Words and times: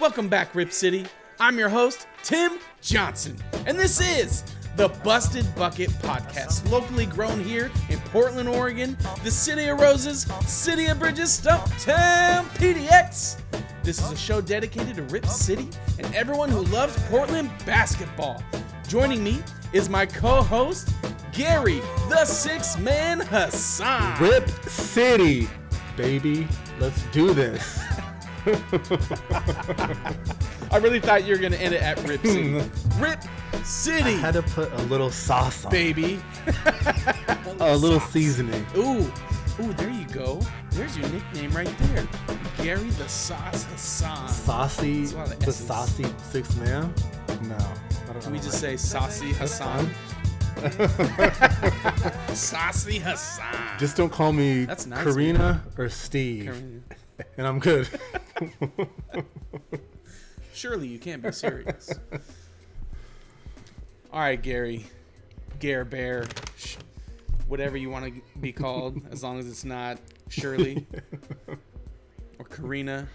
Welcome 0.00 0.28
back, 0.28 0.54
Rip 0.54 0.72
City. 0.72 1.06
I'm 1.40 1.58
your 1.58 1.68
host, 1.68 2.06
Tim 2.22 2.60
Johnson, 2.80 3.36
and 3.66 3.76
this 3.76 4.00
is 4.00 4.44
the 4.76 4.90
Busted 5.02 5.44
Bucket 5.56 5.90
Podcast, 5.90 6.70
locally 6.70 7.04
grown 7.04 7.42
here 7.42 7.68
in 7.88 7.98
Portland, 8.12 8.48
Oregon, 8.48 8.96
the 9.24 9.30
City 9.32 9.66
of 9.66 9.80
Roses, 9.80 10.22
City 10.46 10.86
of 10.86 11.00
Bridges, 11.00 11.40
Stumptown, 11.40 12.44
PDX. 12.58 13.40
This 13.82 14.00
is 14.00 14.12
a 14.12 14.16
show 14.16 14.40
dedicated 14.40 14.94
to 14.96 15.02
Rip 15.02 15.26
City 15.26 15.68
and 15.98 16.14
everyone 16.14 16.50
who 16.50 16.62
loves 16.66 16.96
Portland 17.08 17.50
basketball. 17.66 18.40
Joining 18.86 19.24
me 19.24 19.42
is 19.72 19.88
my 19.88 20.06
co-host, 20.06 20.90
Gary, 21.32 21.80
the 22.08 22.24
Six 22.24 22.78
Man 22.78 23.18
Hassan. 23.18 24.22
Rip 24.22 24.48
City, 24.68 25.48
baby. 25.96 26.46
Let's 26.78 27.02
do 27.06 27.34
this. 27.34 27.87
I 30.70 30.76
really 30.78 31.00
thought 31.00 31.24
you 31.24 31.34
were 31.34 31.40
gonna 31.40 31.56
end 31.56 31.74
it 31.74 31.82
at 31.82 31.98
Rip 32.06 32.24
City. 32.24 32.60
Rip 32.98 33.20
City, 33.64 34.14
I 34.14 34.18
had 34.18 34.34
to 34.34 34.42
put 34.42 34.70
a 34.72 34.82
little 34.84 35.10
sauce 35.10 35.64
on, 35.64 35.74
it, 35.74 35.94
baby. 35.94 36.20
a 37.60 37.76
little 37.76 38.00
seasoning. 38.00 38.64
Ooh, 38.76 39.10
ooh, 39.60 39.72
there 39.74 39.90
you 39.90 40.06
go. 40.08 40.40
There's 40.70 40.96
your 40.96 41.08
nickname 41.10 41.50
right 41.52 41.72
there, 41.78 42.06
Gary 42.58 42.90
the 42.90 43.08
Sauce 43.08 43.64
Hassan. 43.64 44.28
Saucy, 44.28 45.00
That's 45.06 45.12
a 45.12 45.16
lot 45.16 45.32
of 45.32 45.38
the 45.40 45.46
S's. 45.48 45.66
saucy 45.66 46.06
six 46.30 46.54
man. 46.56 46.92
No, 47.42 47.56
I 47.56 48.12
don't 48.12 48.22
Can 48.22 48.32
we 48.32 48.38
know, 48.38 48.44
just 48.44 48.60
say 48.60 48.76
Saucy 48.76 49.32
Hassan? 49.32 49.90
Saucy 52.34 52.98
Hassan. 52.98 53.78
Just 53.78 53.96
don't 53.96 54.10
call 54.12 54.32
me 54.32 54.64
That's 54.64 54.86
nice, 54.86 55.04
Karina 55.04 55.62
or 55.76 55.88
Steve, 55.88 56.46
Karina. 56.46 56.80
And 57.36 57.46
I'm 57.46 57.58
good. 57.58 57.88
Surely 60.52 60.88
you 60.88 60.98
can't 60.98 61.22
be 61.22 61.32
serious. 61.32 61.92
All 64.12 64.20
right, 64.20 64.40
Gary, 64.40 64.86
Gare 65.60 65.84
Bear, 65.84 66.26
whatever 67.46 67.76
you 67.76 67.90
want 67.90 68.06
to 68.06 68.22
be 68.40 68.52
called, 68.52 69.00
as 69.10 69.22
long 69.22 69.38
as 69.38 69.46
it's 69.46 69.64
not 69.64 69.98
Shirley 70.28 70.86
or 72.38 72.44
Karina. 72.44 73.06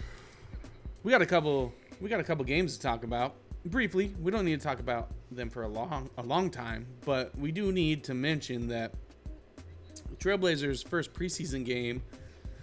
We 1.02 1.10
got 1.10 1.22
a 1.22 1.26
couple. 1.26 1.74
We 2.00 2.08
got 2.08 2.20
a 2.20 2.24
couple 2.24 2.44
games 2.44 2.76
to 2.76 2.82
talk 2.82 3.04
about. 3.04 3.34
Briefly, 3.66 4.14
we 4.20 4.30
don't 4.30 4.44
need 4.44 4.60
to 4.60 4.66
talk 4.66 4.78
about 4.80 5.10
them 5.30 5.48
for 5.48 5.62
a 5.62 5.68
long, 5.68 6.10
a 6.18 6.22
long 6.22 6.50
time, 6.50 6.86
but 7.04 7.36
we 7.38 7.50
do 7.50 7.72
need 7.72 8.04
to 8.04 8.14
mention 8.14 8.68
that 8.68 8.92
Trailblazers' 10.18 10.86
first 10.86 11.12
preseason 11.12 11.64
game 11.64 12.02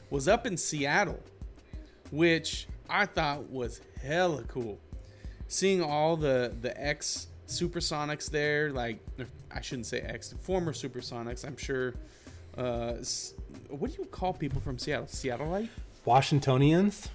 was 0.09 0.28
up 0.28 0.45
in 0.45 0.58
Seattle, 0.58 1.20
which 2.12 2.67
I 2.90 3.06
thought 3.06 3.50
was 3.50 3.81
hella 4.02 4.44
cool. 4.44 4.80
Seeing 5.48 5.81
all 5.81 6.16
the 6.16 6.54
the 6.62 6.80
ex 6.81 7.28
Supersonics 7.48 8.30
there, 8.30 8.72
like 8.72 9.00
I 9.54 9.62
shouldn't 9.62 9.86
say 9.88 10.00
ex, 10.00 10.34
former 10.42 10.73
Supersonics. 10.73 11.45
I'm 11.45 11.58
sure. 11.58 11.94
Uh, 12.58 12.94
what 13.70 13.92
do 13.92 14.02
you 14.02 14.06
call 14.06 14.34
people 14.34 14.62
from 14.62 14.78
Seattle? 14.78 15.08
Seattleite? 15.08 15.70
Washingtonians. 16.06 17.09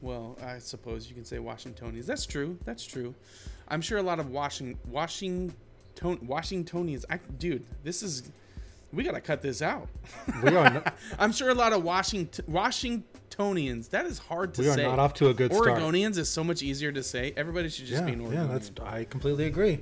Well, 0.00 0.36
I 0.44 0.58
suppose 0.58 1.08
you 1.08 1.14
can 1.14 1.24
say 1.24 1.38
Washingtonians. 1.38 2.06
That's 2.06 2.26
true. 2.26 2.58
That's 2.64 2.84
true. 2.84 3.14
I'm 3.68 3.80
sure 3.80 3.98
a 3.98 4.02
lot 4.02 4.20
of 4.20 4.30
Washing 4.30 4.78
Washington 4.90 5.54
Washingtonians. 6.02 7.06
I, 7.08 7.18
dude, 7.38 7.64
this 7.82 8.02
is. 8.02 8.30
We 8.92 9.02
gotta 9.02 9.20
cut 9.20 9.42
this 9.42 9.60
out. 9.60 9.88
We 10.42 10.54
are 10.54 10.70
not, 10.70 10.94
I'm 11.18 11.32
sure 11.32 11.48
a 11.48 11.54
lot 11.54 11.72
of 11.72 11.82
Washington 11.82 12.44
Washingtonians. 13.38 13.88
That 13.88 14.06
is 14.06 14.18
hard 14.18 14.54
to 14.54 14.62
we 14.62 14.68
are 14.68 14.74
say. 14.74 14.82
not 14.84 14.98
off 14.98 15.14
to 15.14 15.28
a 15.28 15.34
good 15.34 15.52
start. 15.52 15.68
Oregonians 15.68 16.18
is 16.18 16.28
so 16.28 16.44
much 16.44 16.62
easier 16.62 16.92
to 16.92 17.02
say. 17.02 17.32
Everybody 17.36 17.68
should 17.68 17.86
just 17.86 18.00
Yeah, 18.02 18.06
be 18.06 18.12
an 18.12 18.20
yeah, 18.20 18.26
Oregonian. 18.26 18.52
that's. 18.52 18.70
I 18.82 19.04
completely 19.04 19.46
agree. 19.46 19.80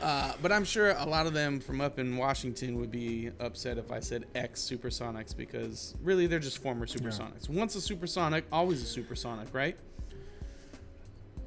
Uh, 0.00 0.32
but 0.40 0.52
I'm 0.52 0.64
sure 0.64 0.90
a 0.90 1.04
lot 1.06 1.26
of 1.26 1.32
them 1.34 1.58
from 1.58 1.80
up 1.80 1.98
in 1.98 2.16
Washington 2.16 2.78
would 2.78 2.90
be 2.92 3.30
upset 3.40 3.78
if 3.78 3.90
I 3.90 3.98
said 4.00 4.26
ex 4.34 4.60
Supersonics 4.60 5.36
because 5.36 5.94
really 6.02 6.26
they're 6.28 6.38
just 6.38 6.58
former 6.58 6.86
Supersonics. 6.86 7.48
Once 7.48 7.74
a 7.74 7.80
Supersonic, 7.80 8.44
always 8.52 8.80
a 8.82 8.86
Supersonic, 8.86 9.48
right? 9.52 9.76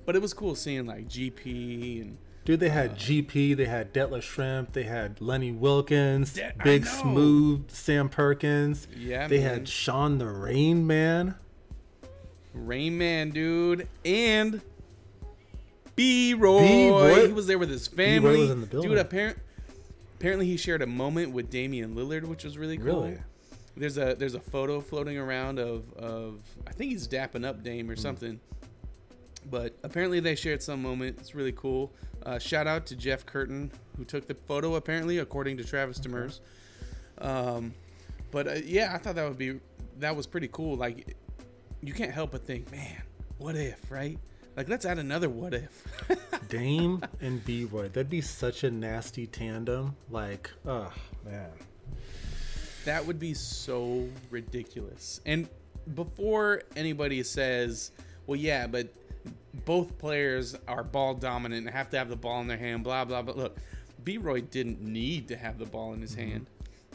But 0.06 0.16
it 0.16 0.22
was 0.22 0.34
cool 0.34 0.56
seeing 0.56 0.86
like 0.86 1.08
GP 1.08 2.02
and 2.02 2.18
Dude, 2.44 2.60
they 2.60 2.70
had 2.70 2.92
uh. 2.92 2.96
GP, 2.96 3.56
they 3.56 3.66
had 3.66 3.94
Detlef 3.94 4.22
Schrempf, 4.22 4.74
they 4.74 4.84
had 4.84 5.22
Lenny 5.22 5.52
Wilkens, 5.52 6.40
Big. 6.64 6.86
Smooth, 6.86 7.70
Sam 7.70 8.10
Perkins. 8.10 8.88
Yeah, 8.98 9.28
they 9.28 9.40
man. 9.40 9.50
had 9.50 9.68
Shawn 9.68 10.18
the 10.18 10.28
Reign 10.28 10.88
Man. 10.88 11.36
Reign 12.54 12.98
Man, 12.98 13.30
dude, 13.30 13.88
and 14.04 14.62
B 15.96 16.34
Roy. 16.34 16.62
B-Roy- 16.62 17.28
He 17.28 17.34
was 17.34 17.48
there 17.48 17.60
with 17.60 17.70
his 17.70 17.88
family. 17.88 18.40
was 18.40 18.50
in 18.50 18.62
the 18.62 18.68
building. 18.68 18.90
Dude, 18.90 19.00
apparent, 19.00 19.38
apparently 20.16 20.46
he 20.48 20.58
shared 20.58 20.82
a 20.82 20.88
moment 20.88 21.32
with 21.32 21.50
Damian 21.50 21.96
Lillard, 21.96 22.24
which 22.24 22.44
was 22.44 22.58
really 22.58 22.78
cool. 22.78 23.04
Really? 23.04 23.18
There's 23.78 23.98
a 23.98 24.16
there's 24.16 24.36
a 24.36 24.40
photo 24.40 24.82
floating 24.82 25.18
around 25.18 25.60
of 25.60 25.94
of 25.94 26.42
I 26.68 26.72
think 26.72 26.92
he's 26.92 27.08
dapping 27.08 27.46
up 27.46 27.64
Dame 27.64 27.90
or 27.90 27.96
hmm. 27.96 28.02
something. 28.02 28.40
But 29.50 29.76
apparently 29.84 30.20
they 30.20 30.36
shared 30.36 30.62
some 30.62 30.82
moment. 30.82 31.18
It's 31.20 31.34
really 31.34 31.54
cool. 31.54 31.92
Uh, 32.26 32.40
shout 32.40 32.68
out 32.68 32.86
to 32.88 32.96
Jeff 32.96 33.26
Curtin 33.26 33.72
who 33.98 34.06
took 34.06 34.28
the 34.28 34.36
photo. 34.36 34.76
Apparently, 34.76 35.18
according 35.18 35.58
to 35.58 35.64
Travis 35.64 36.00
Demers. 36.00 36.40
Um, 37.20 37.74
but 38.32 38.48
uh, 38.48 38.54
yeah, 38.66 38.94
I 38.94 38.98
thought 38.98 39.16
that 39.16 39.28
would 39.28 39.38
be 39.38 39.60
that 40.00 40.16
was 40.16 40.28
pretty 40.28 40.50
cool. 40.52 40.76
Like 40.76 41.16
you 41.82 41.94
can't 41.94 42.12
help 42.12 42.32
but 42.32 42.46
think, 42.46 42.72
man, 42.72 43.02
what 43.38 43.56
if, 43.56 43.80
right? 43.90 44.18
Like 44.56 44.70
let's 44.70 44.86
add 44.86 45.00
another 45.00 45.30
what 45.30 45.54
if. 45.54 45.84
Dame 46.50 47.04
and 47.22 47.44
B 47.44 47.66
Roy. 47.66 47.88
That'd 47.90 48.10
be 48.10 48.22
such 48.22 48.64
a 48.64 48.72
nasty 48.72 49.28
tandem. 49.28 49.96
Like, 50.10 50.52
oh 50.66 50.92
man. 51.26 51.50
That 52.86 53.06
would 53.06 53.20
be 53.20 53.36
so 53.36 54.10
ridiculous. 54.32 55.22
And 55.26 55.48
before 55.94 56.64
anybody 56.76 57.22
says, 57.22 57.92
well, 58.26 58.38
yeah, 58.40 58.66
but 58.66 58.88
both 59.66 59.98
players 59.98 60.56
are 60.68 60.84
ball 60.84 61.14
dominant 61.14 61.66
and 61.66 61.76
have 61.76 61.90
to 61.92 61.98
have 61.98 62.10
the 62.10 62.16
ball 62.16 62.42
in 62.42 62.48
their 62.48 62.58
hand, 62.58 62.84
blah, 62.84 63.06
blah, 63.06 63.22
blah. 63.22 63.36
Look, 63.36 63.58
B 64.04 64.18
Roy 64.18 64.42
didn't 64.42 64.82
need 64.82 65.28
to 65.28 65.38
have 65.38 65.60
the 65.60 65.66
ball 65.66 65.94
in 65.94 66.02
his 66.02 66.16
mm-hmm. 66.16 66.32
hand. 66.32 66.46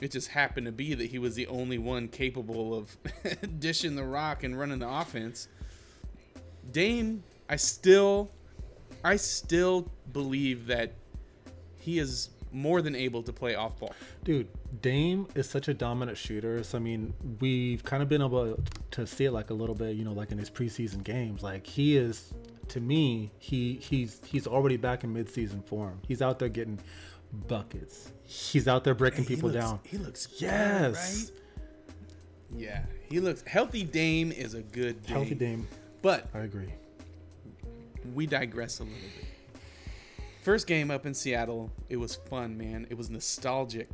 It 0.01 0.11
just 0.11 0.29
happened 0.29 0.67
to 0.67 0.73
be 0.73 0.95
that 0.95 1.07
he 1.07 1.19
was 1.19 1.35
the 1.35 1.47
only 1.47 1.79
one 1.79 2.09
capable 2.09 2.75
of 2.75 2.97
dishing 3.59 3.97
the 3.97 4.05
rock 4.05 4.45
and 4.45 4.59
running 4.59 4.79
the 4.79 4.89
offense. 4.89 5.49
Dame, 6.71 7.23
I 7.49 7.57
still, 7.57 8.31
I 9.03 9.17
still 9.17 9.91
believe 10.13 10.67
that 10.67 10.93
he 11.79 11.99
is 11.99 12.29
more 12.57 12.81
than 12.83 12.95
able 12.97 13.23
to 13.23 13.33
play 13.33 13.55
off 13.55 13.79
ball. 13.79 13.93
Dude, 14.25 14.49
Dame 14.81 15.29
is 15.35 15.49
such 15.49 15.69
a 15.69 15.75
dominant 15.75 16.17
shooter. 16.17 16.65
So 16.65 16.79
I 16.79 16.81
mean, 16.81 17.13
we've 17.41 17.85
kind 17.85 18.03
of 18.03 18.09
been 18.09 18.23
able 18.23 18.59
to 18.93 19.07
see 19.07 19.27
it 19.27 19.33
like 19.33 19.51
a 19.51 19.55
little 19.55 19.75
bit, 19.75 19.95
you 19.97 20.05
know, 20.05 20.13
like 20.13 20.33
in 20.33 20.39
his 20.39 20.51
preseason 20.51 21.05
games. 21.05 21.43
Like 21.43 21.67
he 21.67 21.97
is, 21.97 22.33
to 22.69 22.81
me, 22.81 23.31
he 23.39 23.75
he's 23.75 24.21
he's 24.25 24.47
already 24.47 24.77
back 24.77 25.05
in 25.05 25.15
midseason 25.15 25.63
form. 25.65 26.01
He's 26.09 26.23
out 26.23 26.39
there 26.39 26.49
getting 26.49 26.79
buckets. 27.47 28.11
He's 28.25 28.67
out 28.67 28.83
there 28.85 28.95
breaking 28.95 29.25
He 29.25 29.35
people 29.37 29.51
looks- 29.51 29.65
down. 29.65 29.81
He 29.85 29.99
looks 29.99 30.27
good, 30.27 30.41
Yes. 30.43 31.31
right? 31.31 31.41
Yeah, 32.57 32.83
he 33.11 33.21
looks 33.21 33.43
healthy. 33.47 33.83
Dame 33.83 34.33
is 34.33 34.55
a 34.55 34.63
good 34.63 35.03
Dame. 35.05 35.17
Healthy 35.17 35.35
Dame. 35.35 35.69
but 36.01 36.27
I 36.35 36.41
agree. 36.41 36.73
we 38.15 38.25
digress 38.27 38.79
a 38.81 38.85
little 38.85 38.99
bit. 38.99 39.26
First 40.47 40.69
game 40.69 40.93
up 40.93 41.07
in 41.07 41.13
Seattle, 41.13 41.73
it 41.89 41.97
was 41.97 42.15
fun, 42.15 42.57
man. 42.57 42.87
It 42.89 42.97
was 42.97 43.11
nostalgic. 43.11 43.89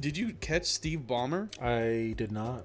Did 0.00 0.16
you 0.16 0.32
catch 0.32 0.64
Steve 0.64 1.04
Ballmer? 1.06 1.48
I 1.62 2.12
did 2.14 2.32
not. 2.32 2.64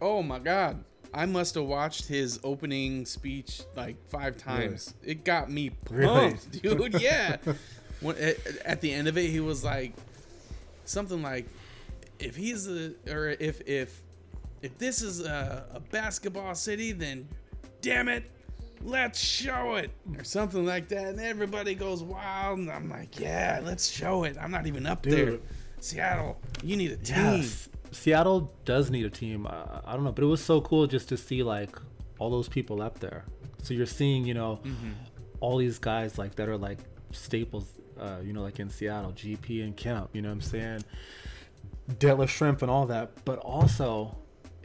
Oh 0.00 0.22
my 0.22 0.38
God. 0.38 0.84
I 1.12 1.26
must 1.26 1.56
have 1.56 1.64
watched 1.64 2.06
his 2.06 2.38
opening 2.44 3.04
speech 3.06 3.62
like 3.74 3.96
five 4.06 4.36
times. 4.36 4.94
It 5.02 5.24
got 5.24 5.50
me 5.50 5.72
Really? 5.90 6.34
pumped, 6.34 6.62
dude. 6.62 6.94
Yeah. 7.00 7.38
when, 8.00 8.18
at, 8.18 8.36
at 8.64 8.80
the 8.80 8.92
end 8.92 9.08
of 9.08 9.18
it, 9.18 9.28
he 9.28 9.40
was 9.40 9.64
like 9.64 9.94
something 10.84 11.22
like, 11.22 11.48
"If 12.20 12.36
he's 12.36 12.68
a 12.68 12.92
or 13.10 13.30
if 13.30 13.60
if 13.66 14.00
if 14.62 14.78
this 14.78 15.02
is 15.02 15.22
a, 15.26 15.66
a 15.74 15.80
basketball 15.80 16.54
city, 16.54 16.92
then 16.92 17.26
damn 17.80 18.06
it, 18.08 18.30
let's 18.84 19.18
show 19.18 19.74
it," 19.74 19.90
or 20.16 20.24
something 20.24 20.64
like 20.64 20.88
that. 20.88 21.06
And 21.06 21.20
everybody 21.20 21.74
goes 21.74 22.02
wild, 22.02 22.58
and 22.60 22.70
I'm 22.70 22.88
like, 22.88 23.18
"Yeah, 23.18 23.60
let's 23.64 23.90
show 23.90 24.24
it." 24.24 24.36
I'm 24.40 24.50
not 24.50 24.66
even 24.66 24.86
up 24.86 25.02
there. 25.02 25.38
Seattle, 25.80 26.40
you 26.62 26.76
need 26.76 26.92
a 26.92 26.96
team. 26.96 27.16
Yes. 27.16 27.68
Seattle 27.90 28.52
does 28.64 28.90
need 28.90 29.04
a 29.04 29.10
team. 29.10 29.46
Uh, 29.46 29.80
I 29.84 29.92
don't 29.94 30.04
know, 30.04 30.12
but 30.12 30.24
it 30.24 30.28
was 30.28 30.42
so 30.42 30.60
cool 30.60 30.86
just 30.86 31.08
to 31.10 31.16
see 31.16 31.42
like 31.42 31.76
all 32.18 32.30
those 32.30 32.48
people 32.48 32.80
up 32.82 32.98
there. 33.00 33.24
So 33.62 33.74
you're 33.74 33.86
seeing, 33.86 34.24
you 34.24 34.34
know, 34.34 34.60
all 35.40 35.56
these 35.58 35.78
guys 35.78 36.18
like 36.18 36.34
that 36.36 36.48
are 36.48 36.56
like 36.56 36.78
staples, 37.12 37.66
uh, 37.98 38.18
you 38.22 38.32
know, 38.32 38.42
like 38.42 38.60
in 38.60 38.68
Seattle, 38.70 39.12
GP 39.12 39.62
and 39.64 39.76
Kemp. 39.76 40.10
You 40.12 40.22
know 40.22 40.28
what 40.28 40.34
I'm 40.34 40.40
saying? 40.40 40.84
Detlef 41.92 42.28
Schrempf 42.28 42.62
and 42.62 42.70
all 42.70 42.86
that, 42.86 43.24
but 43.24 43.38
also 43.40 44.16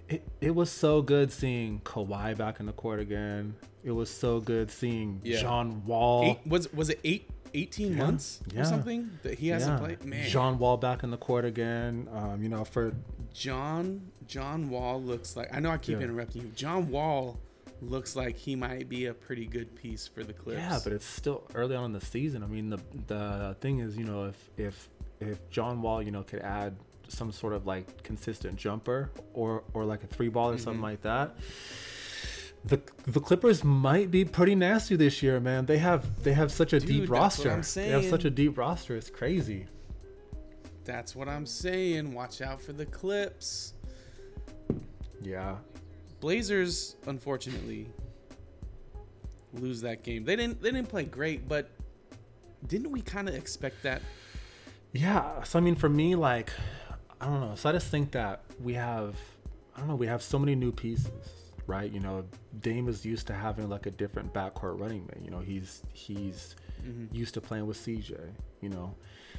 it, 0.09 0.23
it 0.41 0.55
was 0.55 0.69
so 0.71 1.01
good 1.01 1.31
seeing 1.31 1.79
Kawhi 1.81 2.37
back 2.37 2.59
in 2.59 2.65
the 2.65 2.71
court 2.73 2.99
again. 2.99 3.55
It 3.83 3.91
was 3.91 4.09
so 4.09 4.39
good 4.39 4.69
seeing 4.71 5.21
Yeah. 5.23 5.41
John 5.41 5.85
Wall. 5.85 6.23
Eight, 6.25 6.39
was 6.47 6.71
was 6.73 6.89
it 6.89 6.99
eight, 7.03 7.29
18 7.53 7.91
Yeah. 7.91 7.97
months 7.97 8.41
Yeah. 8.53 8.61
or 8.61 8.65
something 8.65 9.11
that 9.23 9.39
he 9.39 9.47
hasn't 9.49 9.79
played? 9.79 10.03
Man, 10.03 10.27
John 10.29 10.59
Wall 10.59 10.77
back 10.77 11.03
in 11.03 11.11
the 11.11 11.17
court 11.17 11.45
again. 11.45 12.07
Um, 12.11 12.43
you 12.43 12.49
know, 12.49 12.63
for 12.65 12.93
John 13.33 14.11
John 14.27 14.69
Wall 14.69 15.01
looks 15.01 15.35
like 15.37 15.53
I 15.55 15.59
know 15.59 15.69
I 15.71 15.77
keep 15.77 15.97
Yeah. 15.97 16.03
interrupting 16.05 16.41
you. 16.43 16.47
John 16.55 16.89
Wall 16.89 17.39
looks 17.81 18.15
like 18.15 18.35
he 18.35 18.55
might 18.55 18.89
be 18.89 19.05
a 19.05 19.13
pretty 19.13 19.45
good 19.45 19.73
piece 19.75 20.05
for 20.05 20.23
the 20.23 20.33
Clips. 20.33 20.59
yeah, 20.59 20.79
but 20.83 20.91
it's 20.91 21.05
still 21.05 21.43
early 21.55 21.75
on 21.75 21.85
in 21.85 21.93
the 21.93 22.01
season. 22.05 22.43
I 22.43 22.47
mean, 22.47 22.69
the 22.69 22.79
the 23.07 23.55
thing 23.61 23.79
is, 23.79 23.95
you 23.97 24.03
know, 24.03 24.25
if 24.25 24.49
if 24.57 24.89
if 25.21 25.49
John 25.49 25.81
Wall, 25.81 26.01
you 26.03 26.11
know, 26.11 26.23
could 26.23 26.41
add 26.41 26.75
some 27.09 27.31
sort 27.31 27.53
of 27.53 27.65
like 27.65 28.03
consistent 28.03 28.55
jumper 28.57 29.11
or 29.33 29.63
or 29.73 29.83
like 29.85 30.03
a 30.03 30.07
three 30.07 30.29
ball 30.29 30.49
or 30.49 30.53
Mm-hmm. 30.53 30.63
something 30.63 30.81
like 30.81 31.01
that. 31.01 31.35
The, 32.65 32.81
the 33.07 33.21
Clippers 33.21 33.63
might 33.63 34.11
be 34.11 34.25
pretty 34.25 34.53
nasty 34.53 34.97
this 34.97 35.23
year, 35.23 35.39
man. 35.39 35.65
They 35.65 35.77
have 35.77 36.23
they 36.23 36.33
have 36.33 36.51
such 36.51 36.73
a 36.73 36.79
Dude, 36.79 36.87
deep 36.89 37.09
roster. 37.09 37.61
They 37.73 37.89
have 37.89 38.05
such 38.05 38.25
a 38.25 38.29
deep 38.29 38.57
roster. 38.57 38.95
It's 38.97 39.09
crazy. 39.09 39.65
That's 40.83 41.15
what 41.15 41.29
I'm 41.29 41.45
saying. 41.45 42.13
Watch 42.13 42.41
out 42.41 42.61
for 42.61 42.73
the 42.73 42.85
Clips. 42.85 43.73
Yeah. 45.21 45.55
Blazers, 46.19 46.95
unfortunately, 47.07 47.87
lose 49.53 49.81
that 49.81 50.03
game. 50.03 50.25
They 50.25 50.35
didn't. 50.35 50.61
They 50.61 50.71
didn't 50.71 50.89
play 50.89 51.03
great, 51.05 51.47
but 51.47 51.69
didn't 52.67 52.91
we 52.91 53.01
kind 53.01 53.29
of 53.29 53.35
expect 53.35 53.83
that? 53.83 54.01
Yeah. 54.91 55.43
So 55.43 55.59
I 55.59 55.61
mean, 55.61 55.75
for 55.75 55.87
me, 55.89 56.15
like, 56.15 56.51
I 57.21 57.25
don't 57.25 57.41
know. 57.41 57.55
So 57.55 57.69
I 57.69 57.71
just 57.71 57.87
think 57.87 58.11
that 58.11 58.43
we 58.61 58.73
have, 58.73 59.15
I 59.75 59.79
don't 59.79 59.89
know, 59.89 59.95
we 59.95 60.07
have 60.07 60.21
so 60.21 60.39
many 60.39 60.55
new 60.55 60.71
pieces, 60.71 61.11
right? 61.67 61.91
You 61.91 61.99
know, 61.99 62.23
Dame 62.61 62.87
is 62.87 63.05
used 63.05 63.27
to 63.27 63.33
having 63.33 63.69
like 63.69 63.85
a 63.85 63.91
different 63.91 64.33
backcourt 64.33 64.79
running 64.79 65.05
mate. 65.07 65.23
You 65.23 65.31
know, 65.31 65.39
he's 65.39 65.83
he's 65.93 66.55
mm-hmm. 66.81 67.13
used 67.13 67.33
to 67.33 67.41
playing 67.41 67.67
with 67.67 67.77
CJ. 67.77 68.17
You 68.61 68.69
know, 68.69 68.95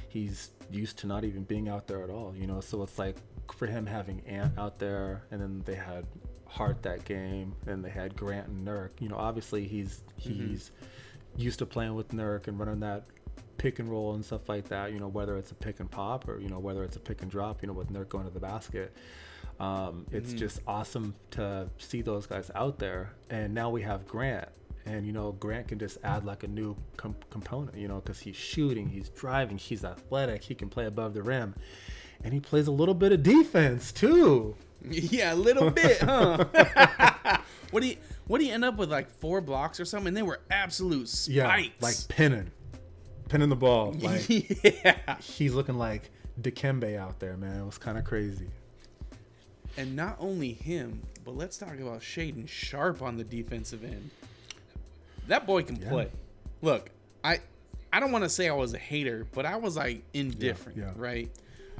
he's 0.09 0.51
used 0.69 0.97
to 0.99 1.07
not 1.07 1.23
even 1.23 1.43
being 1.43 1.69
out 1.69 1.87
there 1.87 2.03
at 2.03 2.09
all. 2.09 2.35
You 2.37 2.47
know, 2.47 2.61
so 2.61 2.83
it's 2.83 2.99
like 2.99 3.17
for 3.51 3.65
him 3.65 3.85
having 3.85 4.21
Ant 4.27 4.57
out 4.59 4.77
there, 4.77 5.23
and 5.31 5.41
then 5.41 5.63
they 5.65 5.75
had 5.75 6.05
Hart 6.45 6.83
that 6.83 7.05
game, 7.05 7.55
and 7.65 7.83
they 7.83 7.89
had 7.89 8.15
Grant 8.15 8.47
and 8.47 8.67
Nurk. 8.67 8.91
You 8.99 9.09
know, 9.09 9.17
obviously 9.17 9.65
he's 9.65 10.03
mm-hmm. 10.19 10.49
he's 10.49 10.71
used 11.35 11.59
to 11.59 11.65
playing 11.65 11.95
with 11.95 12.09
Nurk 12.09 12.47
and 12.47 12.59
running 12.59 12.81
that 12.81 13.05
pick 13.61 13.77
and 13.77 13.91
roll 13.91 14.15
and 14.15 14.25
stuff 14.25 14.49
like 14.49 14.69
that. 14.69 14.91
You 14.91 14.99
know, 14.99 15.07
whether 15.07 15.37
it's 15.37 15.51
a 15.51 15.55
pick 15.55 15.79
and 15.79 15.89
pop 15.89 16.27
or 16.27 16.39
you 16.39 16.49
know 16.49 16.57
whether 16.59 16.83
it's 16.83 16.95
a 16.95 16.99
pick 16.99 17.21
and 17.21 17.29
drop. 17.29 17.61
You 17.61 17.67
know, 17.67 17.73
with 17.73 17.93
Nurk 17.93 18.09
going 18.09 18.25
to 18.25 18.31
the 18.31 18.39
basket. 18.39 18.93
Um, 19.59 20.07
it's 20.11 20.33
just 20.33 20.59
awesome 20.65 21.13
to 21.31 21.69
see 21.77 22.01
those 22.01 22.25
guys 22.25 22.49
out 22.55 22.79
there. 22.79 23.13
And 23.29 23.53
now 23.53 23.69
we 23.69 23.83
have 23.83 24.07
Grant, 24.07 24.49
and 24.87 25.05
you 25.05 25.13
know 25.13 25.33
Grant 25.33 25.67
can 25.67 25.77
just 25.77 25.99
add 26.03 26.25
like 26.25 26.43
a 26.43 26.47
new 26.47 26.75
com- 26.97 27.15
component. 27.29 27.77
You 27.77 27.87
know, 27.87 27.97
because 27.97 28.19
he's 28.19 28.35
shooting, 28.35 28.89
he's 28.89 29.09
driving, 29.09 29.59
he's 29.59 29.85
athletic, 29.85 30.43
he 30.43 30.55
can 30.55 30.67
play 30.67 30.85
above 30.87 31.13
the 31.13 31.21
rim, 31.21 31.53
and 32.23 32.33
he 32.33 32.39
plays 32.39 32.65
a 32.65 32.71
little 32.71 32.95
bit 32.95 33.11
of 33.11 33.21
defense 33.23 33.91
too. 33.91 34.55
Yeah, 34.89 35.35
a 35.35 35.35
little 35.35 35.69
bit, 35.69 35.99
huh? 35.99 36.43
what 37.69 37.83
do 37.83 37.87
you 37.87 37.97
What 38.25 38.39
do 38.39 38.45
you 38.45 38.51
end 38.51 38.65
up 38.65 38.77
with? 38.77 38.89
Like 38.89 39.11
four 39.11 39.39
blocks 39.39 39.79
or 39.79 39.85
something? 39.85 40.07
And 40.07 40.17
they 40.17 40.23
were 40.23 40.39
absolute 40.49 41.07
spikes. 41.07 41.29
Yeah, 41.29 41.67
like 41.79 41.95
pinning, 42.07 42.49
pinning 43.31 43.49
the 43.49 43.55
ball. 43.55 43.95
Like 44.01 44.27
yeah. 44.29 45.17
he's 45.21 45.53
looking 45.53 45.77
like 45.77 46.09
Dikembe 46.39 46.97
out 46.97 47.19
there, 47.19 47.37
man. 47.37 47.61
It 47.61 47.65
was 47.65 47.77
kind 47.77 47.97
of 47.97 48.03
crazy. 48.03 48.47
And 49.77 49.95
not 49.95 50.17
only 50.19 50.51
him, 50.53 51.01
but 51.23 51.35
let's 51.37 51.57
talk 51.57 51.79
about 51.79 52.01
Shaedon 52.01 52.47
Sharpe 52.47 53.01
on 53.01 53.17
the 53.17 53.23
defensive 53.23 53.83
end. 53.83 54.09
That 55.27 55.45
boy 55.47 55.63
can 55.63 55.77
Yeah. 55.77 55.89
play. 55.89 56.09
Look, 56.61 56.89
I 57.23 57.39
I 57.93 57.99
don't 57.99 58.11
want 58.11 58.23
to 58.23 58.29
say 58.29 58.47
I 58.49 58.53
was 58.53 58.73
a 58.73 58.77
hater, 58.77 59.25
but 59.33 59.45
I 59.45 59.55
was 59.57 59.75
like 59.77 60.03
indifferent, 60.13 60.77
yeah. 60.77 60.91
right? 60.95 61.29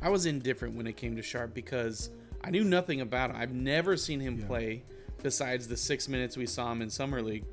I 0.02 0.10
was 0.10 0.26
indifferent 0.26 0.76
when 0.76 0.88
it 0.88 0.98
came 0.98 1.16
to 1.16 1.22
Sharpe 1.22 1.54
because 1.54 2.10
I 2.44 2.50
knew 2.50 2.64
nothing 2.64 3.02
about 3.02 3.30
him. 3.30 3.36
I've 3.38 3.54
never 3.54 3.96
seen 3.98 4.20
him 4.20 4.40
Yeah. 4.40 4.48
play 4.48 4.84
besides 5.22 5.68
the 5.68 5.78
six 5.78 6.08
minutes 6.08 6.36
we 6.38 6.46
saw 6.46 6.72
him 6.72 6.82
in 6.82 6.90
summer 6.90 7.22
league. 7.22 7.46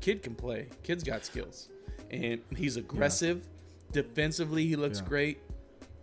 Kid 0.00 0.22
can 0.22 0.34
play. 0.34 0.68
Kid's 0.82 1.04
got 1.04 1.24
skills, 1.24 1.68
and 2.10 2.40
he's 2.56 2.76
aggressive. 2.76 3.42
Defensively, 3.92 4.66
he 4.66 4.76
looks 4.76 5.00
Yeah. 5.00 5.06
great. 5.08 5.38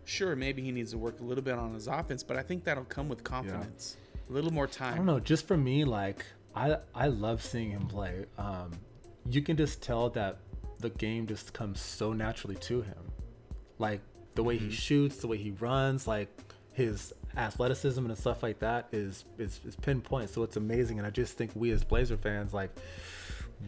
Sure, 0.05 0.35
maybe 0.35 0.61
he 0.61 0.71
needs 0.71 0.91
to 0.91 0.97
work 0.97 1.19
a 1.19 1.23
little 1.23 1.43
bit 1.43 1.55
on 1.55 1.73
his 1.73 1.87
offense, 1.87 2.23
but 2.23 2.37
I 2.37 2.41
think 2.43 2.63
that'll 2.63 2.85
come 2.85 3.09
with 3.09 3.23
confidence. 3.23 3.97
A 4.29 4.33
little 4.33 4.51
more 4.51 4.67
time. 4.67 4.93
I 4.93 4.97
don't 4.97 5.05
know. 5.05 5.19
Just 5.19 5.47
for 5.47 5.57
me, 5.57 5.83
like 5.85 6.25
I 6.55 6.77
I 6.95 7.07
love 7.07 7.43
seeing 7.43 7.71
him 7.71 7.87
play. 7.87 8.25
Um, 8.37 8.71
you 9.29 9.41
can 9.41 9.57
just 9.57 9.81
tell 9.81 10.09
that 10.11 10.37
the 10.79 10.89
game 10.91 11.27
just 11.27 11.53
comes 11.53 11.79
so 11.81 12.13
naturally 12.13 12.55
to 12.55 12.81
him, 12.81 13.11
like 13.79 14.01
the 14.35 14.43
way 14.43 14.57
he 14.57 14.69
shoots, 14.69 15.17
the 15.17 15.27
way 15.27 15.37
he 15.37 15.51
runs, 15.51 16.07
like 16.07 16.29
his 16.71 17.13
athleticism 17.35 18.05
and 18.05 18.17
stuff 18.17 18.43
like 18.43 18.59
that 18.59 18.87
is 18.91 19.25
is 19.37 19.59
is 19.65 19.75
pinpoint. 19.75 20.29
So 20.29 20.43
it's 20.43 20.55
amazing, 20.57 20.99
and 20.99 21.07
I 21.07 21.09
just 21.09 21.37
think 21.37 21.51
we 21.55 21.71
as 21.71 21.83
Blazer 21.83 22.17
fans, 22.17 22.53
like 22.53 22.71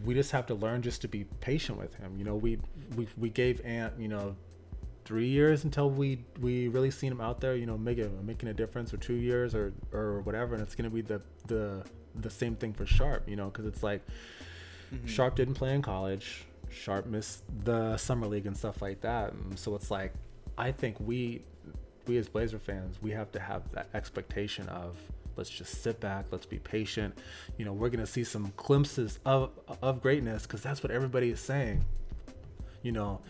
we 0.06 0.14
just 0.14 0.32
have 0.32 0.46
to 0.48 0.54
learn 0.54 0.82
just 0.82 1.02
to 1.02 1.08
be 1.08 1.26
patient 1.42 1.78
with 1.78 1.96
him. 1.96 2.16
You 2.18 2.24
know, 2.24 2.36
we 2.36 2.60
we 2.96 3.08
we 3.18 3.30
gave 3.30 3.64
Ant, 3.66 3.94
you 4.00 4.08
know, 4.08 4.36
three 5.06 5.28
years 5.28 5.64
until 5.64 5.90
we 5.90 6.24
we 6.40 6.68
really 6.68 6.92
seen 6.92 7.12
him 7.12 7.22
out 7.22 7.42
there, 7.42 7.56
you 7.56 7.66
know, 7.66 7.78
making 7.78 8.26
making 8.26 8.50
a 8.50 8.54
difference, 8.54 8.94
or 8.94 8.98
two 8.98 9.16
years, 9.16 9.56
or 9.56 9.74
or 9.92 10.22
whatever, 10.22 10.54
and 10.54 10.64
it's 10.64 10.76
gonna 10.76 10.90
be 10.90 11.02
the 11.02 11.22
the 11.48 11.84
the 12.16 12.30
same 12.30 12.56
thing 12.56 12.74
for 12.74 12.86
Sharpe, 12.86 13.28
you 13.28 13.36
know, 13.36 13.46
because 13.46 13.66
it's 13.66 13.84
like 13.84 14.06
mm-hmm. 14.94 15.08
Sharpe 15.08 15.36
didn't 15.36 15.56
play 15.56 15.74
in 15.74 15.82
college, 15.82 16.46
Sharpe 16.70 17.08
missed 17.08 17.44
the 17.64 17.98
summer 17.98 18.28
league 18.28 18.46
and 18.46 18.56
stuff 18.56 18.82
like 18.82 19.02
that, 19.02 19.34
and 19.34 19.58
so 19.58 19.76
it's 19.76 19.90
like 19.90 20.14
I 20.58 20.72
think 20.72 21.00
we 21.00 21.42
we 22.06 22.18
as 22.18 22.28
Blazer 22.30 22.60
fans 22.60 23.02
we 23.02 23.12
have 23.12 23.32
to 23.32 23.40
have 23.40 23.64
that 23.72 23.90
expectation 23.94 24.68
of 24.70 24.98
let's 25.40 25.50
just 25.50 25.82
sit 25.82 26.00
back, 26.00 26.26
let's 26.32 26.46
be 26.46 26.60
patient, 26.60 27.18
you 27.58 27.66
know, 27.66 27.74
we're 27.74 27.90
gonna 27.90 28.06
see 28.06 28.24
some 28.24 28.54
glimpses 28.58 29.18
of 29.26 29.52
of 29.82 30.02
greatness 30.02 30.44
because 30.44 30.62
that's 30.62 30.84
what 30.84 30.92
everybody 30.92 31.32
is 31.32 31.40
saying. 31.40 31.84
You 32.84 32.92
know, 32.92 33.22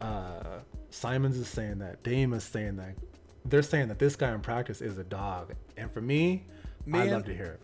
uh, 0.00 0.58
Simons 0.90 1.38
is 1.38 1.48
saying 1.48 1.78
that. 1.78 2.02
Dame 2.02 2.34
is 2.34 2.44
saying 2.44 2.76
that. 2.76 2.94
They're 3.44 3.62
saying 3.62 3.88
that 3.88 3.98
this 3.98 4.14
guy 4.14 4.32
in 4.32 4.40
practice 4.40 4.80
is 4.80 4.98
a 4.98 5.04
dog, 5.04 5.54
and 5.76 5.90
for 5.90 6.00
me, 6.00 6.44
I 6.92 7.06
love 7.06 7.24
to 7.24 7.34
hear 7.34 7.58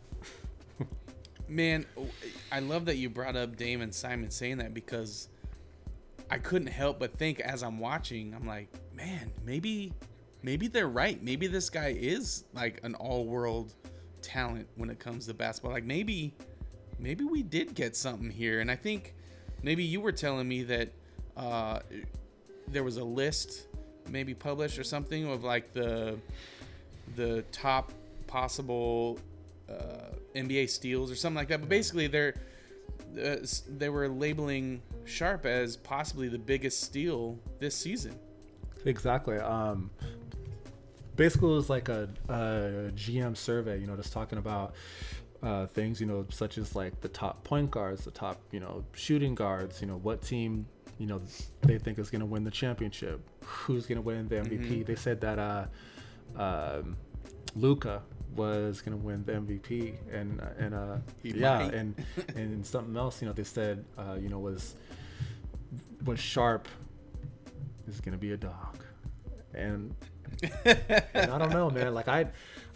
it. 0.80 0.86
Man, 1.48 1.86
I 2.50 2.60
love 2.60 2.86
that 2.86 2.96
you 2.96 3.10
brought 3.10 3.36
up 3.36 3.56
Dame 3.56 3.82
and 3.82 3.94
Simon 3.94 4.30
saying 4.30 4.58
that 4.58 4.74
because 4.74 5.28
I 6.30 6.38
couldn't 6.38 6.68
help 6.68 6.98
but 6.98 7.16
think 7.16 7.40
as 7.40 7.62
I'm 7.62 7.78
watching, 7.78 8.34
I'm 8.34 8.46
like, 8.46 8.68
man, 8.94 9.30
maybe 9.44 9.92
maybe 10.42 10.68
they're 10.68 10.88
right. 10.88 11.22
Maybe 11.22 11.46
this 11.46 11.70
guy 11.70 11.96
is 11.98 12.44
like 12.52 12.80
an 12.82 12.94
all-world 12.94 13.74
talent 14.22 14.66
when 14.76 14.90
it 14.90 14.98
comes 14.98 15.26
to 15.26 15.34
basketball. 15.34 15.72
Like 15.72 15.84
maybe 15.84 16.34
maybe 16.98 17.24
we 17.24 17.42
did 17.42 17.74
get 17.74 17.96
something 17.96 18.30
here. 18.30 18.60
And 18.60 18.70
I 18.70 18.76
think 18.76 19.14
maybe 19.62 19.84
you 19.84 20.00
were 20.00 20.12
telling 20.12 20.48
me 20.48 20.62
that 20.64 20.90
uh, 21.36 21.80
there 22.66 22.84
was 22.84 22.96
a 22.96 23.04
list 23.04 23.66
maybe 24.10 24.34
published 24.34 24.78
or 24.78 24.84
something 24.84 25.30
of 25.30 25.44
like 25.44 25.72
the 25.72 26.18
the 27.16 27.42
top 27.52 27.92
possible 28.26 29.18
uh, 29.68 30.14
NBA 30.34 30.68
steals 30.68 31.10
or 31.10 31.16
something 31.16 31.36
like 31.36 31.48
that. 31.48 31.60
But 31.60 31.68
basically, 31.68 32.06
they're 32.06 32.34
uh, 33.22 33.36
they 33.76 33.88
were 33.88 34.08
labeling 34.08 34.82
Sharpe 35.04 35.46
as 35.46 35.76
possibly 35.76 36.28
the 36.28 36.38
biggest 36.38 36.82
steal 36.82 37.38
this 37.58 37.74
season. 37.74 38.18
Exactly. 38.84 39.38
Um, 39.38 39.90
basically, 41.18 41.50
it 41.50 41.56
was 41.56 41.68
like 41.68 41.90
a, 41.90 42.08
a 42.30 42.90
GM 42.94 43.36
survey, 43.36 43.78
you 43.78 43.86
know, 43.86 43.96
just 43.96 44.12
talking 44.14 44.38
about 44.38 44.74
uh, 45.42 45.66
things, 45.66 46.00
you 46.00 46.06
know, 46.06 46.24
such 46.30 46.56
as 46.56 46.74
like 46.74 47.00
the 47.02 47.08
top 47.08 47.44
point 47.44 47.70
guards, 47.70 48.04
the 48.04 48.10
top, 48.10 48.40
you 48.52 48.60
know, 48.60 48.84
shooting 48.94 49.34
guards, 49.34 49.82
you 49.82 49.86
know, 49.86 49.98
what 49.98 50.22
team, 50.22 50.64
you 50.96 51.06
know, 51.06 51.20
they 51.62 51.76
think 51.78 51.98
is 51.98 52.08
going 52.08 52.20
to 52.20 52.26
win 52.26 52.44
the 52.44 52.50
championship, 52.50 53.20
who's 53.44 53.84
going 53.84 53.96
to 53.96 54.02
win 54.02 54.28
the 54.28 54.36
MVP. 54.36 54.86
They 54.86 54.94
said 54.94 55.20
that 55.20 55.38
uh, 55.38 55.66
um, 56.36 56.96
Luka 57.54 58.00
was 58.36 58.80
going 58.80 58.96
to 58.98 59.04
win 59.04 59.24
the 59.24 59.32
MVP, 59.32 59.96
and 60.12 60.40
and 60.58 60.74
uh, 60.74 60.96
He 61.22 61.30
yeah, 61.30 61.58
might. 61.58 61.74
and 61.74 61.94
and 62.36 62.64
something 62.64 62.96
else, 62.96 63.20
you 63.20 63.26
know, 63.26 63.34
they 63.34 63.44
said, 63.44 63.84
uh, 63.98 64.16
you 64.20 64.28
know, 64.28 64.38
was 64.38 64.76
was 66.04 66.20
Sharpe 66.20 66.68
is 67.88 68.00
going 68.00 68.12
to 68.12 68.18
be 68.18 68.32
a 68.32 68.36
dog, 68.36 68.84
and 69.54 69.94
and 70.64 71.30
I 71.30 71.38
don't 71.38 71.50
know, 71.52 71.70
man. 71.70 71.94
Like 71.94 72.08
I, 72.08 72.26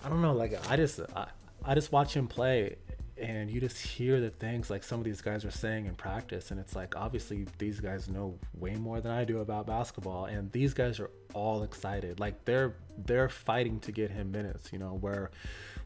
I 0.05 0.09
don't 0.09 0.23
know. 0.23 0.33
Like 0.33 0.71
I 0.71 0.77
just, 0.77 1.01
I, 1.15 1.27
I 1.65 1.75
just 1.75 1.93
watch 1.93 2.15
him 2.15 2.27
play, 2.29 2.77
and 3.19 3.51
you 3.51 3.61
just 3.61 3.79
hear 3.79 4.21
the 4.21 4.31
things 4.31 4.69
like 4.71 4.83
some 4.83 4.99
of 4.99 5.05
these 5.05 5.21
guys 5.21 5.45
are 5.45 5.51
saying 5.51 5.87
in 5.87 5.95
practice 5.95 6.51
and 6.51 6.59
it's 6.59 6.75
like 6.75 6.97
obviously 6.97 7.47
these 7.59 7.79
guys 7.79 8.09
know 8.09 8.37
way 8.55 8.75
more 8.75 9.01
than 9.01 9.13
I 9.13 9.25
do 9.25 9.39
about 9.41 9.67
basketball 9.67 10.25
and 10.25 10.51
these 10.51 10.73
guys 10.75 10.99
are 10.99 11.11
all 11.35 11.63
excited 11.63 12.19
like 12.19 12.45
they're 12.47 12.75
they're 13.07 13.29
fighting 13.29 13.79
to 13.81 13.93
get 13.93 14.11
him 14.11 14.33
minutes 14.33 14.73
you 14.73 14.79
know 14.79 14.95
where 15.01 15.31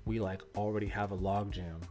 we 0.06 0.18
like 0.20 0.40
already 0.56 0.87
have 0.87 1.11
a 1.12 1.16
logjam 1.18 1.82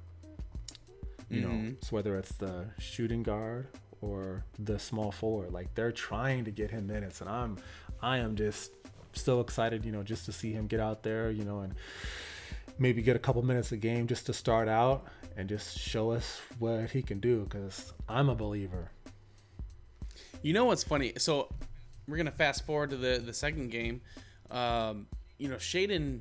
you 1.30 1.42
Mm-hmm. 1.42 1.66
know 1.68 1.76
so 1.82 1.90
whether 1.96 2.18
it's 2.18 2.34
the 2.36 2.66
shooting 2.80 3.22
guard 3.22 3.68
or 4.02 4.46
the 4.58 4.80
small 4.80 5.12
forward 5.12 5.52
like 5.52 5.74
they're 5.76 5.92
trying 5.92 6.46
to 6.46 6.52
get 6.52 6.72
him 6.72 6.88
minutes 6.88 7.22
and 7.22 7.30
I'm 7.30 7.58
I 8.02 8.18
am 8.20 8.36
just 8.36 8.72
so 9.16 9.40
excited 9.40 9.86
you 9.86 9.92
know 9.92 10.04
just 10.04 10.26
to 10.26 10.32
see 10.32 10.52
him 10.52 10.68
get 10.68 10.80
out 10.80 11.04
there 11.04 11.32
you 11.32 11.44
know 11.44 11.60
and 11.60 11.74
maybe 12.78 13.02
get 13.02 13.16
a 13.16 13.20
couple 13.20 13.42
minutes 13.42 13.72
a 13.72 13.78
game 13.78 14.08
just 14.08 14.26
to 14.26 14.34
start 14.34 14.68
out 14.68 15.06
and 15.38 15.50
just 15.50 15.78
show 15.78 16.12
us 16.12 16.42
what 16.60 16.90
he 16.92 17.02
can 17.02 17.20
do 17.20 17.44
because 17.44 17.94
I'm 18.08 18.30
a 18.30 18.36
believer. 18.36 18.90
You 20.42 20.54
know 20.54 20.66
what's 20.66 20.84
funny? 20.84 21.14
So 21.18 21.50
we're 22.08 22.18
gonna 22.18 22.32
fast 22.32 22.66
forward 22.66 22.92
to 22.92 22.98
the 22.98 23.22
the 23.24 23.34
second 23.34 23.70
game. 23.72 24.02
Um, 24.52 25.08
you 25.38 25.50
know, 25.50 25.56
Shaedon 25.56 26.20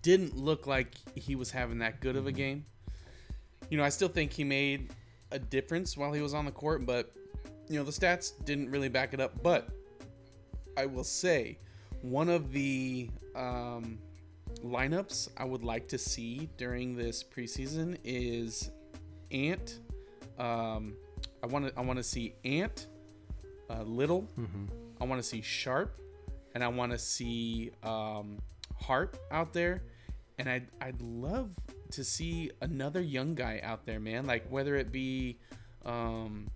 didn't 0.00 0.36
look 0.36 0.66
like 0.66 0.94
he 1.14 1.36
was 1.36 1.50
having 1.50 1.78
that 1.78 2.00
good 2.00 2.16
of 2.16 2.26
a 2.26 2.32
game. 2.32 2.64
You 3.70 3.78
know, 3.78 3.84
I 3.84 3.90
still 3.90 4.08
think 4.08 4.32
he 4.32 4.44
made 4.44 4.90
a 5.30 5.38
difference 5.38 5.96
while 5.96 6.12
he 6.12 6.20
was 6.20 6.34
on 6.34 6.44
the 6.44 6.50
court, 6.50 6.84
but 6.86 7.12
you 7.68 7.78
know 7.78 7.84
the 7.84 7.92
stats 7.92 8.32
didn't 8.44 8.70
really 8.70 8.88
back 8.88 9.14
it 9.14 9.20
up. 9.20 9.42
But 9.42 9.68
I 10.76 10.86
will 10.86 11.04
say, 11.04 11.58
one 12.02 12.28
of 12.28 12.52
the 12.52 13.08
um, 13.34 13.98
lineups 14.64 15.28
I 15.36 15.44
would 15.44 15.62
like 15.62 15.88
to 15.88 15.98
see 15.98 16.48
during 16.56 16.96
this 16.96 17.24
preseason 17.24 17.96
is 18.04 18.70
Ant. 19.30 19.78
Um, 20.38 20.94
I 21.42 21.46
want 21.46 21.68
to 21.68 21.78
I 21.78 21.82
want 21.82 21.98
to 21.98 22.02
see 22.02 22.34
Ant, 22.44 22.86
uh, 23.70 23.82
Little. 23.82 24.28
I 25.00 25.04
want 25.04 25.20
to 25.20 25.26
see 25.26 25.40
Sharpe, 25.42 25.98
and 26.54 26.62
I 26.62 26.68
want 26.68 26.92
to 26.92 26.98
see 26.98 27.70
um, 27.82 28.38
Hart 28.80 29.18
out 29.30 29.52
there. 29.52 29.82
And 30.38 30.48
I'd 30.48 30.66
I'd 30.80 31.00
love 31.00 31.50
to 31.92 32.04
see 32.04 32.50
another 32.60 33.00
young 33.00 33.34
guy 33.34 33.60
out 33.62 33.86
there, 33.86 34.00
man. 34.00 34.26
Like 34.26 34.46
whether 34.50 34.76
it 34.76 34.90
be 34.90 35.38
um, 35.84 36.48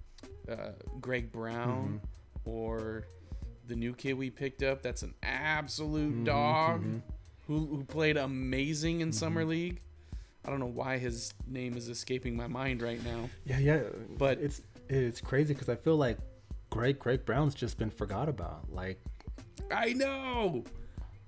uh, 0.50 0.73
Greg 1.00 1.31
Brown 1.31 2.00
or 2.45 3.07
the 3.66 3.76
new 3.76 3.94
kid 3.94 4.14
we 4.14 4.30
picked 4.30 4.62
up. 4.62 4.82
That's 4.82 5.02
an 5.02 5.14
absolute 5.23 6.12
mm-hmm, 6.12 6.25
dog 6.25 6.80
mm-hmm. 6.80 6.99
who 7.46 7.66
who 7.66 7.85
played 7.85 8.16
amazing 8.16 9.00
in 9.00 9.12
summer 9.12 9.42
mm-hmm. 9.42 9.50
league. 9.50 9.80
I 10.44 10.50
don't 10.50 10.61
know 10.61 10.66
why 10.66 10.99
his 10.99 11.35
name 11.46 11.76
is 11.76 11.88
escaping 11.88 12.37
my 12.37 12.46
mind 12.46 12.80
right 12.80 13.04
now. 13.04 13.28
Yeah, 13.44 13.58
yeah, 13.58 13.80
But- 14.16 14.38
it's 14.38 14.62
it's 14.88 15.20
crazy 15.20 15.52
because 15.52 15.68
I 15.68 15.75
feel 15.75 15.96
like 15.96 16.18
Greg 16.70 16.99
Greg 16.99 17.25
Brown's 17.25 17.54
just 17.54 17.78
been 17.78 17.90
forgot 17.90 18.28
about. 18.28 18.70
Like, 18.70 19.00
I 19.70 19.92
know, 19.92 20.64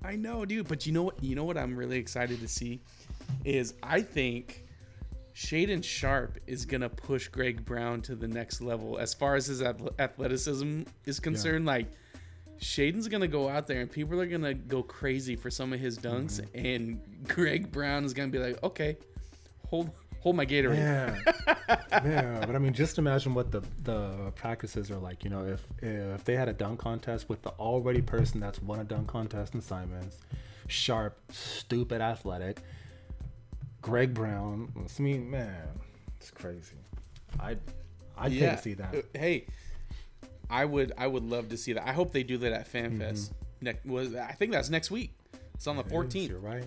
I 0.04 0.16
know, 0.16 0.44
dude. 0.44 0.68
But 0.68 0.86
you 0.86 0.92
know 0.92 1.04
what? 1.04 1.22
You 1.22 1.34
know 1.34 1.44
what 1.44 1.58
I'm 1.58 1.76
really 1.76 1.98
excited 1.98 2.40
to 2.40 2.48
see 2.48 2.80
is 3.44 3.74
I 3.82 4.02
think 4.02 4.64
Shaedon 5.34 5.82
Sharpe 5.82 6.38
is 6.46 6.64
gonna 6.64 6.88
push 6.88 7.28
Greg 7.28 7.64
Brown 7.64 8.02
to 8.02 8.14
the 8.14 8.28
next 8.28 8.60
level 8.60 8.98
as 8.98 9.14
far 9.14 9.34
as 9.34 9.46
his 9.46 9.62
athleticism 9.62 10.82
is 11.04 11.20
concerned. 11.20 11.66
Like 11.66 11.86
Shaedon's 12.60 13.08
gonna 13.08 13.28
go 13.28 13.48
out 13.48 13.66
there 13.66 13.80
and 13.80 13.90
people 13.90 14.20
are 14.20 14.26
gonna 14.26 14.54
go 14.54 14.82
crazy 14.82 15.36
for 15.36 15.50
some 15.50 15.72
of 15.72 15.80
his 15.80 15.98
dunks, 15.98 16.44
and 16.54 17.00
Greg 17.28 17.70
Brown 17.70 18.04
is 18.04 18.12
gonna 18.12 18.28
be 18.28 18.38
like, 18.38 18.62
okay, 18.62 18.96
hold 19.68 19.90
hold 20.20 20.36
my 20.36 20.44
Gatorade. 20.44 20.76
yeah, 20.76 21.18
yeah. 22.04 22.44
But 22.44 22.56
I 22.56 22.58
mean, 22.58 22.72
just 22.72 22.98
imagine 22.98 23.34
what 23.34 23.50
the 23.52 23.62
the 23.82 24.32
practices 24.34 24.90
are 24.90 24.98
like. 24.98 25.24
You 25.24 25.30
know, 25.30 25.44
if 25.44 25.64
if 25.82 26.24
they 26.24 26.34
had 26.34 26.48
a 26.48 26.52
dunk 26.52 26.80
contest 26.80 27.28
with 27.28 27.42
the 27.42 27.50
already 27.50 28.02
person 28.02 28.40
that's 28.40 28.60
won 28.60 28.80
a 28.80 28.84
dunk 28.84 29.08
contest 29.08 29.54
in 29.54 29.60
Simons, 29.60 30.18
sharp, 30.66 31.18
stupid, 31.30 32.00
athletic, 32.00 32.62
Greg 33.82 34.14
Brown. 34.14 34.72
I 34.76 35.02
mean, 35.02 35.30
man, 35.30 35.68
it's 36.18 36.30
crazy. 36.30 36.76
I 37.38 37.56
I 38.16 38.26
yeah. 38.28 38.48
can't 38.48 38.60
see 38.60 38.74
that. 38.74 38.94
Uh, 38.94 39.02
Hey, 39.14 39.46
I 40.50 40.64
would 40.64 40.92
I 40.98 41.06
would 41.06 41.24
love 41.24 41.48
to 41.50 41.56
see 41.56 41.72
that. 41.74 41.86
I 41.86 41.92
hope 41.92 42.12
they 42.12 42.22
do 42.22 42.38
that 42.38 42.52
at 42.52 42.72
FanFest. 42.72 43.32
Next 43.60 43.84
was 43.84 44.14
I 44.14 44.32
think 44.32 44.52
that's 44.52 44.70
next 44.70 44.90
week. 44.90 45.12
It's 45.54 45.66
on 45.66 45.76
the 45.76 45.82
Mm-hmm. 45.84 45.94
Yes, 45.94 46.14
14th. 46.14 46.28
You're 46.28 46.38
right. 46.38 46.64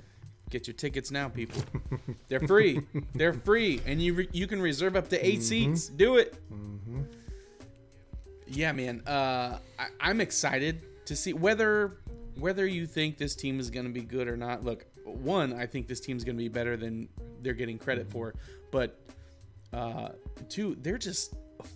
Get 0.49 0.67
your 0.67 0.73
tickets 0.73 1.11
now, 1.11 1.29
people. 1.29 1.61
They're 2.27 2.41
free. 2.41 2.81
They're 3.15 3.33
free, 3.33 3.79
and 3.85 4.01
you 4.01 4.13
re- 4.15 4.29
you 4.33 4.47
can 4.47 4.61
reserve 4.61 4.95
up 4.97 5.07
to 5.09 5.25
8 5.25 5.33
Mm-hmm. 5.35 5.41
seats. 5.41 5.87
Do 5.87 6.17
it. 6.17 6.35
Yeah, 8.47 8.71
man. 8.73 9.01
Uh, 9.07 9.59
I, 9.79 9.87
I'm 9.99 10.19
excited 10.21 10.81
to 11.05 11.15
see 11.15 11.33
whether 11.33 11.97
whether 12.37 12.65
you 12.65 12.85
think 12.85 13.17
this 13.17 13.35
team 13.35 13.59
is 13.59 13.69
going 13.69 13.85
to 13.85 13.91
be 13.91 14.01
good 14.01 14.27
or 14.27 14.35
not. 14.35 14.63
Look, 14.63 14.85
one, 15.05 15.53
I 15.53 15.65
think 15.65 15.87
this 15.87 15.99
team's 15.99 16.23
going 16.23 16.35
to 16.35 16.43
be 16.43 16.49
better 16.49 16.75
than 16.75 17.07
they're 17.41 17.53
getting 17.53 17.77
credit 17.77 18.09
for, 18.11 18.33
but 18.71 18.99
uh, 19.73 20.09
two, 20.49 20.75
they're 20.81 20.97
just 20.97 21.33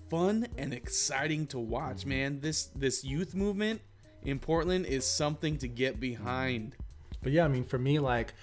fun 0.10 0.48
and 0.58 0.74
exciting 0.74 1.48
to 1.48 1.60
watch, 1.60 2.06
man. 2.06 2.40
This 2.40 2.66
this 2.76 3.04
youth 3.04 3.36
movement 3.36 3.82
in 4.24 4.40
Portland 4.40 4.86
is 4.86 5.06
something 5.06 5.58
to 5.60 5.68
get 5.68 6.00
behind. 6.00 6.76
But 7.22 7.32
yeah, 7.32 7.46
I 7.46 7.48
mean, 7.48 7.64
for 7.64 7.78
me, 7.78 8.00
like, 8.00 8.34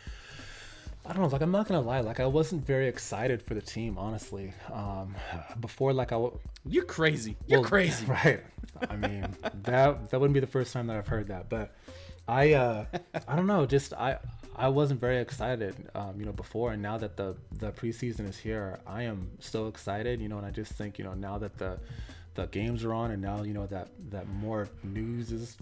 I 1.04 1.12
don't 1.12 1.22
know, 1.22 1.28
like, 1.28 1.42
I'm 1.42 1.50
not 1.50 1.68
gonna 1.68 1.80
lie, 1.80 2.00
like, 2.00 2.20
I 2.20 2.26
wasn't 2.26 2.64
very 2.66 2.88
excited 2.88 3.42
for 3.42 3.54
the 3.54 3.60
team, 3.60 3.98
honestly. 3.98 4.52
Um, 4.72 5.14
before, 5.60 5.92
like, 5.92 6.12
I, 6.12 6.16
w- 6.16 6.38
You're 6.64 6.84
crazy. 6.84 7.36
You're 7.46 7.60
well, 7.60 7.68
crazy. 7.68 8.06
right? 8.06 8.40
I 8.88 8.96
mean, 8.96 9.26
that 9.62 10.10
that 10.10 10.20
wouldn't 10.20 10.34
be 10.34 10.40
the 10.40 10.46
first 10.46 10.72
time 10.72 10.86
that 10.88 10.96
I've 10.96 11.06
heard 11.08 11.28
that, 11.28 11.48
but 11.48 11.74
I, 12.26 12.54
uh, 12.54 12.84
I 13.28 13.36
don't 13.36 13.46
know, 13.46 13.66
just 13.66 13.92
I, 13.92 14.18
I 14.54 14.68
wasn't 14.68 15.00
very 15.00 15.18
excited, 15.18 15.74
um, 15.94 16.18
you 16.18 16.26
know, 16.26 16.32
before, 16.32 16.72
and 16.72 16.82
now 16.82 16.98
that 16.98 17.16
the 17.16 17.36
the 17.58 17.72
preseason 17.72 18.28
is 18.28 18.38
here, 18.38 18.78
I 18.86 19.04
am 19.04 19.30
so 19.40 19.66
excited, 19.66 20.20
you 20.20 20.28
know, 20.28 20.38
and 20.38 20.46
I 20.46 20.50
just 20.50 20.72
think, 20.72 20.98
you 20.98 21.04
know, 21.04 21.14
now 21.14 21.38
that 21.38 21.58
the 21.58 21.78
the 22.34 22.46
games 22.46 22.84
are 22.84 22.92
on, 22.92 23.10
and 23.10 23.22
now 23.22 23.42
you 23.42 23.54
know 23.54 23.66
that 23.66 23.88
that 24.10 24.28
more 24.28 24.68
news 24.82 25.32
is 25.32 25.56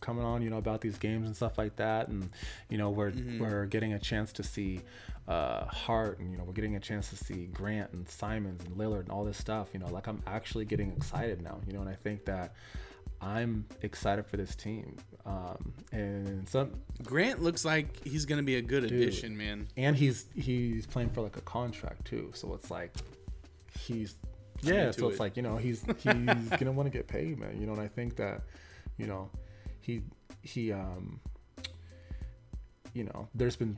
coming 0.00 0.24
on, 0.24 0.42
you 0.42 0.50
know, 0.50 0.58
about 0.58 0.80
these 0.80 0.98
games 0.98 1.26
and 1.26 1.34
stuff 1.36 1.56
like 1.58 1.76
that, 1.76 2.08
and 2.08 2.30
you 2.68 2.78
know, 2.78 2.90
we're 2.90 3.12
we're 3.38 3.66
getting 3.66 3.92
a 3.92 3.98
chance 3.98 4.32
to 4.32 4.42
see 4.42 4.80
uh, 5.28 5.64
Hart, 5.66 6.18
and 6.18 6.30
you 6.30 6.38
know, 6.38 6.44
we're 6.44 6.52
getting 6.52 6.76
a 6.76 6.80
chance 6.80 7.10
to 7.10 7.16
see 7.16 7.46
Grant 7.46 7.92
and 7.92 8.08
Simons 8.08 8.62
and 8.64 8.76
Lillard 8.76 9.00
and 9.02 9.10
all 9.10 9.24
this 9.24 9.38
stuff. 9.38 9.68
You 9.72 9.80
know, 9.80 9.86
like 9.86 10.06
I'm 10.08 10.22
actually 10.26 10.64
getting 10.64 10.92
excited 10.92 11.42
now. 11.42 11.60
You 11.66 11.74
know, 11.74 11.80
and 11.80 11.88
I 11.88 11.94
think 11.94 12.24
that 12.26 12.54
I'm 13.26 13.66
excited 13.82 14.24
for 14.26 14.36
this 14.36 14.54
team. 14.54 14.96
Um, 15.24 15.72
and 15.90 16.48
some, 16.48 16.70
Grant 17.02 17.42
looks 17.42 17.64
like 17.64 18.04
he's 18.04 18.24
going 18.24 18.38
to 18.38 18.44
be 18.44 18.56
a 18.56 18.62
good 18.62 18.84
addition, 18.84 19.36
man. 19.36 19.66
and 19.76 19.96
he's 19.96 20.26
he's 20.36 20.86
playing 20.86 21.10
for 21.10 21.22
like 21.22 21.36
a 21.36 21.40
contract 21.40 22.04
too, 22.06 22.30
so 22.34 22.54
it's 22.54 22.70
like 22.70 22.92
he's 23.78 24.14
yeah, 24.62 24.90
so 24.92 25.08
it's 25.08 25.18
like 25.18 25.36
you 25.36 25.42
know 25.42 25.56
he's 25.56 25.84
he's 25.98 26.04
gonna 26.04 26.72
want 26.72 26.86
to 26.86 26.96
get 26.96 27.08
paid, 27.08 27.38
man. 27.38 27.60
You 27.60 27.66
know, 27.66 27.72
and 27.72 27.80
I 27.80 27.88
think 27.88 28.16
that 28.16 28.42
you 28.96 29.06
know 29.06 29.28
he 29.80 30.02
he 30.42 30.72
um 30.72 31.20
you 32.94 33.04
know 33.04 33.28
there's 33.34 33.56
been 33.56 33.76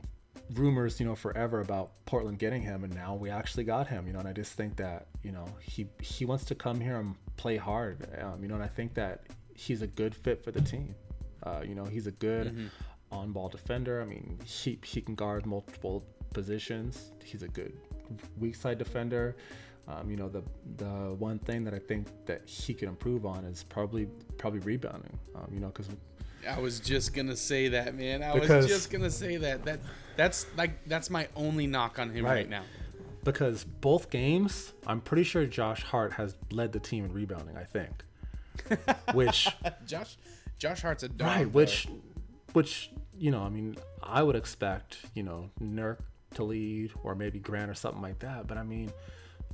rumors 0.53 0.99
you 0.99 1.05
know 1.05 1.15
forever 1.15 1.61
about 1.61 2.05
Portland 2.05 2.37
getting 2.37 2.61
him, 2.61 2.83
and 2.83 2.93
now 2.93 3.15
we 3.15 3.31
actually 3.31 3.63
got 3.63 3.87
him. 3.87 4.05
You 4.05 4.13
know, 4.13 4.19
and 4.19 4.27
I 4.27 4.33
just 4.33 4.53
think 4.53 4.75
that 4.77 5.07
you 5.23 5.31
know 5.31 5.45
he 5.59 5.87
he 6.01 6.25
wants 6.25 6.45
to 6.45 6.55
come 6.55 6.79
here 6.79 6.97
and 6.97 7.15
play 7.35 7.57
hard. 7.57 8.07
Um, 8.21 8.43
you 8.43 8.47
know, 8.47 8.55
and 8.55 8.63
I 8.63 8.67
think 8.67 8.93
that 8.93 9.23
he's 9.65 9.81
a 9.81 9.87
good 9.87 10.13
fit 10.15 10.43
for 10.43 10.51
the 10.51 10.61
team. 10.61 10.95
Uh, 11.43 11.61
you 11.69 11.75
know, 11.75 11.85
he's 11.85 12.07
a 12.07 12.11
good 12.27 12.47
Mm-hmm. 12.47 12.67
on-ball 13.11 13.49
defender. 13.49 14.01
I 14.01 14.05
mean, 14.05 14.39
he 14.45 14.79
he 14.83 15.01
can 15.01 15.15
guard 15.15 15.45
multiple 15.45 16.03
positions. 16.33 17.11
He's 17.23 17.43
a 17.43 17.47
good 17.47 17.73
weak 18.37 18.55
side 18.55 18.77
defender. 18.77 19.35
Um, 19.87 20.09
you 20.11 20.17
know, 20.17 20.29
the 20.29 20.43
the 20.77 20.93
one 21.17 21.39
thing 21.39 21.63
that 21.65 21.73
I 21.73 21.79
think 21.79 22.07
that 22.25 22.41
he 22.47 22.73
can 22.73 22.87
improve 22.89 23.25
on 23.25 23.43
is 23.45 23.63
probably 23.63 24.05
probably 24.37 24.59
rebounding. 24.59 25.17
Um, 25.35 25.47
you 25.53 25.59
know, 25.59 25.67
because 25.67 25.89
I 26.47 26.59
was 26.59 26.79
just 26.79 27.13
gonna 27.13 27.35
say 27.35 27.69
that, 27.69 27.95
man. 27.95 28.21
I 28.23 28.33
Because- 28.33 28.65
was 28.65 28.67
just 28.67 28.91
gonna 28.91 29.09
say 29.11 29.37
that. 29.37 29.65
That 29.65 29.79
that's 30.15 30.45
like 30.57 30.73
that's 30.87 31.09
my 31.09 31.27
only 31.35 31.65
knock 31.67 31.99
on 31.99 32.11
him 32.11 32.25
right, 32.25 32.31
Right. 32.45 32.49
now. 32.49 32.63
because 33.23 33.63
both 33.63 34.09
games, 34.09 34.73
I'm 34.87 35.01
pretty 35.01 35.23
sure 35.23 35.45
Josh 35.45 35.83
Hart 35.83 36.13
has 36.13 36.37
led 36.51 36.71
the 36.71 36.79
team 36.79 37.05
in 37.05 37.11
rebounding. 37.13 37.57
I 37.57 37.63
think, 37.65 38.03
which 39.13 39.47
Josh 39.85 40.17
Josh 40.57 40.81
Hart's 40.81 41.03
a 41.03 41.09
dog. 41.09 41.27
right, 41.27 41.51
which 41.51 41.87
which 42.53 42.91
you 43.17 43.31
know, 43.31 43.41
I 43.41 43.49
mean, 43.49 43.77
I 44.01 44.23
would 44.23 44.35
expect 44.35 44.97
you 45.13 45.23
know 45.23 45.49
Nurk 45.61 45.97
to 46.35 46.43
lead 46.43 46.91
or 47.03 47.15
maybe 47.15 47.39
Grant 47.39 47.69
or 47.69 47.73
something 47.73 48.01
like 48.01 48.19
that. 48.19 48.47
But 48.47 48.57
I 48.57 48.63
mean, 48.63 48.91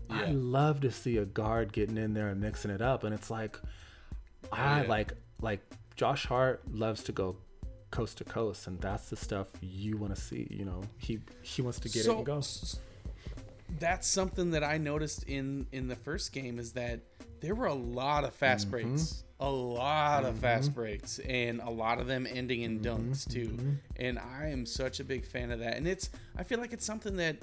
I 0.09 0.31
love 0.31 0.81
to 0.81 0.91
see 0.91 1.17
a 1.17 1.25
guard 1.25 1.73
getting 1.73 1.97
in 1.97 2.13
there 2.13 2.27
and 2.29 2.39
mixing 2.39 2.71
it 2.71 2.81
up, 2.81 3.03
and 3.03 3.13
it's 3.13 3.29
like 3.29 3.59
I 4.51 4.79
oh, 4.79 4.83
yeah. 4.83 4.89
like 4.89 5.13
like 5.41 5.61
Josh 5.95 6.25
Hart 6.25 6.61
loves 6.71 7.03
to 7.03 7.11
go 7.11 7.37
coast 7.91 8.17
to 8.17 8.23
coast, 8.23 8.67
and 8.67 8.79
that's 8.79 9.09
the 9.09 9.15
stuff 9.15 9.47
you 9.61 9.97
want 9.97 10.15
to 10.15 10.21
see. 10.21 10.47
You 10.49 10.65
know, 10.65 10.81
he 10.97 11.19
he 11.41 11.61
wants 11.61 11.79
to 11.79 11.89
get 11.89 12.01
it 12.01 12.05
so 12.05 12.17
and 12.17 12.25
go. 12.25 12.41
that's 13.79 14.07
something 14.07 14.51
that 14.51 14.63
I 14.63 14.77
noticed 14.77 15.23
in 15.23 15.67
in 15.71 15.87
the 15.87 15.95
first 15.95 16.33
game 16.33 16.59
is 16.59 16.73
that 16.73 16.99
there 17.41 17.55
were 17.55 17.67
a 17.67 17.73
lot 17.73 18.23
of 18.23 18.33
fast 18.33 18.67
mm-hmm. 18.67 18.91
breaks, 18.91 19.23
a 19.39 19.49
lot 19.49 20.25
of 20.25 20.37
fast 20.39 20.71
mm-hmm. 20.71 20.79
breaks, 20.79 21.19
and 21.19 21.61
a 21.61 21.69
lot 21.69 21.99
of 21.99 22.07
them 22.07 22.27
ending 22.29 22.61
in 22.61 22.79
mm-hmm. 22.79 23.11
dunks 23.11 23.31
too. 23.31 23.57
And 23.97 24.17
I 24.19 24.47
am 24.47 24.65
such 24.65 24.99
a 24.99 25.03
big 25.03 25.25
fan 25.25 25.51
of 25.51 25.59
that. 25.59 25.77
And 25.77 25.87
it's 25.87 26.09
I 26.37 26.43
feel 26.43 26.59
like 26.59 26.73
it's 26.73 26.85
something 26.85 27.17
that 27.17 27.37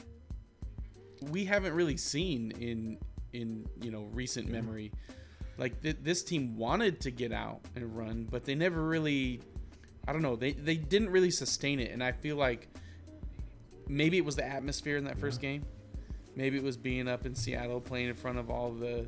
we 1.30 1.44
haven't 1.44 1.74
really 1.74 1.96
seen 1.96 2.52
in 2.52 2.98
in 3.32 3.66
you 3.80 3.90
know 3.90 4.08
recent 4.12 4.48
memory. 4.48 4.92
Like 5.58 5.82
th- 5.82 5.98
this 6.02 6.22
team 6.22 6.56
wanted 6.56 7.00
to 7.02 7.10
get 7.10 7.32
out 7.32 7.60
and 7.76 7.96
run, 7.96 8.26
but 8.30 8.44
they 8.44 8.54
never 8.54 8.82
really. 8.82 9.40
I 10.06 10.12
don't 10.12 10.22
know. 10.22 10.34
They 10.34 10.52
they 10.52 10.76
didn't 10.76 11.10
really 11.10 11.30
sustain 11.30 11.78
it, 11.78 11.92
and 11.92 12.02
I 12.02 12.12
feel 12.12 12.36
like 12.36 12.68
maybe 13.86 14.16
it 14.16 14.24
was 14.24 14.36
the 14.36 14.44
atmosphere 14.44 14.96
in 14.96 15.04
that 15.04 15.18
first 15.18 15.40
game. 15.40 15.64
Maybe 16.34 16.56
it 16.56 16.64
was 16.64 16.76
being 16.76 17.08
up 17.08 17.26
in 17.26 17.34
Seattle 17.34 17.80
playing 17.80 18.08
in 18.08 18.14
front 18.14 18.38
of 18.38 18.50
all 18.50 18.72
the 18.72 19.06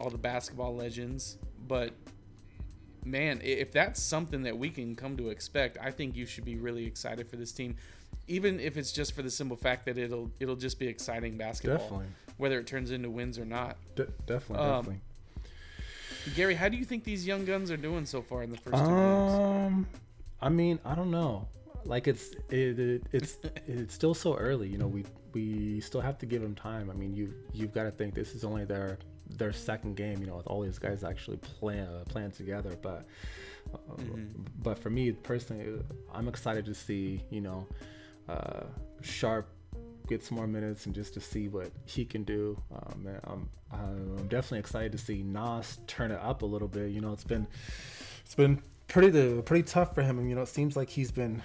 all 0.00 0.10
the 0.10 0.18
basketball 0.18 0.74
legends. 0.74 1.36
But 1.68 1.92
man, 3.04 3.40
if 3.44 3.70
that's 3.70 4.02
something 4.02 4.42
that 4.44 4.56
we 4.56 4.70
can 4.70 4.96
come 4.96 5.16
to 5.18 5.28
expect, 5.28 5.78
I 5.80 5.90
think 5.90 6.16
you 6.16 6.26
should 6.26 6.44
be 6.44 6.56
really 6.56 6.86
excited 6.86 7.28
for 7.28 7.36
this 7.36 7.52
team. 7.52 7.76
Even 8.26 8.58
if 8.60 8.76
it's 8.76 8.92
just 8.92 9.12
for 9.14 9.22
the 9.22 9.30
simple 9.30 9.56
fact 9.56 9.84
that 9.86 9.98
it'll 9.98 10.30
it'll 10.40 10.56
just 10.56 10.78
be 10.78 10.86
exciting 10.86 11.36
basketball, 11.36 11.78
Definitely. 11.78 12.06
whether 12.38 12.58
it 12.58 12.66
turns 12.66 12.90
into 12.90 13.10
wins 13.10 13.38
or 13.38 13.44
not. 13.44 13.76
De- 13.94 14.06
definitely, 14.26 14.66
Um, 14.66 14.76
definitely. 14.84 15.00
Gary, 16.34 16.54
how 16.54 16.68
do 16.68 16.76
you 16.76 16.84
think 16.84 17.04
these 17.04 17.26
young 17.26 17.44
guns 17.44 17.70
are 17.70 17.76
doing 17.76 18.04
so 18.06 18.20
far 18.22 18.42
in 18.42 18.50
the 18.50 18.56
first 18.56 18.76
two 18.76 18.90
games? 18.90 19.32
Um, 19.32 19.86
I 20.40 20.48
mean, 20.48 20.78
I 20.84 20.94
don't 20.94 21.10
know. 21.10 21.48
Like 21.84 22.06
it's 22.08 22.30
it, 22.50 22.78
it 22.78 23.02
it's 23.12 23.38
it's 23.66 23.94
still 23.94 24.14
so 24.14 24.36
early. 24.36 24.68
You 24.68 24.78
know, 24.78 24.86
we 24.86 25.04
we 25.32 25.80
still 25.80 26.00
have 26.00 26.18
to 26.18 26.26
give 26.26 26.42
them 26.42 26.54
time. 26.54 26.90
I 26.90 26.94
mean, 26.94 27.14
you 27.14 27.34
you've 27.52 27.72
got 27.72 27.84
to 27.84 27.90
think 27.90 28.14
this 28.14 28.34
is 28.34 28.44
only 28.44 28.64
their 28.64 28.98
their 29.38 29.52
second 29.52 29.96
game. 29.96 30.20
You 30.20 30.26
know, 30.26 30.36
with 30.36 30.46
all 30.46 30.62
these 30.62 30.78
guys 30.78 31.04
actually 31.04 31.38
playing 31.38 31.86
uh, 31.86 32.04
playing 32.08 32.32
together. 32.32 32.76
But 32.80 33.06
uh, 33.74 34.02
but 34.62 34.78
for 34.78 34.90
me 34.90 35.12
personally, 35.12 35.82
I'm 36.12 36.28
excited 36.28 36.64
to 36.66 36.74
see 36.74 37.22
you 37.30 37.40
know 37.40 37.66
uh, 38.28 38.64
Sharpe 39.00 39.48
get 40.10 40.24
some 40.24 40.36
more 40.36 40.46
minutes 40.46 40.86
and 40.86 40.94
just 40.94 41.14
to 41.14 41.20
see 41.20 41.48
what 41.48 41.70
he 41.84 42.04
can 42.04 42.24
do. 42.24 42.60
Um, 42.72 43.06
and 43.06 43.20
I'm, 43.24 43.48
I'm 43.72 44.28
definitely 44.28 44.58
excited 44.58 44.92
to 44.92 44.98
see 44.98 45.22
Nas 45.22 45.78
turn 45.86 46.10
it 46.10 46.20
up 46.20 46.42
a 46.42 46.46
little 46.46 46.68
bit. 46.68 46.90
You 46.90 47.00
know, 47.00 47.12
it's 47.12 47.24
been 47.24 47.46
it's 48.24 48.34
been 48.34 48.60
pretty 48.88 49.10
the 49.10 49.42
pretty 49.42 49.62
tough 49.62 49.94
for 49.94 50.02
him, 50.02 50.18
and 50.18 50.28
you 50.28 50.34
know, 50.34 50.42
it 50.42 50.48
seems 50.48 50.76
like 50.76 50.90
he's 50.90 51.12
been 51.12 51.40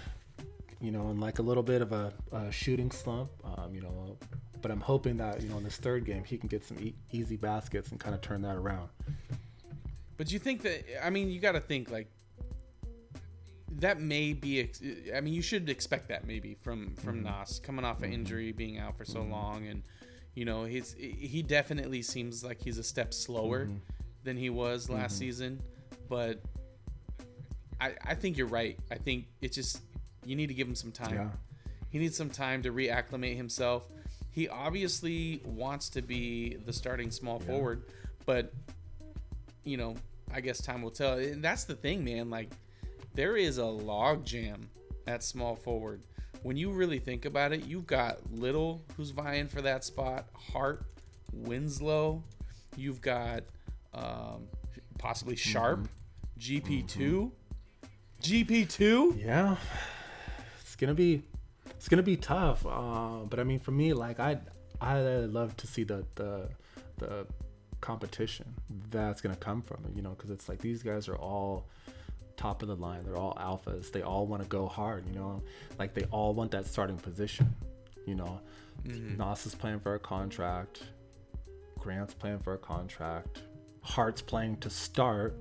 you 0.81 0.91
know 0.91 1.09
in 1.09 1.19
like 1.19 1.39
a 1.39 1.43
little 1.43 1.63
bit 1.63 1.81
of 1.81 1.91
a, 1.93 2.11
a 2.31 2.51
shooting 2.51 2.91
slump. 2.91 3.29
Um, 3.43 3.73
you 3.73 3.81
know, 3.81 4.17
but 4.65 4.71
I'm 4.71 4.81
hoping 4.81 5.17
that 5.17 5.43
you 5.43 5.49
know 5.49 5.59
in 5.59 5.63
this 5.63 5.77
third 5.77 6.05
game 6.05 6.23
he 6.23 6.39
can 6.39 6.47
get 6.47 6.65
some 6.65 6.79
e- 6.79 6.95
easy 7.11 7.37
baskets 7.37 7.91
and 7.91 7.99
kind 7.99 8.15
of 8.15 8.21
turn 8.21 8.41
that 8.41 8.55
around. 8.55 8.89
But 10.17 10.31
you 10.31 10.39
think 10.39 10.63
that 10.63 11.05
I 11.05 11.11
mean 11.11 11.29
you 11.29 11.39
got 11.39 11.51
to 11.51 11.59
think 11.59 11.91
like 11.91 12.07
that 13.73 14.01
may 14.01 14.33
be 14.33 14.61
ex- 14.61 14.81
I 15.15 15.21
mean 15.21 15.35
you 15.35 15.43
should 15.43 15.69
expect 15.69 16.09
that 16.09 16.25
maybe 16.25 16.55
from 16.63 16.95
from 16.95 17.23
mm-hmm. 17.23 17.41
Nas 17.41 17.59
coming 17.59 17.85
off 17.85 17.99
an 17.99 18.05
mm-hmm. 18.05 18.13
injury 18.13 18.51
being 18.53 18.79
out 18.79 18.97
for 18.97 19.05
so 19.05 19.19
mm-hmm. 19.19 19.33
long 19.33 19.67
and 19.67 19.83
you 20.33 20.45
know 20.45 20.63
he's 20.63 20.95
he 20.97 21.43
definitely 21.43 22.01
seems 22.01 22.43
like 22.43 22.59
he's 22.59 22.79
a 22.79 22.83
step 22.83 23.13
slower 23.13 23.69
than 24.23 24.35
he 24.35 24.49
was 24.49 24.89
last 24.89 25.19
season 25.19 25.61
but 26.09 26.41
I 27.79 27.91
I 28.03 28.15
think 28.15 28.35
you're 28.35 28.47
right. 28.47 28.79
I 28.89 28.95
think 28.95 29.27
it's 29.41 29.53
just 29.53 29.83
you 30.25 30.35
need 30.35 30.47
to 30.47 30.55
give 30.55 30.67
him 30.67 30.73
some 30.73 30.91
time. 30.91 31.13
Yeah. 31.13 31.29
He 31.91 31.99
needs 31.99 32.17
some 32.17 32.31
time 32.31 32.63
to 32.63 32.71
reacclimate 32.71 33.37
himself. 33.37 33.87
He 34.35 34.49
obviously 34.49 35.39
wants 35.45 35.87
to 35.91 36.01
be 36.01 36.57
the 36.65 36.73
starting 36.73 37.09
small 37.09 37.39
forward, 37.39 37.83
but 38.25 38.51
you 39.63 39.77
know, 39.77 39.95
I 40.33 40.41
guess 40.41 40.61
time 40.61 40.81
will 40.81 40.91
tell. 40.91 41.17
And 41.17 41.41
that's 41.41 41.63
the 41.63 41.73
thing, 41.73 42.03
man. 42.03 42.29
Like, 42.29 42.51
there 43.13 43.37
is 43.37 43.59
a 43.59 43.65
log 43.65 44.25
jam 44.25 44.69
at 45.07 45.23
small 45.23 45.55
forward. 45.55 46.01
When 46.43 46.57
you 46.57 46.69
really 46.71 46.99
think 46.99 47.23
about 47.23 47.53
it, 47.53 47.65
you've 47.65 47.87
got 47.87 48.17
Little 48.29 48.81
who's 48.97 49.11
vying 49.11 49.47
for 49.47 49.61
that 49.61 49.85
spot, 49.85 50.27
Hart, 50.33 50.85
Winslow. 51.31 52.21
You've 52.75 52.99
got 52.99 53.43
um, 53.93 54.49
possibly 54.97 55.37
Sharpe, 55.37 55.87
GP2. 56.37 57.31
GP2? 58.21 59.23
Yeah, 59.25 59.55
it's 60.59 60.75
gonna 60.75 60.93
be 60.93 61.23
it's 61.85 61.89
gonna 61.91 62.01
be 62.01 62.17
tough. 62.17 62.65
Uh, 62.65 63.25
but 63.29 63.39
I 63.39 63.43
mean, 63.43 63.59
for 63.59 63.69
me, 63.69 63.93
like 63.93 64.19
I 64.19 64.39
I 64.81 65.01
love 65.01 65.55
to 65.57 65.67
see 65.67 65.83
the 65.83 66.03
the 66.15 66.49
the 66.97 67.27
competition 67.79 68.55
that's 68.89 69.21
gonna 69.21 69.35
come 69.35 69.61
from 69.61 69.85
it. 69.85 69.95
You 69.95 70.01
know, 70.01 70.09
because 70.09 70.31
it's 70.31 70.49
like 70.49 70.57
these 70.57 70.81
guys 70.81 71.07
are 71.07 71.15
all 71.15 71.67
top 72.37 72.63
of 72.63 72.69
the 72.69 72.75
line. 72.75 73.03
They're 73.03 73.17
all 73.17 73.35
alphas. 73.35 73.91
They 73.91 74.01
all 74.01 74.25
want 74.25 74.41
to 74.41 74.49
go 74.49 74.65
hard. 74.65 75.05
You 75.05 75.13
know, 75.13 75.43
like 75.77 75.93
they 75.93 76.05
all 76.05 76.33
want 76.33 76.49
that 76.51 76.65
starting 76.65 76.97
position. 76.97 77.53
You 78.07 78.15
know, 78.15 78.41
Nas 78.83 79.45
is 79.45 79.53
playing 79.53 79.81
for 79.81 79.93
a 79.93 79.99
contract. 79.99 80.81
Grant's 81.77 82.15
playing 82.15 82.39
for 82.39 82.55
a 82.55 82.57
contract. 82.57 83.43
Hart's 83.81 84.23
playing 84.23 84.57
to 84.61 84.71
start. 84.71 85.37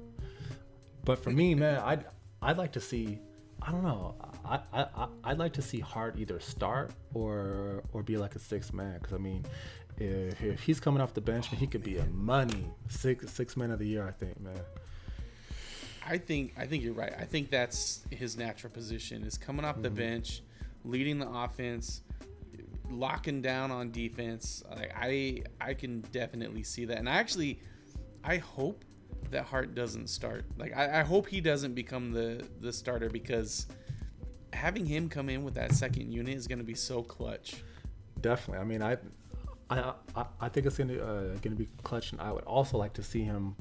But 1.07 1.25
for 1.25 1.31
me, 1.31 1.55
man, 1.65 1.81
I'd 1.83 2.05
I'd 2.43 2.59
like 2.59 2.73
to 2.73 2.81
see. 2.81 3.19
I 3.63 3.73
don't 3.73 3.83
know. 3.83 4.15
I, 4.45 4.61
I 4.73 5.07
I'd 5.25 5.39
like 5.39 5.53
to 5.55 5.63
see 5.63 5.81
Hart 5.81 6.17
either 6.19 6.41
start 6.41 6.93
or 7.13 7.83
or 7.93 8.03
be 8.03 8.17
like 8.17 8.35
a 8.35 8.39
six 8.39 8.73
man. 8.73 8.99
Because 8.99 9.15
I 9.15 9.19
mean, 9.19 9.45
if, 9.97 10.43
if 10.43 10.63
he's 10.63 10.81
coming 10.81 11.01
off 11.01 11.15
the 11.15 11.21
bench, 11.21 11.49
he 11.49 11.67
could 11.67 11.83
be 11.83 11.99
a 11.99 12.07
money 12.07 12.71
six 12.89 13.33
six 13.33 13.57
man 13.57 13.71
of 13.71 13.79
the 13.79 13.87
year. 13.87 14.07
I 14.07 14.13
think, 14.13 14.41
man. 14.41 14.57
I 16.07 16.19
think 16.19 16.55
I 16.59 16.67
think 16.67 16.83
you're 16.83 16.93
right. 16.95 17.13
I 17.19 17.25
think 17.25 17.51
that's 17.51 18.03
his 18.11 18.37
natural 18.37 18.73
position 18.73 19.25
is 19.25 19.39
coming 19.39 19.65
off 19.65 19.81
the 19.81 19.89
mm-hmm. 19.89 19.97
bench, 19.97 20.43
leading 20.85 21.19
the 21.19 21.29
offense, 21.29 22.03
locking 22.91 23.41
down 23.41 23.71
on 23.71 23.91
defense. 23.91 24.63
Like 24.69 24.93
I 24.97 25.43
I 25.61 25.75
can 25.75 26.03
definitely 26.13 26.63
see 26.63 26.85
that. 26.87 26.99
And 26.99 27.09
I 27.09 27.15
actually 27.15 27.61
I 28.23 28.37
hope 28.37 28.85
that 29.31 29.45
Hart 29.45 29.75
doesn't 29.75 30.09
start. 30.09 30.45
Like 30.59 30.77
I, 30.77 31.01
I 31.01 31.03
hope 31.03 31.27
he 31.29 31.41
doesn't 31.41 31.75
become 31.75 32.13
the 32.13 32.45
the 32.61 32.73
starter 32.73 33.09
because 33.09 33.67
having 34.55 34.87
him 34.87 35.09
come 35.09 35.29
in 35.29 35.45
with 35.45 35.55
that 35.55 35.73
second 35.73 36.13
unit 36.13 36.35
is 36.35 36.47
going 36.47 36.59
to 36.59 36.65
be 36.65 36.75
so 36.75 37.03
clutch. 37.03 37.57
Definitely. 38.21 38.61
I 38.61 38.65
mean, 38.65 38.83
I, 38.83 38.97
I, 39.71 39.93
I, 40.17 40.25
I 40.41 40.49
think 40.49 40.67
it's 40.67 40.79
gonna 40.79 40.99
uh, 40.99 41.35
gonna 41.43 41.57
be 41.57 41.69
clutch, 41.83 42.13
and 42.13 42.21
I 42.21 42.33
would 42.33 42.45
also 42.45 42.79
like 42.79 42.93
to 42.95 43.03
see 43.03 43.23
him 43.23 43.57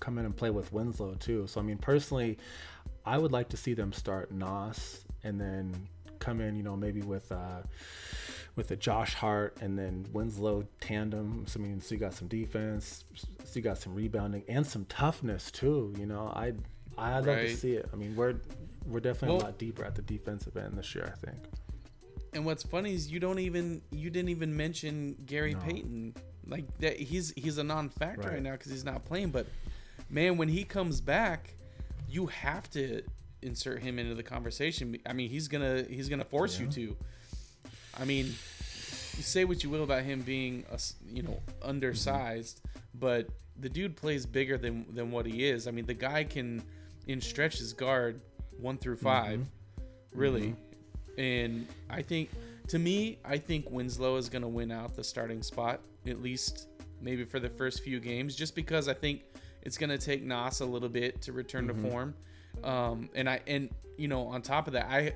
come 0.00 0.18
in 0.18 0.24
and 0.24 0.36
play 0.36 0.50
with 0.50 0.72
Winslow 0.72 1.14
too. 1.14 1.46
So 1.46 1.60
I 1.60 1.64
mean, 1.64 1.78
personally, 1.78 2.38
I 3.04 3.18
would 3.18 3.32
like 3.32 3.48
to 3.50 3.56
see 3.56 3.74
them 3.74 3.92
start 3.92 4.30
Nas 4.30 5.04
and 5.24 5.40
then 5.40 5.88
come 6.18 6.40
in, 6.40 6.56
you 6.56 6.62
know, 6.62 6.76
maybe 6.76 7.02
with 7.02 7.30
uh, 7.32 7.62
with 8.56 8.70
a 8.70 8.76
Josh 8.76 9.14
Hart 9.14 9.56
and 9.60 9.78
then 9.78 10.06
Winslow 10.12 10.66
tandem. 10.80 11.46
So 11.46 11.60
I 11.60 11.62
mean, 11.62 11.80
so 11.80 11.94
you 11.94 12.00
got 12.00 12.14
some 12.14 12.28
defense, 12.28 13.04
so 13.14 13.26
you 13.54 13.62
got 13.62 13.78
some 13.78 13.94
rebounding 13.94 14.44
and 14.48 14.66
some 14.66 14.84
toughness 14.86 15.50
too. 15.50 15.94
You 15.98 16.06
know, 16.06 16.32
I 16.34 16.52
I'd 16.96 17.26
love 17.26 17.38
to 17.38 17.56
see 17.56 17.72
it. 17.72 17.88
I 17.92 17.96
mean, 17.96 18.14
we're 18.16 18.34
we're 18.88 19.00
definitely 19.00 19.36
Well- 19.36 19.46
a 19.46 19.50
lot 19.50 19.58
deeper 19.58 19.84
at 19.84 19.94
the 19.94 20.02
defensive 20.02 20.56
end 20.56 20.76
this 20.78 20.94
year. 20.94 21.12
I 21.14 21.26
think. 21.26 21.38
And 22.34 22.44
what's 22.44 22.62
funny 22.62 22.94
is 22.94 23.10
you 23.10 23.20
don't 23.20 23.38
even 23.38 23.82
you 23.90 24.10
didn't 24.10 24.28
even 24.30 24.56
mention 24.56 25.16
Gary 25.26 25.54
No. 25.54 25.60
Payton. 25.60 26.14
Like 26.46 26.78
that 26.78 26.98
he's 26.98 27.32
he's 27.36 27.58
a 27.58 27.64
non-factor 27.64 28.22
right, 28.28 28.34
Right. 28.34 28.42
now 28.42 28.52
because 28.52 28.72
he's 28.72 28.84
not 28.84 29.04
playing. 29.04 29.30
But 29.30 29.46
man, 30.10 30.36
when 30.36 30.48
he 30.48 30.64
comes 30.64 31.00
back, 31.00 31.54
you 32.08 32.26
have 32.26 32.68
to 32.70 33.02
insert 33.42 33.82
him 33.82 33.98
into 33.98 34.14
the 34.14 34.22
conversation. 34.22 34.96
I 35.06 35.12
mean, 35.12 35.28
he's 35.30 35.48
gonna 35.48 35.82
he's 35.84 36.08
gonna 36.08 36.24
force 36.24 36.58
you 36.58 36.66
to. 36.68 36.96
I 37.98 38.04
mean, 38.04 38.26
you 38.26 39.22
say 39.22 39.44
what 39.44 39.62
you 39.64 39.70
will 39.70 39.84
about 39.84 40.02
him 40.04 40.22
being 40.22 40.64
a, 40.70 40.78
you 41.12 41.22
know 41.22 41.40
undersized, 41.62 42.60
but 42.94 43.28
the 43.60 43.68
dude 43.68 43.96
plays 43.96 44.24
bigger 44.26 44.56
than 44.58 44.86
than 44.94 45.10
what 45.10 45.26
he 45.26 45.44
is. 45.48 45.66
I 45.66 45.70
mean, 45.70 45.86
the 45.86 45.94
guy 45.94 46.24
can 46.24 46.62
in 47.06 47.20
stretch 47.20 47.58
his 47.58 47.72
guard 47.72 48.20
one 48.58 48.78
through 48.78 48.96
5 48.96 49.38
mm-hmm. 49.38 49.42
really. 50.12 50.48
Mm-hmm. 50.48 51.20
And 51.20 51.66
I 51.90 52.02
think, 52.02 52.30
to 52.68 52.78
me, 52.78 53.18
I 53.24 53.38
think 53.38 53.70
Winslow 53.70 54.16
is 54.16 54.28
going 54.28 54.42
to 54.42 54.48
win 54.48 54.70
out 54.70 54.94
the 54.94 55.02
starting 55.02 55.42
spot, 55.42 55.80
at 56.06 56.22
least 56.22 56.68
maybe 57.00 57.24
for 57.24 57.40
the 57.40 57.48
first 57.48 57.82
few 57.82 57.98
games, 58.00 58.36
just 58.36 58.54
because 58.54 58.88
I 58.88 58.94
think 58.94 59.22
it's 59.62 59.76
going 59.76 59.90
to 59.90 59.98
take 59.98 60.22
Nas 60.22 60.60
a 60.60 60.66
little 60.66 60.88
bit 60.88 61.20
to 61.22 61.32
return 61.32 61.66
to 61.68 61.74
mm-hmm. 61.74 61.88
form. 61.88 62.14
Um, 62.62 63.10
and 63.14 63.28
I, 63.28 63.40
and 63.46 63.70
you 63.96 64.08
know, 64.08 64.26
on 64.28 64.42
top 64.42 64.66
of 64.66 64.74
that, 64.74 64.86
I, 64.88 65.14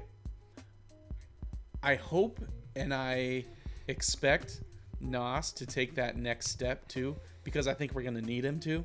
I 1.83 1.95
hope 1.97 2.41
and 2.75 2.93
I 2.93 3.45
expect 3.89 4.61
Nas 5.01 5.53
to 5.53 5.67
take 5.67 5.95
that 5.97 6.17
next 6.17 6.49
step 6.49 6.87
too, 6.89 7.17
because 7.45 7.67
I 7.67 7.75
think 7.75 7.95
we're 7.95 8.03
going 8.03 8.15
to 8.15 8.23
need 8.23 8.45
him 8.45 8.61
to, 8.61 8.85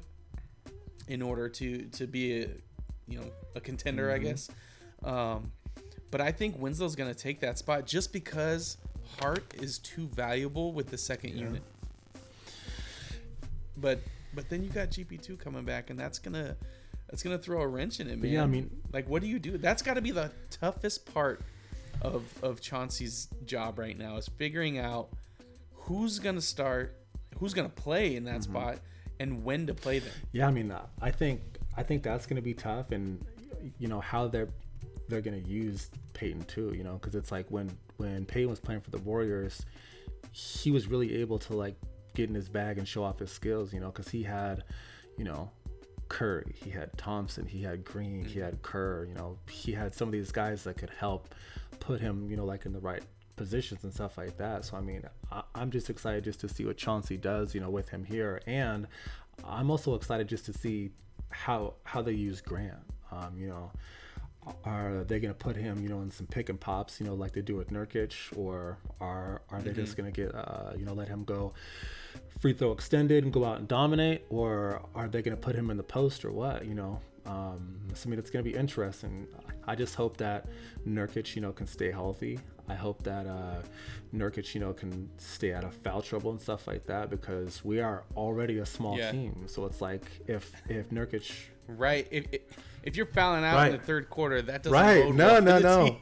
in 1.07 1.21
order 1.21 1.47
to 1.47 1.83
to 1.83 2.07
be 2.07 2.41
a, 2.41 2.49
you 3.07 3.19
know, 3.19 3.25
a 3.55 3.59
contender, 3.61 4.11
I 4.11 4.17
guess. 4.17 4.49
Um, 5.03 5.51
but 6.11 6.21
I 6.21 6.31
think 6.31 6.57
Winslow's 6.59 6.95
going 6.95 7.13
to 7.13 7.19
take 7.19 7.39
that 7.41 7.57
spot 7.57 7.85
just 7.85 8.11
because 8.13 8.77
Hart 9.19 9.43
is 9.61 9.79
too 9.79 10.07
valuable 10.07 10.73
with 10.73 10.87
the 10.89 10.97
second 10.97 11.31
Yeah. 11.37 11.45
unit. 11.45 11.63
But 13.77 13.99
but 14.33 14.49
then 14.49 14.63
you 14.63 14.69
got 14.69 14.89
GP 14.89 15.21
two 15.21 15.37
coming 15.37 15.63
back, 15.63 15.89
and 15.89 15.99
that's 15.99 16.19
gonna 16.19 16.55
that's 17.09 17.23
gonna 17.23 17.37
throw 17.37 17.61
a 17.61 17.67
wrench 17.67 17.99
in 17.99 18.09
it, 18.09 18.19
man. 18.19 18.31
Yeah, 18.31 18.43
I 18.43 18.47
mean, 18.47 18.69
like 18.91 19.07
what 19.07 19.21
do 19.21 19.27
you 19.27 19.39
do? 19.39 19.57
That's 19.57 19.81
got 19.81 19.93
to 19.95 20.01
be 20.01 20.11
the 20.11 20.31
toughest 20.49 21.11
part 21.13 21.41
of 22.01 22.23
of 22.43 22.59
Chauncey's 22.61 23.27
job 23.45 23.77
right 23.79 23.97
now 23.97 24.17
is 24.17 24.27
figuring 24.27 24.77
out 24.79 25.09
who's 25.73 26.19
gonna 26.19 26.41
start, 26.41 26.95
who's 27.39 27.53
gonna 27.53 27.69
play 27.69 28.15
in 28.15 28.23
Mm-hmm. 28.25 28.33
that 28.33 28.43
spot, 28.43 28.79
and 29.19 29.43
when 29.43 29.67
to 29.67 29.73
play 29.73 29.99
them. 29.99 30.13
Yeah, 30.31 30.47
I 30.47 30.51
mean, 30.51 30.73
I 31.01 31.11
think 31.11 31.41
I 31.77 31.83
think 31.83 32.03
that's 32.03 32.25
going 32.25 32.37
to 32.37 32.41
be 32.41 32.53
tough, 32.53 32.91
and 32.91 33.23
you 33.77 33.87
know 33.87 33.99
how 33.99 34.27
they're 34.27 34.49
they're 35.07 35.21
going 35.21 35.41
to 35.41 35.49
use 35.49 35.89
Payton 36.13 36.43
too. 36.43 36.73
You 36.75 36.83
know, 36.83 36.93
because 36.93 37.15
it's 37.15 37.31
like 37.31 37.49
when 37.49 37.69
when 37.97 38.25
Payton 38.25 38.49
was 38.49 38.59
playing 38.59 38.81
for 38.81 38.89
the 38.89 38.97
Warriors, 38.99 39.65
he 40.31 40.71
was 40.71 40.87
really 40.87 41.21
able 41.21 41.39
to 41.39 41.55
like 41.55 41.75
get 42.15 42.29
in 42.29 42.35
his 42.35 42.49
bag 42.49 42.77
and 42.77 42.87
show 42.87 43.03
off 43.03 43.19
his 43.19 43.31
skills. 43.31 43.73
You 43.73 43.79
know, 43.79 43.87
because 43.87 44.09
he 44.09 44.23
had, 44.23 44.63
you 45.17 45.23
know. 45.23 45.51
Curry, 46.09 46.55
he 46.63 46.69
had 46.69 46.97
Thompson, 46.97 47.45
he 47.45 47.61
had 47.61 47.83
Green, 47.83 48.23
he 48.23 48.39
had 48.39 48.53
mm-hmm. 48.53 48.61
Kerr, 48.61 49.03
you 49.09 49.13
know, 49.13 49.37
he 49.49 49.73
had 49.73 49.93
some 49.93 50.07
of 50.07 50.13
these 50.13 50.31
guys 50.31 50.63
that 50.63 50.77
could 50.77 50.89
help 50.89 51.35
put 51.81 51.99
him, 51.99 52.31
you 52.31 52.37
know, 52.37 52.45
like 52.45 52.65
in 52.65 52.71
the 52.71 52.79
right 52.79 53.03
positions 53.35 53.83
and 53.83 53.93
stuff 53.93 54.17
like 54.17 54.37
that. 54.37 54.63
So 54.63 54.77
I 54.77 54.79
mean, 54.79 55.03
I, 55.33 55.43
I'm 55.53 55.69
just 55.69 55.89
excited 55.89 56.23
just 56.23 56.39
to 56.39 56.47
see 56.47 56.63
what 56.63 56.77
Chauncey 56.77 57.17
does, 57.17 57.53
you 57.53 57.59
know, 57.59 57.69
with 57.69 57.89
him 57.89 58.05
here, 58.05 58.41
and 58.47 58.87
I'm 59.43 59.69
also 59.69 59.95
excited 59.95 60.29
just 60.29 60.45
to 60.45 60.53
see 60.53 60.91
how 61.29 61.73
how 61.83 62.01
they 62.01 62.13
use 62.13 62.41
Grant. 62.41 62.77
Um, 63.11 63.37
you 63.37 63.47
know, 63.47 63.71
are 64.63 65.03
they 65.03 65.19
going 65.19 65.33
to 65.33 65.37
put 65.37 65.55
him, 65.55 65.81
you 65.81 65.89
know, 65.89 66.01
in 66.01 66.11
some 66.11 66.27
pick 66.27 66.49
and 66.49 66.59
pops, 66.59 66.99
you 66.99 67.05
know, 67.05 67.13
like 67.13 67.33
they 67.33 67.41
do 67.41 67.55
with 67.55 67.69
Nurkic, 67.69 68.13
or 68.37 68.77
are 68.99 69.41
are 69.49 69.61
they 69.61 69.71
just 69.71 69.97
going 69.97 70.11
to 70.11 70.21
get, 70.21 70.33
uh, 70.33 70.73
you 70.77 70.85
know, 70.85 70.93
let 70.93 71.07
him 71.07 71.23
go 71.23 71.53
free 72.39 72.53
throw 72.53 72.71
extended 72.71 73.23
and 73.23 73.33
go 73.33 73.43
out 73.45 73.59
and 73.59 73.67
dominate, 73.67 74.23
or 74.29 74.81
are 74.95 75.07
they 75.07 75.21
going 75.21 75.35
to 75.35 75.41
put 75.41 75.55
him 75.55 75.69
in 75.69 75.77
the 75.77 75.83
post 75.83 76.23
or 76.25 76.31
what? 76.31 76.65
You 76.65 76.75
know, 76.75 76.99
um, 77.27 77.77
so 77.93 78.07
I 78.07 78.09
mean, 78.09 78.19
it's 78.19 78.29
going 78.29 78.43
to 78.43 78.49
be 78.51 78.57
interesting. 78.57 79.27
I 79.67 79.75
just 79.75 79.95
hope 79.95 80.17
that 80.17 80.45
Nurkic, 80.87 81.35
you 81.35 81.41
know, 81.41 81.51
can 81.51 81.67
stay 81.67 81.91
healthy. 81.91 82.39
I 82.69 82.75
hope 82.75 83.03
that 83.03 83.25
uh, 83.27 83.61
Nurkic, 84.13 84.53
you 84.53 84.61
know, 84.61 84.73
can 84.73 85.09
stay 85.17 85.53
out 85.53 85.63
of 85.63 85.73
foul 85.73 86.01
trouble 86.01 86.31
and 86.31 86.41
stuff 86.41 86.67
like 86.67 86.85
that 86.87 87.09
because 87.09 87.63
we 87.63 87.79
are 87.79 88.03
already 88.15 88.59
a 88.59 88.65
small 88.65 88.97
Yeah. 88.97 89.11
team. 89.11 89.43
So 89.47 89.65
it's 89.65 89.81
like 89.81 90.03
if 90.27 90.51
if 90.69 90.89
Nurkic 90.89 91.31
Right. 91.67 92.07
If 92.11 92.25
if, 92.83 92.95
you're 92.95 93.05
fouling 93.07 93.43
out 93.43 93.67
in 93.67 93.73
the 93.73 93.83
third 93.83 94.09
quarter, 94.09 94.41
that 94.41 94.63
doesn't 94.63 94.71
Right. 94.71 95.13
No, 95.13 95.39
no, 95.41 95.59
no. 95.59 95.97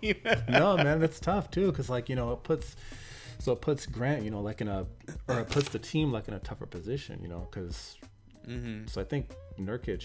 no, 0.48 0.78
man, 0.84 1.02
it's 1.02 1.20
tough 1.20 1.50
too, 1.50 1.72
because 1.72 1.90
like 1.90 2.08
you 2.10 2.16
know, 2.16 2.32
it 2.34 2.44
puts 2.44 2.76
so 3.40 3.52
it 3.54 3.62
puts 3.62 3.86
Grant, 3.88 4.24
you 4.24 4.30
know, 4.32 4.42
like 4.42 4.62
in 4.62 4.68
a 4.68 4.86
or 5.28 5.40
it 5.40 5.50
puts 5.50 5.70
the 5.70 5.80
team 5.80 6.12
like 6.12 6.28
in 6.28 6.34
a 6.36 6.40
tougher 6.40 6.66
position, 6.68 7.20
you 7.22 7.28
know, 7.30 7.48
because 7.50 7.98
Mhm. 8.48 8.88
so 8.88 9.02
I 9.02 9.04
think 9.04 9.32
Nurkic, 9.60 10.04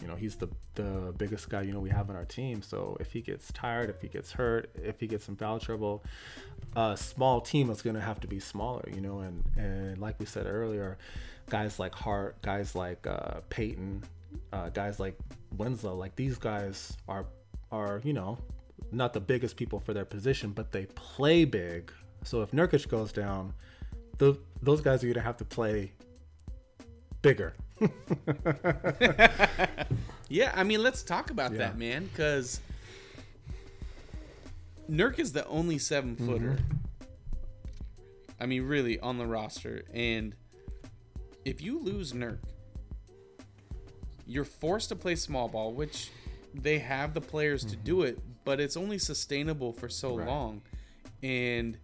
you 0.00 0.08
know, 0.08 0.14
he's 0.14 0.36
the 0.36 0.48
the 0.74 1.14
biggest 1.16 1.48
guy 1.48 1.62
you 1.62 1.72
know 1.72 1.80
we 1.80 1.90
have 1.90 2.10
on 2.10 2.16
our 2.16 2.24
team. 2.24 2.62
So 2.62 2.96
if 3.00 3.12
he 3.12 3.20
gets 3.20 3.50
tired, 3.52 3.88
if 3.88 4.00
he 4.00 4.08
gets 4.08 4.32
hurt, 4.32 4.70
if 4.74 5.00
he 5.00 5.06
gets 5.06 5.28
in 5.28 5.36
foul 5.36 5.58
trouble, 5.58 6.04
a 6.74 6.96
small 6.96 7.40
team 7.40 7.70
is 7.70 7.82
gonna 7.82 8.00
have 8.00 8.20
to 8.20 8.26
be 8.26 8.38
smaller, 8.38 8.84
you 8.94 9.00
know, 9.00 9.20
and 9.20 9.44
and 9.56 9.98
like 9.98 10.18
we 10.20 10.26
said 10.26 10.46
earlier, 10.46 10.98
guys 11.48 11.78
like 11.78 11.94
Hart, 11.94 12.40
guys 12.42 12.74
like 12.74 13.06
uh, 13.06 13.40
Payton, 13.48 14.02
uh, 14.52 14.68
guys 14.70 15.00
like 15.00 15.16
Winslow, 15.56 15.94
like 15.94 16.14
these 16.16 16.36
guys 16.38 16.96
are 17.08 17.26
are 17.72 18.00
you 18.04 18.12
know 18.12 18.38
not 18.92 19.12
the 19.12 19.20
biggest 19.20 19.56
people 19.56 19.80
for 19.80 19.94
their 19.94 20.04
position, 20.04 20.52
but 20.52 20.72
they 20.72 20.86
play 20.94 21.44
big. 21.44 21.90
So 22.22 22.42
if 22.42 22.50
Nurkic 22.50 22.88
goes 22.88 23.12
down, 23.12 23.54
th- 24.18 24.36
those 24.62 24.80
guys 24.80 25.02
are 25.02 25.08
gonna 25.08 25.20
have 25.20 25.38
to 25.38 25.44
play 25.44 25.92
bigger. 27.22 27.54
Yeah, 30.28 30.52
I 30.54 30.64
mean, 30.64 30.82
let's 30.82 31.02
talk 31.02 31.30
about 31.30 31.52
Yeah. 31.52 31.58
that, 31.58 31.78
man, 31.78 32.06
because 32.06 32.60
Nurk 34.90 35.18
is 35.18 35.32
the 35.32 35.46
only 35.46 35.78
seven 35.78 36.16
footer. 36.16 36.58
Mm-hmm. 36.58 36.72
I 38.40 38.46
mean, 38.46 38.64
really, 38.64 38.98
on 38.98 39.18
the 39.18 39.26
roster. 39.26 39.82
And 39.92 40.34
if 41.44 41.62
you 41.62 41.78
lose 41.78 42.12
Nurk, 42.12 42.38
you're 44.26 44.44
forced 44.44 44.88
to 44.88 44.96
play 44.96 45.14
small 45.14 45.48
ball, 45.48 45.72
which 45.72 46.10
they 46.52 46.80
have 46.80 47.14
the 47.14 47.20
players 47.20 47.64
to 47.66 47.76
do 47.76 47.98
mm-hmm. 47.98 48.08
it, 48.08 48.18
but 48.44 48.60
it's 48.60 48.76
only 48.76 48.98
sustainable 48.98 49.72
for 49.72 49.88
so 49.88 50.16
Right. 50.16 50.26
long. 50.26 50.62
And 51.22 51.78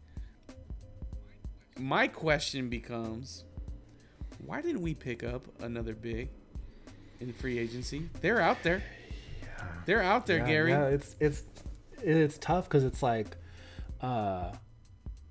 my 1.78 2.09
question 2.09 2.68
becomes 2.68 3.44
why 4.44 4.61
didn't 4.61 4.83
we 4.83 4.94
pick 4.94 5.22
up 5.24 5.46
another 5.61 5.94
big 5.94 6.28
in 7.20 7.33
free 7.33 7.59
agency? 7.59 8.09
They're 8.20 8.40
out 8.40 8.62
there. 8.62 8.83
They're 9.87 10.02
out 10.02 10.26
there, 10.26 10.38
Yeah, 10.38 10.46
Gary. 10.46 10.70
Yeah, 10.70 10.87
it's 10.87 11.16
it's 11.20 11.42
it's 12.02 12.38
tough 12.38 12.64
because 12.68 12.85
it's 12.85 13.02
like 13.02 13.37
uh, 14.00 14.52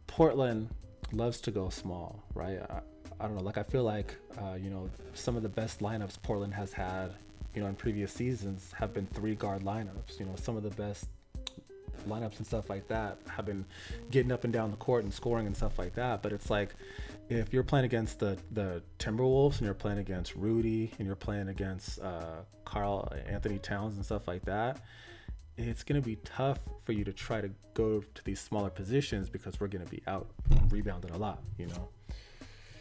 Portland 0.07 0.69
loves 1.11 1.41
to 1.41 1.51
go 1.51 1.69
small, 1.69 2.23
right? 2.33 2.59
I, 2.69 2.79
I 3.19 3.27
don't 3.27 3.35
know. 3.35 3.43
Like 3.43 3.57
I 3.57 3.63
feel 3.63 3.83
like 3.83 4.15
uh, 4.41 4.55
you 4.55 4.69
know 4.69 4.89
some 5.13 5.35
of 5.35 5.43
the 5.43 5.49
best 5.49 5.79
lineups 5.79 6.21
Portland 6.21 6.53
has 6.53 6.73
had, 6.73 7.11
you 7.53 7.61
know, 7.61 7.67
in 7.67 7.75
previous 7.75 8.11
seasons 8.11 8.71
have 8.77 8.93
been 8.93 9.05
three 9.07 9.35
guard 9.35 9.63
lineups. 9.63 10.19
You 10.19 10.25
know, 10.25 10.35
some 10.35 10.55
of 10.57 10.63
the 10.63 10.69
best 10.69 11.07
lineups 12.07 12.37
and 12.37 12.45
stuff 12.47 12.69
like 12.69 12.87
that 12.87 13.17
have 13.29 13.45
been 13.45 13.65
getting 14.11 14.31
up 14.31 14.43
and 14.43 14.53
down 14.53 14.71
the 14.71 14.77
court 14.77 15.03
and 15.03 15.13
scoring 15.13 15.47
and 15.47 15.55
stuff 15.55 15.77
like 15.79 15.95
that. 15.95 16.21
But 16.21 16.33
it's 16.33 16.49
like 16.49 16.75
if 17.29 17.53
you're 17.53 17.63
playing 17.63 17.85
against 17.85 18.19
the 18.19 18.37
the 18.51 18.81
Timberwolves 18.99 19.57
and 19.57 19.61
you're 19.65 19.73
playing 19.73 19.99
against 19.99 20.35
Rudy 20.35 20.91
and 20.97 21.05
you're 21.07 21.15
playing 21.15 21.47
against 21.49 21.99
uh, 22.01 22.41
Karl 22.65 23.11
Anthony 23.27 23.57
Towns 23.59 23.95
and 23.95 24.05
stuff 24.05 24.27
like 24.27 24.43
that, 24.45 24.81
it's 25.57 25.83
gonna 25.83 26.01
be 26.01 26.15
tough 26.17 26.59
for 26.83 26.91
you 26.91 27.03
to 27.03 27.13
try 27.13 27.41
to 27.41 27.49
go 27.73 28.01
to 28.15 28.23
these 28.25 28.39
smaller 28.39 28.69
positions 28.69 29.29
because 29.29 29.59
we're 29.59 29.67
gonna 29.67 29.85
be 29.85 30.01
out 30.07 30.27
rebounded 30.69 31.11
a 31.11 31.17
lot. 31.17 31.41
You 31.57 31.67
know. 31.67 31.89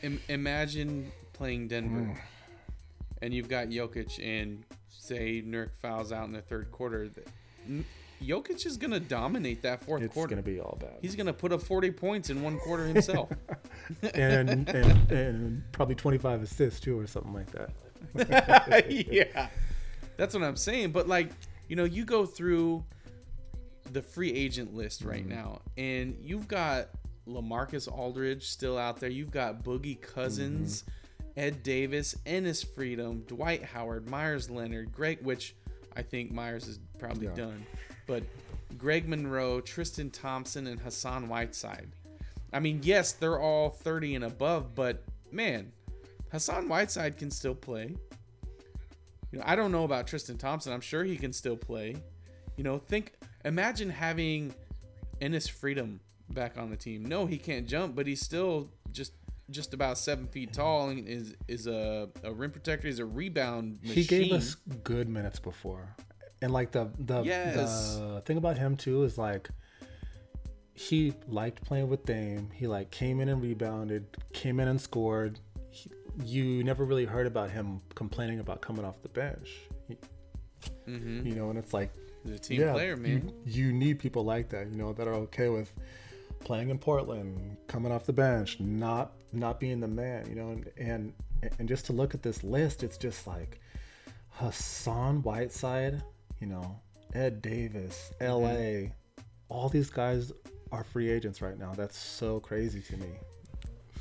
Im- 0.03 0.21
imagine 0.29 1.13
playing 1.33 1.69
Denver, 1.69 2.01
Mm. 2.01 2.19
and 3.23 3.35
you've 3.35 3.49
got 3.49 3.69
Jokic, 3.69 4.19
and 4.25 4.65
say 4.89 5.43
Nurk 5.43 5.71
fouls 5.81 6.11
out 6.11 6.27
in 6.27 6.33
the 6.33 6.41
third 6.43 6.71
quarter. 6.73 7.11
Jokic 8.23 8.67
is 8.67 8.77
gonna 8.77 9.01
dominate 9.01 9.63
that 9.63 9.83
fourth 9.83 10.03
It's 10.03 10.13
quarter. 10.15 10.35
It's 10.35 10.43
gonna 10.47 10.57
be 10.57 10.61
all 10.61 10.77
bad. 10.81 10.99
He's 11.03 11.17
gonna 11.17 11.33
put 11.33 11.53
up 11.53 11.63
40 11.63 11.91
points 11.93 12.31
in 12.31 12.43
one 12.43 12.59
quarter 12.59 12.85
himself. 12.87 13.31
and, 14.15 14.69
and 14.69 15.11
and 15.13 15.63
probably 15.73 15.95
25 15.95 16.43
assists 16.43 16.81
too 16.81 16.99
or 16.99 17.07
something 17.07 17.33
like 17.33 17.51
that. 17.53 17.71
yeah, 19.11 19.49
that's 20.17 20.35
what 20.35 20.43
I'm 20.43 20.57
saying. 20.57 20.91
But 20.93 21.09
like, 21.09 21.31
you 21.69 21.77
know, 21.77 21.85
you 21.85 22.05
go 22.05 22.27
through 22.27 22.85
the 23.93 24.03
free 24.03 24.33
agent 24.33 24.75
list 24.75 25.03
right 25.05 25.21
Mm-hmm. 25.21 25.29
now, 25.31 25.63
and 25.77 26.17
you've 26.23 26.47
got 26.49 26.89
LaMarcus 27.29 27.91
Aldridge 27.91 28.47
still 28.47 28.77
out 28.79 29.01
there. 29.01 29.11
You've 29.11 29.31
got 29.31 29.65
Boogie 29.65 30.01
Cousins, 30.01 30.83
Mm-hmm. 30.83 30.91
Ed 31.37 31.63
Davis, 31.63 32.17
Enes 32.27 32.67
Freedom, 32.75 33.21
Dwight 33.27 33.65
Howard, 33.65 34.11
Meyers 34.11 34.51
Leonard, 34.51 34.93
Greg, 34.93 35.21
which 35.23 35.55
I 35.97 36.03
think 36.03 36.33
Meyers 36.33 36.67
is 36.67 36.79
probably 36.99 37.29
Yeah. 37.29 37.35
done, 37.35 37.65
but 38.11 38.25
Greg 38.77 39.09
Monroe, 39.09 39.61
Tristan 39.61 40.11
Thompson, 40.11 40.67
and 40.67 40.81
Hassan 40.81 41.29
Whiteside. 41.29 41.93
I 42.53 42.59
mean, 42.59 42.81
yes, 42.83 43.13
they're 43.13 43.39
all 43.39 43.71
30 43.71 44.17
and 44.17 44.25
above, 44.25 44.75
but 44.75 45.05
man, 45.31 45.71
Hassan 46.33 46.69
Whiteside 46.69 47.17
can 47.17 47.31
still 47.31 47.55
play. 47.55 47.95
You 49.31 49.39
know, 49.39 49.45
I 49.47 49.55
don't 49.55 49.71
know 49.71 49.85
about 49.85 50.09
Tristan 50.09 50.39
Thompson. 50.39 50.73
I'm 50.73 50.81
sure 50.81 51.05
he 51.05 51.17
can 51.17 51.33
still 51.33 51.57
play. 51.57 51.95
You 52.57 52.65
know, 52.65 52.79
think 52.79 53.15
imagine 53.45 53.89
having 53.89 54.53
Enes 55.23 55.49
Freedom 55.49 56.01
back 56.31 56.59
on 56.59 56.69
the 56.69 56.77
team. 56.77 57.05
No, 57.05 57.27
he 57.27 57.39
can't 57.39 57.69
jump, 57.69 57.95
but 57.95 58.09
he's 58.09 58.21
still 58.21 58.71
just 58.91 59.13
just 59.51 59.73
about 59.73 59.99
seven 59.99 60.27
feet 60.27 60.53
tall 60.53 60.89
and 60.89 61.07
is 61.07 61.35
is 61.47 61.69
a, 61.69 62.09
a 62.25 62.33
rim 62.33 62.51
protector. 62.51 62.89
He's 62.89 62.99
a 62.99 63.07
rebound 63.07 63.79
machine. 63.83 63.95
He 63.95 64.05
gave 64.05 64.33
us 64.33 64.57
good 64.83 65.09
minutes 65.09 65.39
before, 65.39 65.95
and 66.43 66.53
like 66.53 66.71
the 66.73 66.91
the 66.99 67.23
Yes. 67.23 67.97
the 67.97 68.23
thing 68.25 68.37
about 68.37 68.57
him 68.59 68.77
too 68.77 69.03
is 69.05 69.19
like 69.19 69.49
he 70.75 71.13
liked 71.29 71.63
playing 71.65 71.89
with 71.89 72.05
Dame. 72.07 72.49
He 72.55 72.67
like 72.67 72.91
came 72.91 73.21
in 73.21 73.29
and 73.29 73.43
rebounded, 73.43 74.07
came 74.33 74.61
in 74.61 74.69
and 74.69 74.81
scored. 74.81 75.39
He, 75.71 75.91
you 76.25 76.65
never 76.65 76.85
really 76.85 77.05
heard 77.05 77.27
about 77.27 77.51
him 77.51 77.81
complaining 77.95 78.41
about 78.41 78.61
coming 78.63 78.85
off 78.85 79.03
the 79.03 79.09
bench. 79.09 79.51
He- 79.89 79.97
Mhm. 80.87 81.25
You 81.25 81.35
know, 81.35 81.51
and 81.51 81.59
it's 81.59 81.73
like 81.73 81.91
He's 82.25 82.35
a 82.35 82.39
team 82.39 82.61
yeah, 82.61 82.73
player, 82.73 82.97
man. 82.97 83.33
You, 83.47 83.67
you 83.67 83.73
need 83.73 83.99
people 83.99 84.25
like 84.25 84.51
that, 84.51 84.69
you 84.71 84.77
know, 84.77 84.93
that 84.93 85.09
are 85.09 85.15
okay 85.15 85.49
with 85.49 85.73
playing 86.41 86.69
in 86.71 86.79
Portland, 86.79 87.57
coming 87.67 87.91
off 87.93 88.05
the 88.05 88.13
bench, 88.13 88.59
not 88.61 89.13
not 89.33 89.61
being 89.61 89.81
the 89.81 89.89
man, 89.89 90.29
you 90.29 90.35
know, 90.35 90.51
and 90.51 90.71
and 90.77 91.13
and 91.59 91.69
just 91.69 91.87
to 91.87 91.93
look 91.95 92.15
at 92.15 92.23
this 92.23 92.43
list, 92.45 92.83
it's 92.83 92.99
just 92.99 93.27
like 93.27 93.61
Hassan 94.31 95.23
Whiteside, 95.23 96.03
you 96.41 96.47
know, 96.47 96.79
Ed 97.15 97.43
Davis, 97.43 98.13
Mm-hmm. 98.21 98.25
L.A., 98.25 98.93
all 99.49 99.69
these 99.69 99.91
guys 99.91 100.33
are 100.73 100.85
free 100.85 101.11
agents 101.11 101.43
right 101.43 101.59
now. 101.59 101.73
That's 101.75 101.99
so 101.99 102.41
crazy 102.41 102.81
to 102.83 102.97
me. 102.97 103.09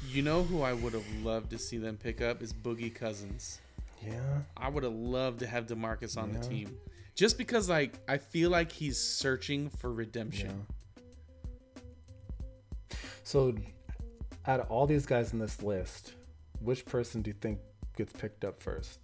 You 0.07 0.21
know 0.21 0.43
who 0.43 0.61
I 0.61 0.73
would 0.73 0.93
have 0.93 1.05
loved 1.23 1.49
to 1.51 1.57
see 1.57 1.77
them 1.77 1.97
pick 1.97 2.21
up 2.21 2.41
is 2.41 2.53
Boogie 2.53 2.93
Cousins. 2.93 3.59
Yeah. 4.05 4.19
I 4.55 4.69
would 4.69 4.83
have 4.83 4.93
loved 4.93 5.39
to 5.39 5.47
have 5.47 5.65
DeMarcus 5.65 6.17
on 6.17 6.31
the 6.31 6.39
team. 6.39 6.77
Just 7.15 7.37
because 7.37 7.67
like 7.67 7.99
I 8.07 8.17
feel 8.17 8.49
like 8.49 8.71
he's 8.71 8.97
searching 8.97 9.69
for 9.69 9.91
redemption. 9.91 10.65
Yeah. 10.95 11.03
So, 13.23 13.53
out 14.47 14.61
of 14.61 14.71
all 14.71 14.87
these 14.87 15.05
guys 15.05 15.33
in 15.33 15.39
this 15.39 15.61
list, 15.61 16.13
which 16.61 16.85
person 16.85 17.21
do 17.21 17.29
you 17.29 17.35
think 17.41 17.59
gets 17.95 18.13
picked 18.13 18.45
up 18.45 18.63
first? 18.63 18.99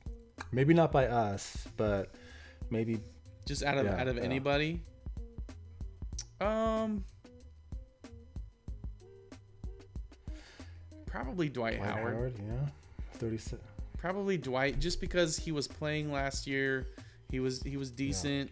Maybe 0.52 0.74
not 0.74 0.92
by 0.92 1.08
us, 1.08 1.68
but 1.78 2.16
maybe 2.70 3.00
Just 3.46 3.64
out 3.64 3.78
of 3.78 3.86
Yeah, 3.86 4.00
out 4.02 4.08
of 4.08 4.18
yeah. 4.18 4.24
anybody. 4.24 4.82
Um 6.42 7.04
probably 11.06 11.50
Dwight, 11.50 11.78
Dwight 11.78 11.90
Howard. 11.90 12.14
Howard. 12.16 12.34
Yeah, 12.38 12.68
thirty-six. 13.14 13.62
Probably 13.98 14.38
Dwight 14.38 14.80
just 14.80 15.00
because 15.02 15.38
he 15.38 15.52
was 15.52 15.68
playing 15.68 16.12
last 16.12 16.46
year. 16.48 16.88
He 17.32 17.40
was 17.40 17.62
he 17.64 17.78
was 17.78 17.92
decent. 17.92 18.52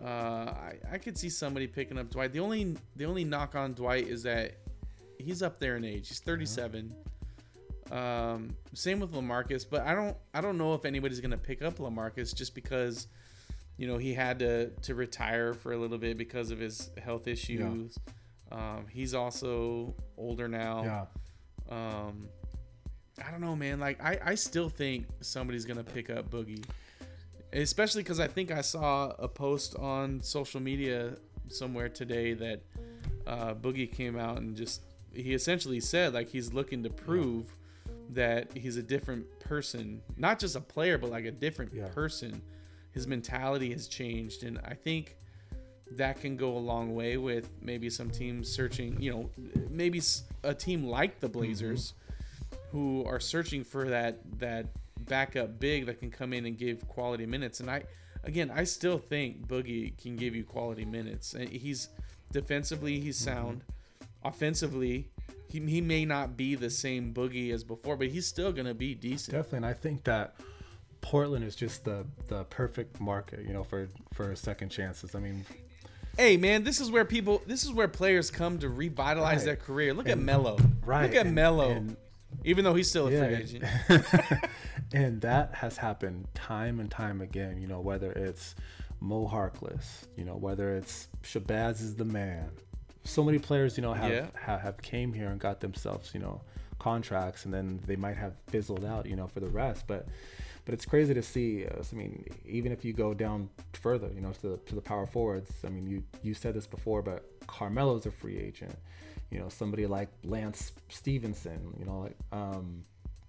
Uh 0.00 0.06
I, 0.06 0.72
I 0.92 0.98
could 0.98 1.16
see 1.18 1.28
somebody 1.28 1.66
picking 1.66 1.98
up 1.98 2.10
Dwight. 2.10 2.32
The 2.32 2.40
only 2.40 2.76
the 2.96 3.04
only 3.04 3.24
knock 3.24 3.54
on 3.54 3.74
Dwight 3.74 4.08
is 4.08 4.22
that 4.24 4.52
he's 5.18 5.42
up 5.42 5.58
there 5.60 5.76
in 5.76 5.84
age. 5.84 6.08
He's 6.08 6.20
37. 6.20 6.94
Um 7.90 8.56
same 8.72 9.00
with 9.00 9.12
LaMarcus, 9.12 9.66
but 9.68 9.82
I 9.82 9.94
don't 9.94 10.16
I 10.32 10.40
don't 10.40 10.56
know 10.56 10.74
if 10.74 10.84
anybody's 10.84 11.20
going 11.20 11.32
to 11.32 11.36
pick 11.36 11.60
up 11.62 11.76
LaMarcus 11.78 12.34
just 12.34 12.54
because 12.54 13.08
you 13.76 13.86
know, 13.86 13.98
he 13.98 14.14
had 14.14 14.38
to 14.40 14.70
to 14.82 14.94
retire 14.94 15.54
for 15.54 15.72
a 15.72 15.76
little 15.78 15.98
bit 15.98 16.16
because 16.18 16.50
of 16.50 16.58
his 16.58 16.90
health 17.02 17.26
issues. 17.28 17.96
Um 18.50 18.86
he's 18.90 19.14
also 19.14 19.94
older 20.16 20.48
now. 20.48 20.82
Yeah. 20.84 21.04
Um, 21.70 22.28
I 23.24 23.30
don't 23.30 23.40
know, 23.40 23.54
man. 23.54 23.78
Like, 23.78 24.02
I, 24.02 24.18
I 24.24 24.34
still 24.34 24.68
think 24.68 25.06
somebody's 25.20 25.64
gonna 25.64 25.84
pick 25.84 26.10
up 26.10 26.28
Boogie, 26.30 26.64
especially 27.52 28.02
because 28.02 28.20
I 28.20 28.26
think 28.26 28.50
I 28.50 28.60
saw 28.62 29.12
a 29.18 29.28
post 29.28 29.76
on 29.76 30.20
social 30.22 30.60
media 30.60 31.16
somewhere 31.48 31.88
today 31.88 32.32
that 32.34 32.62
uh, 33.26 33.54
Boogie 33.54 33.90
came 33.90 34.18
out 34.18 34.38
and 34.38 34.56
just 34.56 34.82
he 35.14 35.34
essentially 35.34 35.78
said 35.80 36.14
like 36.14 36.28
he's 36.28 36.52
looking 36.52 36.82
to 36.82 36.90
prove 36.90 37.54
that 38.10 38.56
he's 38.56 38.76
a 38.76 38.82
different 38.82 39.24
person, 39.40 40.00
not 40.16 40.38
just 40.38 40.56
a 40.56 40.60
player, 40.60 40.98
but 40.98 41.10
like 41.10 41.24
a 41.24 41.30
different 41.30 41.72
Yeah. 41.74 41.88
person. 41.88 42.42
His 42.92 43.06
mentality 43.06 43.72
has 43.72 43.88
changed, 43.88 44.44
and 44.44 44.60
I 44.64 44.74
think 44.74 45.16
that 45.96 46.20
can 46.20 46.36
go 46.36 46.56
a 46.56 46.58
long 46.58 46.94
way 46.94 47.16
with 47.16 47.50
maybe 47.60 47.90
some 47.90 48.10
teams 48.10 48.50
searching, 48.50 49.00
you 49.00 49.10
know, 49.10 49.30
maybe 49.70 50.00
a 50.42 50.54
team 50.54 50.84
like 50.84 51.20
the 51.20 51.28
Blazers 51.28 51.94
who 52.70 53.04
are 53.06 53.20
searching 53.20 53.64
for 53.64 53.88
that 53.88 54.18
that 54.38 54.66
backup 55.00 55.58
big 55.58 55.86
that 55.86 55.98
can 55.98 56.10
come 56.10 56.32
in 56.32 56.46
and 56.46 56.56
give 56.56 56.86
quality 56.88 57.26
minutes. 57.26 57.60
And 57.60 57.70
I 57.70 57.84
again, 58.24 58.50
I 58.54 58.64
still 58.64 58.98
think 58.98 59.46
Boogie 59.46 59.96
can 60.00 60.16
give 60.16 60.34
you 60.34 60.44
quality 60.44 60.84
minutes. 60.84 61.34
And 61.34 61.48
he's 61.48 61.88
defensively 62.32 63.00
he's 63.00 63.20
mm-hmm. 63.20 63.34
sound. 63.34 63.64
Offensively, 64.24 65.10
he, 65.48 65.60
he 65.60 65.80
may 65.80 66.04
not 66.04 66.36
be 66.36 66.54
the 66.54 66.70
same 66.70 67.12
Boogie 67.12 67.52
as 67.52 67.64
before, 67.64 67.96
but 67.96 68.08
he's 68.08 68.26
still 68.26 68.52
going 68.52 68.66
to 68.66 68.74
be 68.74 68.94
decent. 68.94 69.36
Definitely, 69.36 69.56
and 69.56 69.66
I 69.66 69.72
think 69.72 70.04
that 70.04 70.36
Portland 71.02 71.44
is 71.44 71.54
just 71.54 71.84
the 71.84 72.06
the 72.28 72.44
perfect 72.44 73.00
market, 73.00 73.44
you 73.46 73.52
know, 73.52 73.62
for 73.64 73.88
for 74.14 74.34
second 74.34 74.70
chances. 74.70 75.14
I 75.14 75.18
mean, 75.20 75.44
Hey 76.16 76.36
man, 76.36 76.62
this 76.64 76.80
is 76.80 76.90
where 76.90 77.04
people 77.04 77.42
this 77.46 77.64
is 77.64 77.72
where 77.72 77.88
players 77.88 78.30
come 78.30 78.58
to 78.60 78.68
revitalize 78.68 79.38
Right. 79.38 79.44
their 79.44 79.56
career. 79.56 79.92
Look 79.94 80.06
at 80.08 80.12
And- 80.18 80.24
Melo. 80.26 80.58
right, 80.84 81.02
Look 81.06 81.14
at 81.14 81.26
and- 81.26 81.34
Melo. 81.34 81.70
and- 81.70 81.96
Even 82.44 82.64
though 82.64 82.74
he's 82.74 82.88
still 82.88 83.08
a 83.08 83.12
yeah, 83.12 83.26
free 83.26 83.34
agent. 83.36 83.64
and 84.94 85.20
that 85.20 85.54
has 85.54 85.76
happened 85.76 86.26
time 86.34 86.80
and 86.80 86.90
time 86.90 87.20
again. 87.20 87.60
You 87.60 87.66
know, 87.68 87.80
whether 87.80 88.10
it's 88.12 88.54
Mo 89.00 89.26
Harkless, 89.28 90.06
you 90.16 90.24
know, 90.24 90.36
whether 90.36 90.74
it's 90.76 91.08
Shabazz 91.22 91.80
is 91.82 91.94
the 91.96 92.04
man. 92.04 92.50
So 93.04 93.22
many 93.24 93.38
players, 93.38 93.76
you 93.76 93.82
know, 93.82 93.92
have, 93.92 94.10
Yeah. 94.10 94.26
have 94.34 94.60
have 94.60 94.82
came 94.82 95.12
here 95.12 95.28
and 95.28 95.40
got 95.40 95.60
themselves, 95.60 96.12
you 96.14 96.20
know, 96.20 96.40
contracts, 96.78 97.44
and 97.44 97.52
then 97.52 97.80
they 97.86 97.96
might 97.96 98.16
have 98.16 98.34
fizzled 98.48 98.84
out, 98.84 99.06
you 99.06 99.16
know, 99.16 99.26
for 99.26 99.40
the 99.40 99.48
rest. 99.48 99.86
But 99.86 100.06
but 100.64 100.74
it's 100.74 100.84
crazy 100.84 101.12
to 101.14 101.22
see. 101.22 101.66
Uh, 101.66 101.82
I 101.92 101.94
mean, 101.96 102.24
even 102.46 102.72
if 102.72 102.84
you 102.84 102.92
go 102.92 103.14
down 103.14 103.48
further, 103.72 104.10
you 104.14 104.20
know, 104.20 104.32
to 104.32 104.42
the 104.42 104.56
to 104.66 104.74
the 104.74 104.80
power 104.80 105.06
forwards. 105.06 105.50
I 105.66 105.68
mean, 105.68 105.86
you 105.86 106.02
you 106.22 106.34
said 106.34 106.54
this 106.54 106.66
before, 106.66 107.02
but 107.02 107.24
Carmelo's 107.46 108.06
a 108.06 108.10
free 108.10 108.38
agent. 108.38 108.74
You 109.30 109.38
know, 109.40 109.48
somebody 109.48 109.86
like 109.86 110.08
Lance 110.24 110.72
Stephenson. 110.88 111.74
You 111.78 111.86
know, 111.86 112.00
like 112.00 112.16
um, 112.32 112.84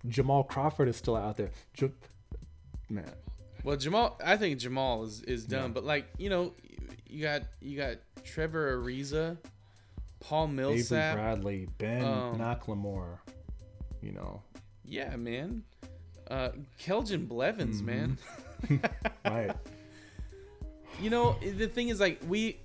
Jamal 0.07 0.43
Crawford 0.43 0.87
is 0.89 0.95
still 0.97 1.15
out 1.15 1.37
there. 1.37 1.49
J- 1.73 1.91
man, 2.89 3.09
Well, 3.63 3.77
Jamal, 3.77 4.19
I 4.23 4.35
think 4.37 4.59
Jamal 4.59 5.03
is, 5.03 5.21
is 5.23 5.45
done, 5.45 5.63
Yeah. 5.63 5.67
but 5.69 5.83
like 5.85 6.05
you 6.17 6.29
know, 6.29 6.53
you 7.09 7.23
got 7.23 7.43
you 7.61 7.77
got 7.77 7.97
Trevor 8.23 8.77
Ariza, 8.77 9.37
Paul 10.19 10.47
Millsap, 10.47 11.13
Avery 11.17 11.23
Bradley, 11.23 11.67
Ben 11.77 12.03
um. 12.03 12.37
You 14.01 14.11
know, 14.11 14.41
Yeah, 14.85 15.15
man. 15.15 15.63
Uh, 16.33 16.49
Keljin 16.83 17.27
Blevins, 17.27 17.81
Mm-hmm. 17.81 17.85
man. 17.85 18.17
right? 19.25 19.51
You 21.01 21.09
know, 21.09 21.35
the 21.41 21.67
thing 21.67 21.89
is, 21.89 21.99
like, 21.99 22.19
we. 22.27 22.57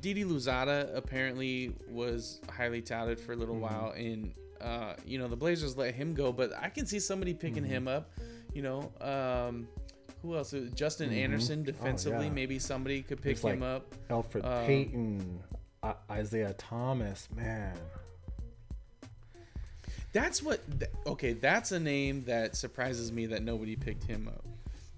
Didi 0.00 0.24
Louzada 0.24 0.94
apparently 0.96 1.74
was 1.90 2.40
highly 2.48 2.80
touted 2.80 3.18
for 3.18 3.32
a 3.32 3.36
little 3.36 3.56
Mm-hmm. 3.56 3.62
while, 3.82 3.90
and, 3.96 4.32
uh, 4.60 4.94
you 5.04 5.18
know, 5.18 5.26
the 5.26 5.36
Blazers 5.36 5.76
let 5.76 5.92
him 5.94 6.14
go, 6.14 6.32
but 6.32 6.52
I 6.56 6.68
can 6.68 6.86
see 6.86 7.00
somebody 7.00 7.34
picking 7.34 7.64
Mm-hmm. 7.64 7.72
him 7.72 7.88
up. 7.88 8.10
You 8.54 8.62
know, 8.62 8.92
um, 9.00 9.66
who 10.22 10.36
else? 10.36 10.54
Justin 10.74 11.12
Anderson 11.12 11.64
defensively, 11.64 12.12
Mm-hmm. 12.18 12.22
Oh, 12.22 12.28
yeah. 12.28 12.32
maybe 12.34 12.58
somebody 12.60 13.02
could 13.02 13.18
pick 13.20 13.40
There's, 13.40 13.54
him 13.54 13.60
like, 13.60 13.68
up. 13.76 13.94
Elfrid 14.08 14.44
Um, 14.44 14.66
Payton, 14.66 15.40
I- 15.82 15.94
Isaiah 16.12 16.54
Thomas. 16.56 17.28
Man, 17.34 17.76
That's 20.12 20.42
what. 20.42 20.60
th- 20.78 20.90
Okay, 21.06 21.32
that's 21.32 21.72
a 21.72 21.80
name 21.80 22.24
that 22.24 22.56
surprises 22.56 23.10
me 23.12 23.26
that 23.26 23.42
nobody 23.42 23.76
picked 23.76 24.04
him 24.04 24.28
up. 24.28 24.44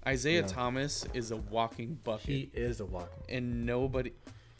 Isaiah. 0.07 0.43
Thomas 0.43 1.05
is 1.13 1.31
a 1.31 1.37
walking 1.37 1.97
bucket. 2.03 2.25
he 2.25 2.49
is 2.53 2.79
a 2.79 2.85
walk 2.85 3.11
and 3.27 3.65
nobody 3.65 4.11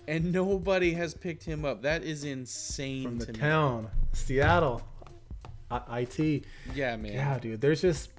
and 0.08 0.32
nobody 0.32 0.92
has 0.94 1.14
picked 1.14 1.44
him 1.44 1.66
up. 1.66 1.82
That 1.84 2.04
is 2.04 2.24
insane 2.24 3.04
from 3.04 3.20
the 3.20 3.26
to 3.28 3.34
me. 3.34 3.40
town, 3.40 3.88
Seattle. 4.14 4.82
I- 5.70 6.02
IT. 6.02 6.46
Yeah, 6.74 6.96
man. 6.96 7.14
Yeah, 7.14 7.38
dude. 7.40 7.62
There's 7.62 7.82
just 7.82 8.10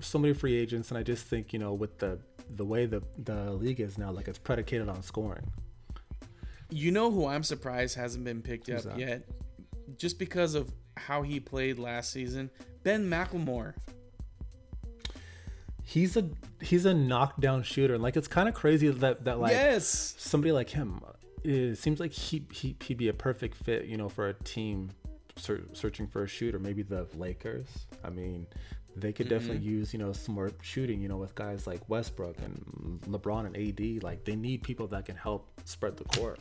so 0.00 0.18
many 0.18 0.34
free 0.34 0.56
agents, 0.56 0.90
and 0.90 0.98
I 0.98 1.02
just 1.02 1.26
think 1.26 1.52
you 1.52 1.58
know 1.58 1.72
with 1.74 1.98
the 1.98 2.18
the 2.56 2.64
way 2.64 2.86
the 2.86 3.02
the 3.24 3.52
league 3.52 3.80
is 3.80 3.96
now, 3.98 4.10
like 4.10 4.26
it's 4.28 4.38
predicated 4.38 4.88
on 4.88 5.02
scoring. 5.02 5.50
You 6.70 6.90
know 6.92 7.10
who 7.10 7.26
I'm 7.26 7.42
surprised 7.44 7.96
hasn't 7.96 8.24
been 8.24 8.42
picked 8.42 8.66
Who's 8.66 8.84
up 8.84 8.92
that? 8.96 8.98
yet? 9.00 9.22
Just 9.96 10.18
because 10.18 10.54
of 10.54 10.70
how 10.98 11.22
he 11.22 11.40
played 11.40 11.78
last 11.78 12.12
season. 12.12 12.50
Ben 12.82 13.08
McLemore. 13.08 13.74
He's 15.82 16.16
a 16.16 16.28
he's 16.60 16.84
a 16.84 16.92
knockdown 16.92 17.62
shooter, 17.62 17.94
and 17.94 18.02
like 18.02 18.16
it's 18.16 18.28
kind 18.28 18.48
of 18.48 18.54
crazy 18.54 18.88
that 18.88 19.24
that 19.24 19.38
like 19.38 19.52
yes. 19.52 20.14
somebody 20.18 20.52
like 20.52 20.68
him. 20.68 21.00
It 21.44 21.76
seems 21.76 21.98
like 21.98 22.12
he, 22.12 22.44
he 22.52 22.76
he'd 22.82 22.98
be 22.98 23.08
a 23.08 23.14
perfect 23.14 23.56
fit, 23.56 23.86
you 23.86 23.96
know, 23.96 24.08
for 24.08 24.28
a 24.28 24.34
team 24.34 24.90
searching 25.36 26.06
for 26.06 26.24
a 26.24 26.28
shooter. 26.28 26.58
Maybe 26.58 26.82
the 26.82 27.06
Lakers. 27.16 27.66
I 28.04 28.10
mean, 28.10 28.46
they 28.96 29.12
could 29.12 29.28
definitely 29.28 29.64
use 29.64 29.94
you 29.94 29.98
know 29.98 30.12
some 30.12 30.34
more 30.34 30.50
shooting. 30.60 31.00
You 31.00 31.08
know, 31.08 31.16
with 31.16 31.34
guys 31.34 31.66
like 31.66 31.88
Westbrook 31.88 32.36
and 32.38 33.00
LeBron 33.08 33.46
and 33.46 33.56
AD. 33.56 34.02
Like 34.02 34.24
they 34.24 34.36
need 34.36 34.62
people 34.62 34.88
that 34.88 35.06
can 35.06 35.16
help 35.16 35.48
spread 35.64 35.96
the 35.96 36.04
court. 36.04 36.40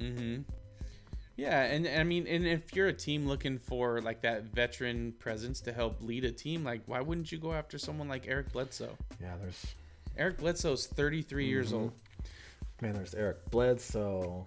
Mm-hmm. 0.00 0.42
Yeah, 1.36 1.62
and 1.62 1.88
I 1.88 2.02
mean, 2.04 2.26
and 2.26 2.46
if 2.46 2.74
you're 2.76 2.88
a 2.88 2.92
team 2.92 3.26
looking 3.26 3.58
for 3.58 4.00
like 4.02 4.20
that 4.22 4.44
veteran 4.44 5.12
presence 5.18 5.60
to 5.62 5.72
help 5.72 6.02
lead 6.02 6.24
a 6.24 6.30
team, 6.32 6.62
like 6.64 6.82
why 6.86 7.00
wouldn't 7.00 7.32
you 7.32 7.38
go 7.38 7.52
after 7.52 7.78
someone 7.78 8.08
like 8.08 8.26
Eric 8.28 8.52
Bledsoe? 8.52 8.96
Yeah, 9.20 9.34
there's 9.40 9.66
Eric 10.16 10.38
Bledsoe's 10.38 10.86
33 10.86 11.46
years 11.46 11.68
Mm-hmm. 11.68 11.76
old. 11.76 11.92
man, 12.82 12.92
there's 12.94 13.14
Eric 13.14 13.50
Bledsoe. 13.50 14.46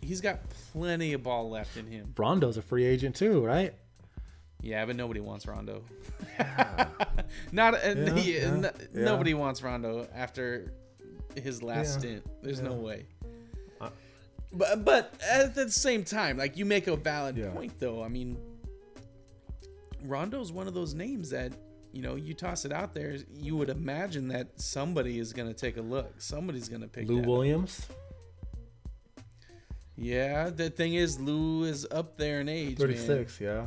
He's 0.00 0.20
got 0.20 0.38
plenty 0.72 1.14
of 1.14 1.22
ball 1.22 1.50
left 1.50 1.76
in 1.76 1.86
him. 1.86 2.12
Rondo's 2.16 2.56
a 2.58 2.62
free 2.62 2.84
agent 2.84 3.16
too, 3.16 3.44
right? 3.44 3.74
Yeah, 4.62 4.84
but 4.86 4.96
nobody 4.96 5.20
wants 5.20 5.46
Rondo. 5.46 5.82
Not 7.52 7.74
uh, 7.74 7.78
Yeah, 7.96 8.14
he- 8.14 8.36
yeah, 8.36 8.40
n- 8.44 8.62
yeah. 8.94 9.04
nobody 9.04 9.34
wants 9.34 9.62
Rondo 9.62 10.06
after 10.14 10.72
his 11.36 11.62
last 11.62 11.94
Yeah, 11.94 11.98
stint. 11.98 12.26
There's 12.42 12.60
no 12.60 12.74
way. 12.74 13.06
But 14.56 14.84
but 14.84 15.14
at 15.28 15.54
the 15.54 15.70
same 15.70 16.04
time, 16.04 16.36
like 16.38 16.56
you 16.56 16.64
make 16.64 16.86
a 16.86 16.96
valid 16.96 17.36
Yeah. 17.36 17.50
point 17.50 17.78
though. 17.80 18.02
I 18.02 18.08
mean, 18.08 18.36
Rondo's 20.04 20.52
one 20.52 20.68
of 20.68 20.74
those 20.74 20.94
names 20.94 21.30
that 21.30 21.52
you 21.92 22.02
know 22.02 22.14
you 22.14 22.34
toss 22.34 22.64
it 22.64 22.72
out 22.72 22.94
there, 22.94 23.16
you 23.34 23.56
would 23.56 23.68
imagine 23.70 24.28
that 24.28 24.60
somebody 24.60 25.18
is 25.18 25.32
gonna 25.32 25.54
take 25.54 25.76
a 25.76 25.82
look. 25.82 26.20
Somebody's 26.20 26.68
gonna 26.68 26.88
pick 26.88 27.08
Lou 27.08 27.16
that. 27.16 27.22
up. 27.22 27.26
Williams. 27.28 27.86
Yeah, 29.96 30.50
the 30.50 30.70
thing 30.70 30.94
is, 30.94 31.20
Lou 31.20 31.64
is 31.64 31.86
up 31.90 32.16
there 32.16 32.40
in 32.40 32.48
age. 32.48 32.78
36, 32.78 33.40
yeah. 33.40 33.66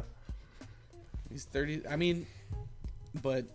He's 1.32 1.46
30. 1.46 1.88
I 1.88 1.96
mean, 1.96 2.26
but 3.22 3.46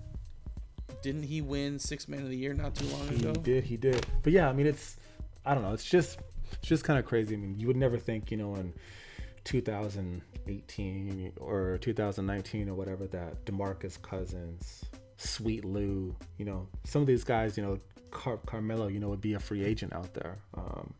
didn't 1.03 1.25
he 1.25 1.43
win 1.43 1.79
Six 1.79 2.09
Man 2.09 2.23
of 2.23 2.31
the 2.31 2.37
Year 2.37 2.55
not 2.55 2.75
too 2.75 2.87
long 2.87 3.09
He 3.09 3.17
ago? 3.17 3.33
did, 3.35 3.65
he 3.65 3.77
did. 3.77 4.07
But 4.23 4.33
yeah, 4.33 4.49
I 4.49 4.53
mean, 4.55 4.67
it's, 4.67 4.97
I 5.45 5.53
don't 5.55 5.63
know, 5.63 5.75
it's 5.75 5.85
just, 5.85 6.19
it's 6.53 6.69
just 6.69 6.85
kind 6.85 6.99
of 6.99 7.05
crazy. 7.05 7.35
I 7.35 7.39
mean, 7.39 7.59
you 7.59 7.67
would 7.67 7.77
never 7.77 7.99
think, 7.99 8.31
you 8.31 8.37
know, 8.37 8.55
in 8.57 8.73
2018 9.45 11.33
or 11.41 11.79
2019 11.79 12.69
or 12.69 12.75
whatever, 12.75 13.07
that 13.09 13.45
DeMarcus 13.45 14.01
Cousins, 14.01 14.85
Sweet 15.17 15.65
Lou, 15.65 16.15
you 16.39 16.45
know, 16.45 16.69
some 16.85 17.03
of 17.03 17.07
these 17.07 17.25
guys, 17.25 17.57
you 17.57 17.63
know, 17.63 17.79
Car- 18.11 18.41
Carmelo, 18.47 18.89
you 18.89 18.99
know, 19.01 19.09
would 19.09 19.21
be 19.21 19.35
a 19.35 19.41
free 19.41 19.65
agent 19.65 19.93
out 19.93 20.13
there. 20.15 20.39
Um, 20.55 20.93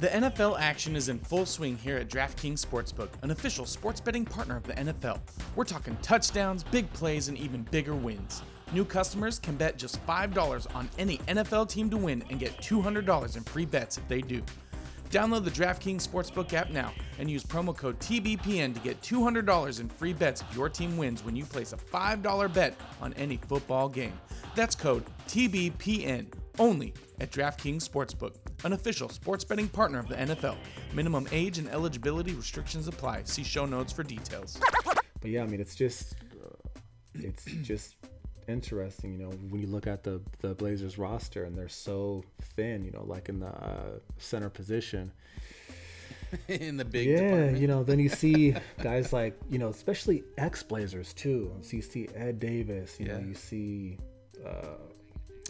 The 0.00 0.08
NFL 0.08 0.58
action 0.58 0.96
is 0.96 1.08
in 1.08 1.20
full 1.20 1.46
swing 1.46 1.76
here 1.76 1.96
at 1.96 2.08
DraftKings 2.08 2.64
Sportsbook, 2.64 3.10
an 3.22 3.30
official 3.30 3.64
sports 3.64 4.00
betting 4.00 4.24
partner 4.24 4.56
of 4.56 4.64
the 4.64 4.72
NFL. 4.74 5.20
We're 5.54 5.64
talking 5.64 5.96
touchdowns, 6.02 6.64
big 6.64 6.92
plays, 6.92 7.28
and 7.28 7.38
even 7.38 7.62
bigger 7.70 7.94
wins. 7.94 8.42
New 8.72 8.84
customers 8.84 9.38
can 9.38 9.54
bet 9.54 9.78
just 9.78 10.04
$5 10.04 10.74
on 10.74 10.90
any 10.98 11.18
NFL 11.28 11.68
team 11.68 11.88
to 11.90 11.96
win 11.96 12.24
and 12.28 12.40
get 12.40 12.56
$200 12.56 13.36
in 13.36 13.44
free 13.44 13.64
bets 13.64 13.96
if 13.96 14.06
they 14.08 14.20
do. 14.20 14.42
Download 15.10 15.44
the 15.44 15.50
DraftKings 15.50 16.06
Sportsbook 16.06 16.52
app 16.52 16.70
now 16.70 16.92
and 17.18 17.30
use 17.30 17.44
promo 17.44 17.76
code 17.76 17.98
TBPN 18.00 18.74
to 18.74 18.80
get 18.80 19.00
$200 19.00 19.80
in 19.80 19.88
free 19.88 20.12
bets 20.12 20.42
if 20.42 20.56
your 20.56 20.68
team 20.68 20.96
wins 20.96 21.24
when 21.24 21.36
you 21.36 21.44
place 21.44 21.72
a 21.72 21.76
$5 21.76 22.52
bet 22.52 22.74
on 23.00 23.12
any 23.14 23.36
football 23.36 23.88
game. 23.88 24.12
That's 24.54 24.74
code 24.74 25.04
TBPN 25.28 26.26
only 26.58 26.94
at 27.20 27.30
DraftKings 27.30 27.88
Sportsbook, 27.88 28.34
an 28.64 28.72
official 28.72 29.08
sports 29.08 29.44
betting 29.44 29.68
partner 29.68 29.98
of 29.98 30.08
the 30.08 30.14
NFL. 30.16 30.56
Minimum 30.92 31.28
age 31.32 31.58
and 31.58 31.68
eligibility 31.68 32.34
restrictions 32.34 32.88
apply. 32.88 33.22
See 33.24 33.44
show 33.44 33.66
notes 33.66 33.92
for 33.92 34.02
details. 34.02 34.58
but 34.84 35.30
yeah, 35.30 35.42
I 35.42 35.46
mean, 35.46 35.60
it's 35.60 35.74
just, 35.74 36.16
it's 37.14 37.44
just 37.62 37.96
interesting, 38.48 39.12
you 39.12 39.18
know, 39.18 39.30
when 39.50 39.60
you 39.60 39.66
look 39.66 39.86
at 39.86 40.02
the 40.02 40.20
the 40.40 40.54
Blazers 40.54 40.98
roster 40.98 41.44
and 41.44 41.56
they're 41.56 41.68
so 41.68 42.22
thin, 42.56 42.84
you 42.84 42.90
know, 42.90 43.04
like 43.04 43.28
in 43.28 43.40
the 43.40 43.48
uh, 43.48 43.98
center 44.18 44.50
position. 44.50 45.12
in 46.48 46.76
the 46.76 46.84
big 46.84 47.06
yeah, 47.06 47.20
department. 47.20 47.58
you 47.58 47.66
know, 47.68 47.84
then 47.84 47.98
you 48.00 48.08
see 48.08 48.54
guys 48.82 49.12
like, 49.12 49.38
you 49.48 49.58
know, 49.58 49.68
especially 49.68 50.24
ex 50.36 50.62
Blazers 50.62 51.12
too. 51.14 51.52
So 51.62 51.76
you 51.76 51.82
see 51.82 52.08
Ed 52.14 52.40
Davis, 52.40 52.98
you 52.98 53.06
know, 53.06 53.18
Yeah. 53.18 53.26
you 53.26 53.34
see 53.34 53.98
uh 54.44 54.76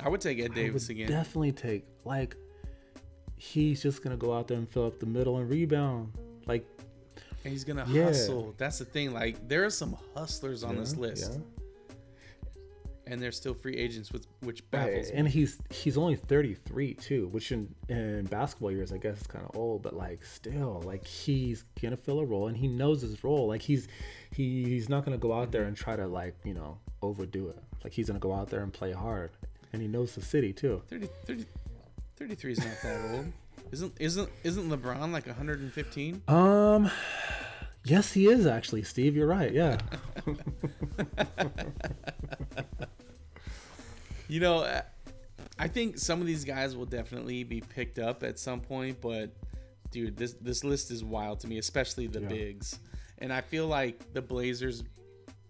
I 0.03 0.09
would 0.09 0.21
take 0.21 0.39
Ed 0.41 0.51
I 0.53 0.55
Davis 0.55 0.89
would 0.89 0.97
again. 0.97 1.09
definitely 1.09 1.53
take 1.53 1.85
like 2.05 2.37
he's 3.37 3.83
just 3.83 4.03
gonna 4.03 4.17
go 4.17 4.33
out 4.37 4.49
there 4.49 4.59
and 4.59 4.69
fill 4.69 4.87
up 4.87 4.99
the 5.01 5.07
middle 5.07 5.39
and 5.39 5.49
rebound. 5.49 6.13
Like 6.47 6.67
And 7.45 7.53
he's 7.53 7.65
gonna 7.65 7.87
Yeah. 7.89 8.05
hustle. 8.07 8.55
That's 8.59 8.79
the 8.79 8.85
thing. 8.85 9.13
Like 9.15 9.49
there 9.49 9.65
are 9.65 9.71
some 9.71 9.97
hustlers 10.15 10.63
on 10.65 10.77
this 10.77 10.97
list, 10.97 11.33
yeah. 11.33 11.39
And 13.07 13.21
they're 13.21 13.33
still 13.33 13.55
free 13.55 13.77
agents, 13.77 14.13
with 14.13 14.27
which 14.41 14.63
Right, 14.73 14.87
baffles 14.87 15.11
me. 15.13 15.19
and 15.19 15.29
he's 15.29 15.59
he's 15.71 15.97
only 15.99 16.17
33 16.17 16.95
too 16.95 17.29
which 17.29 17.53
in, 17.53 17.75
in 17.89 18.25
basketball 18.25 18.71
years 18.73 18.93
i 18.93 18.97
guess 18.99 19.21
is 19.21 19.27
kind 19.27 19.45
of 19.45 19.55
old 19.57 19.83
but 19.83 19.95
like 19.95 20.25
still 20.25 20.83
like 20.85 21.07
he's 21.07 21.65
gonna 21.83 21.97
fill 21.97 22.21
a 22.21 22.25
role 22.25 22.49
and 22.49 22.57
he 22.57 22.67
knows 22.69 23.03
his 23.03 23.23
role 23.25 23.47
like 23.49 23.63
he's 23.63 23.89
he, 24.35 24.65
he's 24.65 24.89
not 24.89 25.05
gonna 25.05 25.19
go 25.19 25.33
out 25.33 25.53
there 25.53 25.65
and 25.65 25.77
try 25.77 25.97
to 25.97 26.07
like 26.07 26.35
you 26.45 26.55
know 26.55 26.79
overdo 27.03 27.49
it 27.49 27.59
like 27.83 27.93
he's 27.93 28.07
gonna 28.07 28.19
go 28.19 28.33
out 28.33 28.49
there 28.49 28.63
and 28.63 28.73
play 28.73 28.93
hard 28.93 29.31
and 29.73 29.83
he 29.83 29.89
knows 29.89 30.15
the 30.15 30.23
city 30.23 30.53
too 30.53 30.81
30, 30.89 31.09
30, 31.27 31.45
33 32.17 32.53
is 32.53 32.59
not 32.59 32.69
that 32.83 33.15
old. 33.15 33.33
Isn't 33.73 33.93
isn't 33.99 34.29
isn't 34.45 34.71
LeBron 34.71 35.11
like 35.13 35.27
115? 35.27 36.23
um 36.29 36.91
yes 37.85 38.13
he 38.13 38.27
is 38.27 38.47
actually 38.47 38.83
steve 38.83 39.15
you're 39.17 39.27
right 39.27 39.53
yeah 39.53 39.79
You 44.29 44.41
know, 44.41 44.81
I 45.59 45.69
think 45.69 45.99
some 45.99 46.21
of 46.21 46.27
these 46.27 46.45
guys 46.45 46.77
will 46.77 46.87
definitely 46.87 47.45
be 47.45 47.61
picked 47.61 47.99
up 47.99 48.23
at 48.23 48.39
some 48.39 48.61
point, 48.61 49.01
but 49.01 49.31
dude, 49.91 50.17
this 50.17 50.33
this 50.41 50.65
list 50.65 50.91
is 50.91 51.05
wild 51.05 51.41
to 51.41 51.47
me, 51.47 51.59
especially 51.59 52.07
the 52.07 52.21
Yeah. 52.21 52.29
bigs. 52.29 52.81
And 53.19 53.33
I 53.33 53.43
feel 53.43 53.67
like 53.67 54.13
the 54.13 54.23
Blazers 54.23 54.83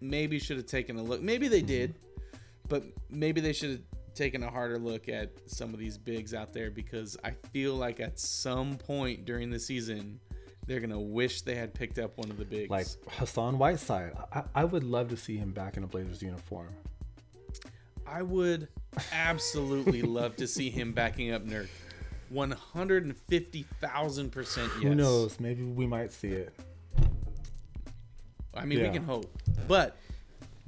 maybe 0.00 0.38
should 0.38 0.56
have 0.56 0.66
taken 0.66 0.96
a 0.96 1.02
look. 1.02 1.22
Maybe 1.22 1.48
they 1.48 1.62
did, 1.62 1.94
mm-hmm. 1.94 2.28
but 2.68 2.84
maybe 3.08 3.40
they 3.40 3.52
should 3.52 3.70
have 3.70 3.82
taken 4.14 4.42
a 4.42 4.50
harder 4.50 4.78
look 4.78 5.08
at 5.08 5.30
some 5.46 5.72
of 5.72 5.80
these 5.80 5.96
bigs 5.96 6.34
out 6.34 6.52
there 6.52 6.70
because 6.70 7.16
I 7.24 7.30
feel 7.52 7.74
like 7.74 8.00
at 8.00 8.18
some 8.18 8.76
point 8.76 9.24
during 9.24 9.50
the 9.50 9.58
season 9.58 10.20
they're 10.66 10.80
gonna 10.80 10.98
wish 11.00 11.42
they 11.42 11.54
had 11.54 11.74
picked 11.74 11.98
up 11.98 12.16
one 12.16 12.30
of 12.30 12.38
the 12.38 12.44
bigs. 12.44 12.70
like 12.70 12.86
hassan 13.08 13.58
whiteside 13.58 14.12
I, 14.32 14.42
I 14.54 14.64
would 14.64 14.84
love 14.84 15.08
to 15.10 15.16
see 15.16 15.36
him 15.36 15.52
back 15.52 15.76
in 15.76 15.84
a 15.84 15.86
blazers 15.86 16.22
uniform 16.22 16.68
I 18.06 18.22
would 18.22 18.68
absolutely 19.12 20.02
love 20.02 20.36
to 20.36 20.46
see 20.46 20.68
him 20.70 20.92
backing 20.92 21.32
up 21.32 21.44
Nurk. 21.46 21.68
150,000% 22.32 24.56
yes. 24.56 24.70
who 24.82 24.94
knows 24.94 25.38
maybe 25.40 25.62
we 25.62 25.86
might 25.86 26.12
see 26.12 26.28
it 26.28 26.52
I 28.56 28.64
mean, 28.64 28.78
Yeah. 28.78 28.86
we 28.88 28.94
can 28.94 29.04
hope. 29.04 29.26
But 29.66 29.96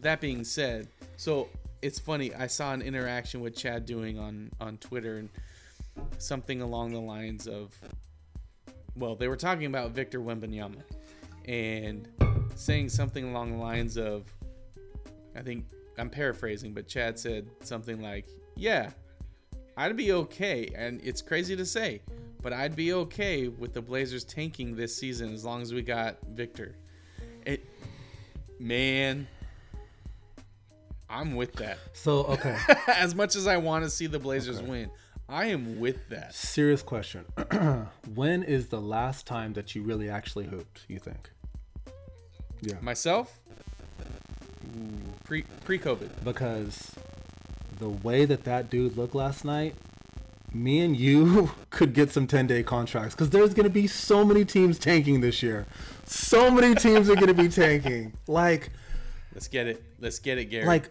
that 0.00 0.20
being 0.20 0.42
said, 0.44 0.88
so 1.16 1.48
it's 1.82 2.00
funny. 2.00 2.34
I 2.34 2.48
saw 2.48 2.72
an 2.72 2.82
interaction 2.82 3.40
with 3.40 3.54
Chad 3.54 3.86
doing 3.86 4.18
on 4.18 4.50
on 4.60 4.76
Twitter 4.78 5.18
and 5.18 5.28
something 6.18 6.60
along 6.60 6.92
the 6.92 7.00
lines 7.00 7.46
of, 7.46 7.78
well, 8.96 9.14
they 9.14 9.28
were 9.28 9.36
talking 9.36 9.66
about 9.66 9.92
Victor 9.92 10.20
Wembanyama 10.20 10.82
and 11.46 12.08
saying 12.54 12.88
something 12.88 13.28
along 13.30 13.52
the 13.52 13.58
lines 13.58 13.96
of, 13.96 14.24
I 15.36 15.42
think 15.42 15.66
I'm 15.98 16.10
paraphrasing, 16.10 16.72
but 16.72 16.86
Chad 16.86 17.18
said 17.18 17.48
something 17.60 18.02
like, 18.02 18.26
"Yeah, 18.56 18.90
I'd 19.76 19.96
be 19.96 20.12
okay," 20.12 20.70
and 20.74 21.00
it's 21.02 21.22
crazy 21.22 21.56
to 21.56 21.64
say, 21.64 22.02
but 22.42 22.52
I'd 22.52 22.76
be 22.76 22.92
okay 22.92 23.48
with 23.48 23.72
the 23.72 23.82
Blazers 23.82 24.24
tanking 24.24 24.76
this 24.76 24.96
season 24.96 25.32
as 25.32 25.44
long 25.44 25.62
as 25.62 25.72
we 25.72 25.82
got 25.82 26.16
Victor. 26.28 26.74
It, 27.44 27.64
man, 28.58 29.26
I'm 31.08 31.34
with 31.34 31.52
that. 31.54 31.78
so 31.92 32.24
okay 32.24 32.56
as 32.88 33.14
much 33.14 33.36
as 33.36 33.46
I 33.46 33.56
want 33.56 33.84
to 33.84 33.90
see 33.90 34.06
the 34.06 34.18
Blazers 34.18 34.60
win, 34.60 34.90
I 35.28 35.46
am 35.46 35.80
with 35.80 36.08
that. 36.10 36.34
Serious 36.34 36.82
question. 36.82 37.24
when 38.14 38.42
is 38.44 38.68
the 38.68 38.80
last 38.80 39.26
time 39.26 39.54
that 39.54 39.74
you 39.74 39.82
really 39.82 40.08
actually 40.08 40.46
hooped, 40.46 40.82
you 40.88 40.98
think? 40.98 41.30
Yeah. 42.60 42.76
Myself, 42.80 43.38
pre 45.24 45.42
pre 45.64 45.78
COVID. 45.78 46.10
Because 46.24 46.92
the 47.78 47.88
way 47.88 48.24
that 48.24 48.44
that 48.44 48.70
dude 48.70 48.96
looked 48.96 49.14
last 49.14 49.44
night, 49.44 49.74
me 50.54 50.80
and 50.80 50.96
you 50.96 51.50
could 51.70 51.92
get 51.92 52.10
some 52.10 52.26
10 52.26 52.46
day 52.46 52.62
contracts 52.62 53.14
because 53.14 53.30
there's 53.30 53.52
going 53.52 53.64
to 53.64 53.70
be 53.70 53.86
so 53.86 54.24
many 54.24 54.44
teams 54.44 54.78
tanking 54.78 55.20
this 55.20 55.42
year. 55.42 55.66
So 56.04 56.50
many 56.50 56.74
teams 56.76 57.10
are 57.10 57.16
going 57.16 57.26
to 57.26 57.34
be 57.34 57.48
tanking. 57.48 58.12
Like, 58.28 58.70
Let's 59.34 59.48
get 59.48 59.66
it. 59.66 59.82
Let's 60.00 60.18
get 60.18 60.38
it, 60.38 60.46
Gary. 60.46 60.66
like 60.66 60.88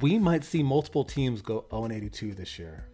we 0.00 0.18
might 0.18 0.42
see 0.42 0.62
multiple 0.62 1.04
teams 1.04 1.42
go 1.42 1.64
0 1.70 1.84
and 1.84 1.92
82 1.92 2.34
this 2.34 2.58
year. 2.58 2.86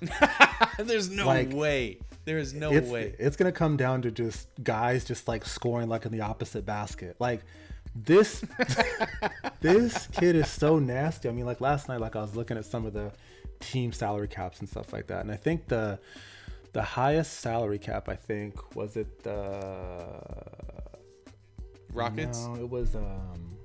there's 0.78 1.10
no 1.10 1.26
like, 1.26 1.52
way. 1.52 1.98
There 2.24 2.38
is 2.38 2.52
no 2.52 2.72
it's, 2.72 2.88
way. 2.88 3.14
It's 3.18 3.36
gonna 3.36 3.52
come 3.52 3.76
down 3.76 4.02
to 4.02 4.10
just 4.10 4.48
guys 4.62 5.04
just 5.04 5.28
like 5.28 5.46
scoring 5.46 5.88
like 5.88 6.04
in 6.04 6.12
the 6.12 6.20
opposite 6.20 6.66
basket. 6.66 7.16
Like 7.18 7.40
this 7.94 8.44
this 9.60 10.08
kid 10.08 10.36
is 10.36 10.48
so 10.48 10.78
nasty. 10.78 11.28
I 11.28 11.32
mean, 11.32 11.46
like 11.46 11.60
last 11.60 11.88
night, 11.88 12.00
like 12.00 12.16
I 12.16 12.20
was 12.20 12.36
looking 12.36 12.56
at 12.56 12.64
some 12.64 12.84
of 12.86 12.92
the 12.92 13.12
team 13.60 13.92
salary 13.92 14.28
caps 14.28 14.60
and 14.60 14.68
stuff 14.68 14.92
like 14.92 15.06
that, 15.06 15.22
and 15.22 15.32
I 15.32 15.36
think 15.36 15.68
the 15.68 15.98
the 16.72 16.82
highest 16.82 17.40
salary 17.40 17.78
cap 17.78 18.08
I 18.08 18.16
think 18.16 18.76
was 18.76 18.96
it 18.96 19.22
the 19.22 20.04
Rockets. 21.92 22.44
No, 22.44 22.56
it 22.56 22.70
was 22.70 22.94
um 22.94 23.56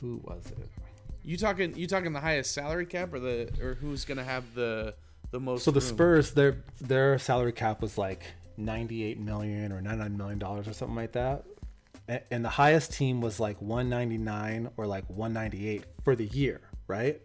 who 0.00 0.20
was 0.24 0.46
it? 0.46 0.68
You 1.22 1.38
talking? 1.38 1.74
You 1.74 1.86
talking 1.86 2.12
the 2.12 2.20
highest 2.20 2.52
salary 2.52 2.86
cap 2.86 3.12
or 3.12 3.18
the 3.18 3.50
or 3.60 3.74
who's 3.74 4.04
gonna 4.04 4.24
have 4.24 4.54
the 4.54 4.94
the 5.34 5.40
most? 5.40 5.64
So 5.64 5.70
the 5.70 5.80
room? 5.80 5.88
Spurs, 5.88 6.32
their 6.32 6.64
their 6.80 7.18
salary 7.18 7.52
cap 7.52 7.82
was 7.82 7.98
like 7.98 8.22
ninety 8.56 9.02
eight 9.04 9.18
million 9.20 9.70
or 9.72 9.80
ninety 9.82 9.98
nine 9.98 10.16
million 10.16 10.38
dollars 10.38 10.66
or 10.68 10.72
something 10.72 10.96
like 10.96 11.12
that, 11.12 11.44
and 12.30 12.44
the 12.44 12.48
highest 12.48 12.92
team 12.94 13.20
was 13.20 13.38
like 13.40 13.60
one 13.60 13.88
ninety 13.90 14.16
nine 14.18 14.70
or 14.76 14.86
like 14.86 15.04
one 15.08 15.32
ninety 15.32 15.68
eight 15.68 15.84
for 16.04 16.14
the 16.16 16.26
year, 16.26 16.60
right? 16.86 17.20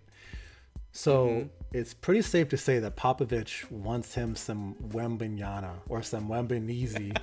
So 0.92 1.28
Mm-hmm. 1.28 1.48
it's 1.78 1.94
pretty 1.94 2.24
safe 2.24 2.50
to 2.50 2.58
say 2.58 2.80
that 2.80 2.98
Popovich 2.98 3.70
wants 3.72 4.16
him 4.16 4.36
some 4.36 4.74
Wembanyama 4.90 5.74
or 5.88 6.02
some 6.02 6.28
Wembanyzi. 6.28 7.16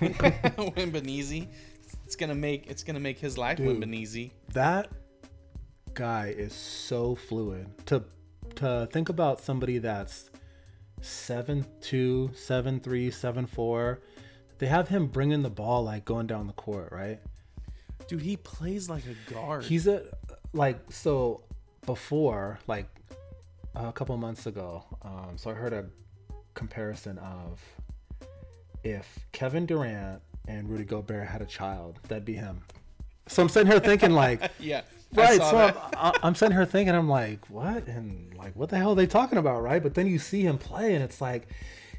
Wimbanese. 0.00 1.48
It's 2.06 2.16
gonna 2.16 2.34
make 2.34 2.66
it's 2.70 2.82
gonna 2.84 3.00
make 3.00 3.18
his 3.18 3.36
life 3.36 3.58
Dude. 3.58 3.68
Wimbanese. 3.80 4.30
that 4.54 4.88
guy 5.92 6.34
is 6.36 6.54
so 6.54 7.14
fluid. 7.14 7.66
To 7.86 8.02
to 8.58 8.88
think 8.92 9.08
about 9.08 9.40
somebody 9.40 9.78
that's 9.78 10.30
seven 11.00 11.66
two, 11.80 12.30
seven 12.34 12.80
three, 12.80 13.10
seven 13.10 13.46
four. 13.46 14.00
They 14.58 14.66
have 14.66 14.88
him 14.88 15.06
bringing 15.06 15.42
the 15.42 15.50
ball 15.50 15.84
like 15.84 16.04
going 16.04 16.26
down 16.26 16.46
the 16.46 16.52
court, 16.52 16.90
right? 16.90 17.20
Dude, 18.08 18.22
he 18.22 18.36
plays 18.36 18.88
like 18.88 19.04
a 19.06 19.32
guard. 19.32 19.64
He's 19.64 19.86
a 19.86 20.04
like 20.52 20.80
so 20.90 21.42
before 21.86 22.58
like 22.66 22.86
a 23.74 23.92
couple 23.92 24.16
months 24.16 24.46
ago. 24.46 24.84
Um, 25.02 25.36
so 25.36 25.50
I 25.50 25.54
heard 25.54 25.72
a 25.72 25.86
comparison 26.54 27.18
of 27.18 27.60
if 28.82 29.18
Kevin 29.32 29.66
Durant 29.66 30.20
and 30.46 30.68
Rudy 30.68 30.84
Gobert 30.84 31.28
had 31.28 31.42
a 31.42 31.46
child, 31.46 32.00
that'd 32.08 32.24
be 32.24 32.34
him. 32.34 32.62
So 33.26 33.42
I'm 33.42 33.48
sitting 33.48 33.70
here 33.70 33.80
thinking 33.80 34.12
like, 34.12 34.50
yeah. 34.58 34.82
Right. 35.14 35.40
So 35.40 35.52
that. 35.52 35.94
I'm, 35.96 36.12
I'm 36.22 36.34
sitting 36.34 36.56
here 36.56 36.66
thinking, 36.66 36.94
I'm 36.94 37.08
like, 37.08 37.46
what 37.48 37.86
and 37.86 38.34
like, 38.36 38.54
what 38.56 38.68
the 38.68 38.76
hell 38.76 38.90
are 38.90 38.96
they 38.96 39.06
talking 39.06 39.38
about, 39.38 39.62
right? 39.62 39.82
But 39.82 39.94
then 39.94 40.06
you 40.06 40.18
see 40.18 40.42
him 40.42 40.58
play, 40.58 40.94
and 40.94 41.02
it's 41.02 41.20
like, 41.20 41.48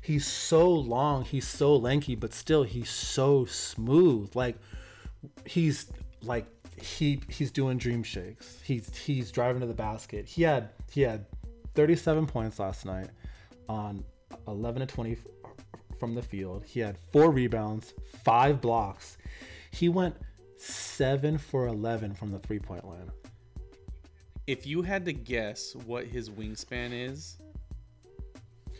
he's 0.01 0.25
so 0.25 0.69
long, 0.69 1.23
he's 1.23 1.47
so 1.47 1.75
lanky, 1.75 2.15
but 2.15 2.33
still 2.33 2.63
he's 2.63 2.89
so 2.89 3.45
smooth. 3.45 4.35
Like, 4.35 4.57
he's 5.45 5.91
like 6.21 6.45
he 6.81 7.21
he's 7.29 7.51
doing 7.51 7.77
dream 7.77 8.03
shakes. 8.03 8.59
He's 8.63 8.95
he's 8.95 9.31
driving 9.31 9.61
to 9.61 9.67
the 9.67 9.73
basket. 9.73 10.25
He 10.25 10.43
had 10.43 10.69
he 10.91 11.01
had 11.01 11.25
37 11.75 12.27
points 12.27 12.59
last 12.59 12.85
night 12.85 13.09
on 13.67 14.03
11 14.47 14.81
to 14.81 14.85
20 14.85 15.17
from 15.99 16.15
the 16.15 16.21
field. 16.21 16.63
He 16.65 16.79
had 16.79 16.97
four 16.97 17.31
rebounds, 17.31 17.93
five 18.23 18.61
blocks. 18.61 19.17
He 19.71 19.89
went 19.89 20.15
7 20.61 21.37
for 21.37 21.67
11 21.67 22.13
from 22.15 22.31
the 22.31 22.39
three-point 22.39 22.85
line. 22.85 23.09
if 24.47 24.65
you 24.67 24.81
had 24.81 25.05
to 25.05 25.13
guess 25.13 25.75
what 25.85 26.05
his 26.05 26.29
wingspan 26.29 26.89
is, 26.91 27.37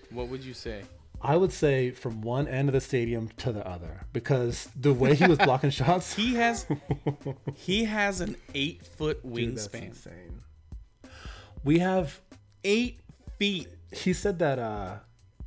what 0.09 0.27
would 0.27 0.43
you 0.43 0.53
say? 0.53 0.81
I 1.21 1.35
would 1.35 1.51
say 1.51 1.91
from 1.91 2.21
one 2.21 2.47
end 2.47 2.69
of 2.69 2.73
the 2.73 2.81
stadium 2.81 3.29
to 3.37 3.51
the 3.51 3.65
other 3.67 4.05
because 4.13 4.69
the 4.79 4.93
way 4.93 5.15
he 5.15 5.27
was 5.27 5.37
blocking 5.37 5.69
shots, 5.81 6.13
He 6.15 6.33
has 6.35 6.65
he 7.55 7.83
has 7.83 8.21
an 8.21 8.35
eight 8.55 8.85
foot 8.85 9.21
Dude, 9.23 9.55
that's 9.57 9.67
wingspan. 9.67 9.87
insane. 9.87 10.41
We 11.63 11.79
have 11.79 12.19
Eight 12.63 12.99
feet. 13.37 13.67
he 13.91 14.11
said 14.13 14.39
that 14.39 14.59
uh 14.59 14.97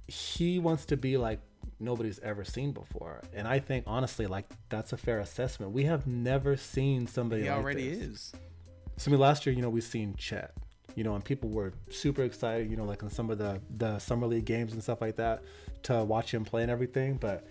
he 0.06 0.58
wants 0.58 0.84
to 0.86 0.96
be 0.96 1.16
like 1.16 1.40
nobody's 1.82 2.18
ever 2.20 2.44
seen 2.44 2.72
before 2.72 3.20
and 3.34 3.46
i 3.48 3.58
think 3.58 3.84
honestly 3.86 4.26
like 4.26 4.46
that's 4.68 4.92
a 4.92 4.96
fair 4.96 5.18
assessment 5.20 5.72
we 5.72 5.84
have 5.84 6.06
never 6.06 6.56
seen 6.56 7.06
somebody 7.06 7.42
He 7.42 7.48
like 7.48 7.58
already 7.58 7.88
this. 7.94 8.08
is. 8.08 8.32
so 8.96 9.10
i 9.10 9.12
mean 9.12 9.20
last 9.20 9.44
year 9.44 9.54
you 9.54 9.62
know 9.62 9.68
we've 9.70 9.82
seen 9.84 10.14
chet 10.16 10.52
you 10.94 11.04
know 11.04 11.14
and 11.14 11.24
people 11.24 11.48
were 11.50 11.72
super 11.90 12.22
excited 12.22 12.70
you 12.70 12.76
know 12.76 12.84
like 12.84 13.02
in 13.02 13.10
some 13.10 13.30
of 13.30 13.38
the 13.38 13.60
the 13.78 13.98
summer 13.98 14.26
league 14.26 14.44
games 14.44 14.72
and 14.72 14.82
stuff 14.82 15.00
like 15.00 15.16
that 15.16 15.42
to 15.82 16.04
watch 16.04 16.32
him 16.32 16.44
play 16.44 16.62
and 16.62 16.70
everything 16.70 17.16
but 17.16 17.46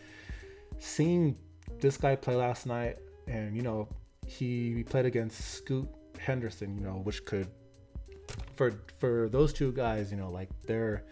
seeing 0.79 1.35
this 1.79 1.97
guy 1.97 2.15
play 2.15 2.35
last 2.35 2.65
night 2.65 2.97
and 3.27 3.55
you 3.55 3.61
know 3.61 3.87
he 4.25 4.83
played 4.89 5.05
against 5.05 5.55
scoot 5.55 5.87
henderson 6.19 6.75
you 6.77 6.83
know 6.83 7.01
which 7.03 7.25
could 7.25 7.47
for 8.55 8.71
for 8.99 9.27
those 9.29 9.51
two 9.51 9.71
guys 9.71 10.11
you 10.11 10.17
know 10.17 10.29
like 10.29 10.49
they're 10.67 11.03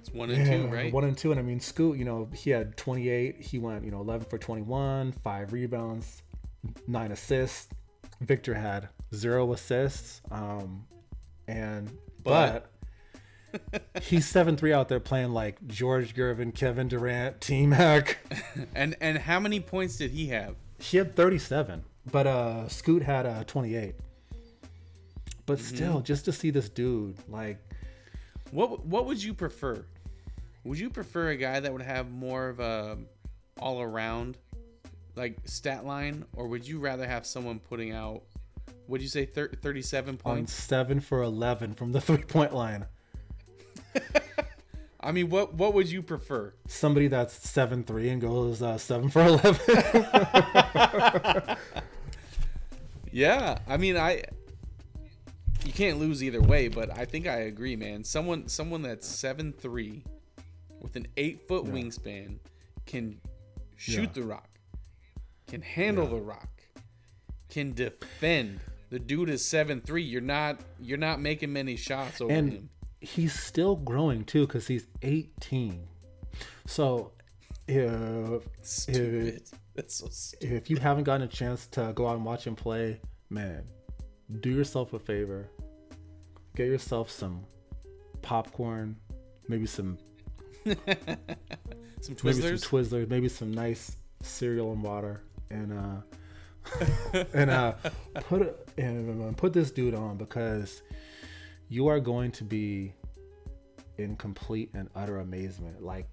It's 0.00 0.10
one 0.10 0.30
and 0.30 0.46
two, 0.46 0.66
right? 0.68 0.92
One 0.92 1.04
and 1.04 1.16
two, 1.16 1.30
and 1.30 1.40
I 1.40 1.42
mean 1.42 1.60
Scoot. 1.60 1.98
You 1.98 2.04
know, 2.04 2.28
he 2.34 2.50
had 2.50 2.76
28. 2.76 3.40
He 3.40 3.58
went, 3.58 3.84
you 3.84 3.90
know, 3.90 4.00
11 4.00 4.28
for 4.28 4.38
21, 4.38 5.12
five 5.12 5.52
rebounds, 5.52 6.22
nine 6.86 7.12
assists. 7.12 7.68
Victor 8.20 8.54
had 8.54 8.88
zero 9.14 9.52
assists. 9.52 10.20
Um, 10.30 10.86
and 11.46 11.90
but, 12.22 12.70
he's 14.02 14.26
seven 14.26 14.56
three 14.56 14.72
out 14.72 14.88
there 14.88 15.00
playing 15.00 15.32
like 15.32 15.66
George 15.66 16.14
Gervin, 16.14 16.54
Kevin 16.54 16.88
Durant, 16.88 17.40
T 17.40 17.66
Mac. 17.66 18.18
And 18.74 18.96
and 19.00 19.18
how 19.18 19.40
many 19.40 19.60
points 19.60 19.96
did 19.96 20.10
he 20.10 20.28
have? 20.28 20.56
he 20.80 20.96
had 20.96 21.16
37, 21.16 21.84
but 22.10 22.26
uh, 22.26 22.68
Scoot 22.68 23.02
had 23.02 23.26
uh 23.26 23.44
28. 23.44 23.94
But 25.46 25.58
still, 25.60 26.00
just 26.00 26.26
to 26.26 26.32
see 26.32 26.50
this 26.50 26.68
dude, 26.68 27.16
like, 27.26 27.58
What 28.50 28.84
what 28.86 29.06
would 29.06 29.22
you 29.22 29.34
prefer? 29.34 29.84
Would 30.64 30.78
you 30.78 30.90
prefer 30.90 31.28
a 31.30 31.36
guy 31.36 31.60
that 31.60 31.72
would 31.72 31.82
have 31.82 32.10
more 32.10 32.48
of 32.48 32.60
a 32.60 32.98
all 33.58 33.80
around 33.80 34.36
like 35.16 35.36
stat 35.44 35.84
line, 35.84 36.24
or 36.34 36.46
would 36.48 36.66
you 36.66 36.78
rather 36.78 37.06
have 37.06 37.26
someone 37.26 37.58
putting 37.58 37.92
out? 37.92 38.22
Would 38.86 39.02
you 39.02 39.08
say 39.08 39.24
thir- 39.26 39.50
thirty-seven 39.62 40.10
on 40.10 40.16
points? 40.18 40.52
seven 40.52 41.00
for 41.00 41.22
11 41.22 41.74
from 41.74 41.92
the 41.92 42.00
three 42.06 42.18
point 42.22 42.54
line. 42.54 42.86
I 45.00 45.12
mean, 45.12 45.28
what 45.30 45.54
what 45.54 45.74
would 45.74 45.90
you 45.90 46.02
prefer? 46.02 46.54
somebody 46.66 47.08
that's 47.08 47.34
seven 47.48 47.84
three 47.84 48.08
and 48.08 48.20
goes 48.20 48.62
uh, 48.62 48.78
seven 48.78 49.08
for 49.10 49.22
eleven. 49.26 49.56
Yeah, 53.10 53.58
I 53.66 53.76
mean, 53.78 53.96
I 53.96 54.24
you 55.68 55.74
can't 55.74 55.98
lose 55.98 56.24
either 56.24 56.40
way, 56.40 56.68
but 56.68 56.96
I 56.96 57.04
think 57.04 57.26
I 57.26 57.40
agree, 57.40 57.76
man. 57.76 58.02
Someone 58.02 58.48
someone 58.48 58.80
that's 58.80 59.06
seven 59.06 59.52
three 59.52 60.02
with 60.80 60.96
an 60.96 61.06
eight 61.18 61.46
foot 61.46 61.66
wingspan 61.66 62.38
can 62.86 63.20
shoot 63.76 64.00
Yeah. 64.04 64.12
the 64.14 64.22
rock, 64.22 64.48
can 65.46 65.60
handle 65.60 66.06
the 66.06 66.22
rock, 66.22 66.48
can 67.50 67.74
defend. 67.74 68.60
The 68.88 68.98
dude 68.98 69.28
is 69.28 69.44
seven 69.44 69.82
three. 69.82 70.02
You're 70.04 70.22
not 70.22 70.58
you're 70.80 70.96
not 70.96 71.20
making 71.20 71.52
many 71.52 71.76
shots 71.76 72.22
over 72.22 72.32
and 72.32 72.50
him. 72.50 72.70
he's 73.02 73.38
still 73.38 73.76
growing 73.76 74.24
too 74.24 74.46
because 74.46 74.66
he's 74.66 74.86
eighteen. 75.02 75.86
So 76.64 77.12
if. 77.66 78.42
That's 79.74 79.94
so 79.94 80.08
stupid. 80.10 80.50
if 80.56 80.70
you 80.70 80.78
haven't 80.78 81.04
gotten 81.04 81.22
a 81.22 81.28
chance 81.30 81.66
to 81.68 81.92
go 81.94 82.08
out 82.08 82.16
and 82.16 82.24
watch 82.24 82.46
him 82.46 82.56
play, 82.56 83.00
man, 83.30 83.64
do 84.40 84.48
yourself 84.50 84.92
a 84.94 84.98
favor. 84.98 85.50
Get 86.58 86.66
yourself 86.66 87.08
some 87.08 87.44
popcorn, 88.20 88.96
maybe 89.48 89.64
some 89.64 89.96
Some 90.66 90.76
maybe 90.84 91.12
some 92.00 92.14
Twizzlers. 92.16 92.68
Twizzlers, 92.68 93.08
maybe 93.08 93.28
some 93.28 93.52
nice 93.52 93.96
cereal 94.22 94.72
and 94.72 94.82
water, 94.82 95.22
and 95.50 95.72
uh, 95.72 97.24
and 97.32 97.48
uh, 97.48 97.74
put 98.22 98.42
it 98.42 98.68
and 98.76 99.36
put 99.36 99.52
this 99.52 99.70
dude 99.70 99.94
on 99.94 100.16
because 100.16 100.82
you 101.68 101.86
are 101.86 102.00
going 102.00 102.32
to 102.32 102.42
be 102.42 102.92
in 103.98 104.16
complete 104.16 104.70
and 104.74 104.88
utter 104.96 105.18
amazement. 105.18 105.80
Like 105.80 106.08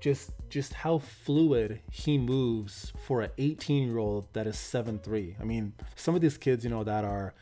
just 0.00 0.32
just 0.48 0.72
how 0.72 0.96
fluid 0.96 1.80
he 1.90 2.16
moves 2.16 2.90
for 3.06 3.20
an 3.20 3.32
18 3.36 3.86
year 3.86 3.98
old 3.98 4.32
that 4.32 4.46
is 4.46 4.56
7'3. 4.56 5.38
I 5.38 5.44
mean, 5.44 5.74
some 5.94 6.14
of 6.14 6.22
these 6.22 6.38
kids, 6.38 6.64
you 6.64 6.70
know, 6.70 6.84
that 6.84 7.04
are, 7.04 7.34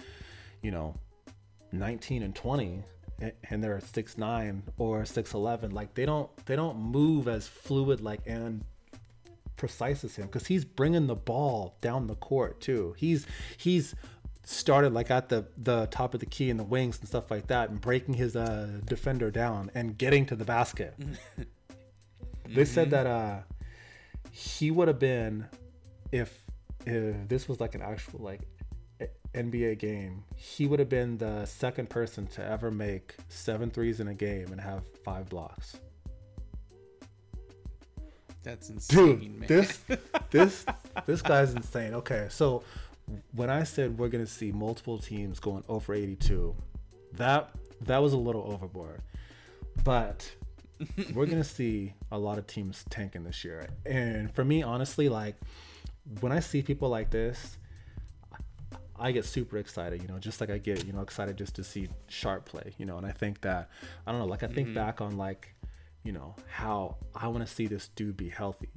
you 0.61 0.73
know, 0.73 0.99
19 1.73 2.23
and 2.23 2.35
20 2.35 2.85
and 3.51 3.65
they're 3.65 3.79
6'9 3.79 4.63
or 4.79 5.03
6'11 5.03 5.73
like 5.73 5.95
they 5.95 6.07
don't 6.07 6.31
they 6.47 6.55
don't 6.55 6.79
move 6.79 7.27
as 7.27 7.49
fluid 7.49 8.01
like 8.01 8.21
and 8.27 8.65
precise 9.59 10.05
as 10.05 10.17
him 10.17 10.27
because 10.27 10.47
he's 10.47 10.65
bringing 10.65 11.07
the 11.07 11.15
ball 11.15 11.77
down 11.83 12.07
the 12.07 12.15
court 12.15 12.61
too. 12.61 12.95
He's 12.97 13.27
he's 13.59 13.95
started 14.45 14.95
like 14.95 15.11
at 15.11 15.29
the 15.29 15.47
the 15.59 15.87
top 15.91 16.15
of 16.15 16.21
the 16.21 16.27
key 16.27 16.49
and 16.49 16.59
the 16.59 16.65
wings 16.65 16.99
and 17.01 17.09
stuff 17.09 17.31
like 17.31 17.49
that 17.49 17.69
and 17.69 17.79
breaking 17.79 18.15
his 18.15 18.35
uh 18.35 18.69
defender 18.87 19.31
down 19.31 19.71
and 19.75 19.99
getting 19.99 20.25
to 20.27 20.37
the 20.37 20.47
basket. 20.47 20.95
They 22.51 22.65
said 22.65 22.89
that 22.93 23.07
uh 23.07 23.41
he 24.31 24.71
would 24.71 24.89
have 24.89 24.99
been 24.99 25.45
if 26.13 26.43
if 26.87 27.29
this 27.29 27.47
was 27.47 27.61
like 27.61 27.75
an 27.75 27.83
actual 27.83 28.21
like 28.21 28.41
NBA 29.35 29.79
game, 29.79 30.25
he 30.37 30.67
would 30.67 30.79
have 30.79 30.89
been 30.89 31.19
the 31.19 31.45
second 31.45 31.91
person 31.91 32.27
to 32.29 32.45
ever 32.45 32.71
make 32.71 33.15
seven 33.29 33.71
threes 33.71 34.01
in 34.01 34.09
a 34.09 34.15
game 34.15 34.51
and 34.53 34.61
have 34.61 34.83
five 35.05 35.29
blocks. 35.29 35.79
That's 38.43 38.71
insane, 38.71 39.19
Dude, 39.19 39.41
man. 39.41 39.49
this 39.49 39.81
this 40.31 40.65
this 41.07 41.23
guy's 41.23 41.53
insane. 41.53 41.95
Okay, 41.95 42.29
so 42.31 42.63
when 43.35 43.51
I 43.51 43.65
said 43.65 43.99
we're 43.99 44.09
gonna 44.09 44.27
see 44.27 44.53
multiple 44.53 44.99
teams 44.99 45.39
going 45.39 45.65
over 45.69 45.93
82, 45.95 46.55
that 47.15 47.51
that 47.83 47.99
was 47.99 48.13
a 48.13 48.17
little 48.17 48.51
overboard. 48.51 49.03
But 49.85 50.31
we're 51.15 51.27
gonna 51.27 51.45
see 51.45 51.95
a 52.11 52.19
lot 52.19 52.39
of 52.39 52.47
teams 52.47 52.85
tanking 52.89 53.25
this 53.25 53.45
year. 53.45 53.69
And 53.85 54.33
for 54.35 54.45
me, 54.45 54.63
honestly, 54.63 55.09
like 55.09 55.37
when 56.21 56.33
I 56.33 56.41
see 56.41 56.63
people 56.63 56.89
like 56.89 57.11
this, 57.11 57.59
I 59.01 59.13
get 59.13 59.25
super 59.25 59.59
excited, 59.59 60.03
you 60.03 60.09
know, 60.09 60.19
just 60.19 60.41
like 60.41 60.51
I 60.51 60.59
get, 60.59 60.85
you 60.85 60.93
know, 60.93 61.01
excited 61.03 61.37
just 61.37 61.55
to 61.57 61.65
see 61.65 61.89
Sharpe 62.09 62.45
play, 62.47 62.75
you 62.79 62.87
know, 62.87 62.97
and 62.99 63.07
I 63.07 63.13
think 63.13 63.41
that 63.43 63.71
I 64.07 64.11
don't 64.13 64.21
know, 64.21 64.27
like 64.27 64.43
I 64.43 64.49
think 64.49 64.69
back 64.75 65.01
on 65.01 65.17
like, 65.17 65.55
you 66.05 66.13
know, 66.13 66.35
how 66.49 66.97
I 67.15 67.29
want 67.29 67.47
to 67.47 67.53
see 67.53 67.67
this 67.67 67.89
dude 67.89 68.17
be 68.17 68.29
healthy, 68.29 68.69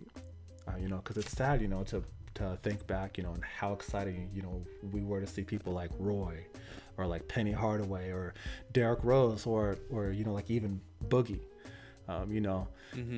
uh, 0.68 0.78
you 0.80 0.88
know, 0.88 0.98
because 0.98 1.18
it's 1.18 1.32
sad, 1.32 1.62
you 1.62 1.68
know, 1.68 1.84
to 1.86 2.04
to 2.36 2.58
think 2.64 2.88
back, 2.88 3.18
you 3.18 3.24
know, 3.24 3.34
and 3.34 3.44
how 3.44 3.74
exciting, 3.74 4.30
you 4.34 4.42
know, 4.42 4.64
we 4.92 5.02
were 5.02 5.20
to 5.20 5.28
see 5.28 5.44
people 5.44 5.74
like 5.74 5.92
Roy, 6.00 6.46
or 6.98 7.06
like 7.06 7.28
Penny 7.28 7.52
Hardaway, 7.52 8.10
or 8.12 8.34
Derrick 8.72 9.04
Rose, 9.04 9.46
or 9.46 9.78
or 9.90 10.12
you 10.12 10.24
know, 10.24 10.34
like 10.34 10.50
even 10.50 10.80
Boogie. 11.08 11.42
um, 12.08 12.32
you 12.32 12.42
know, 12.42 12.68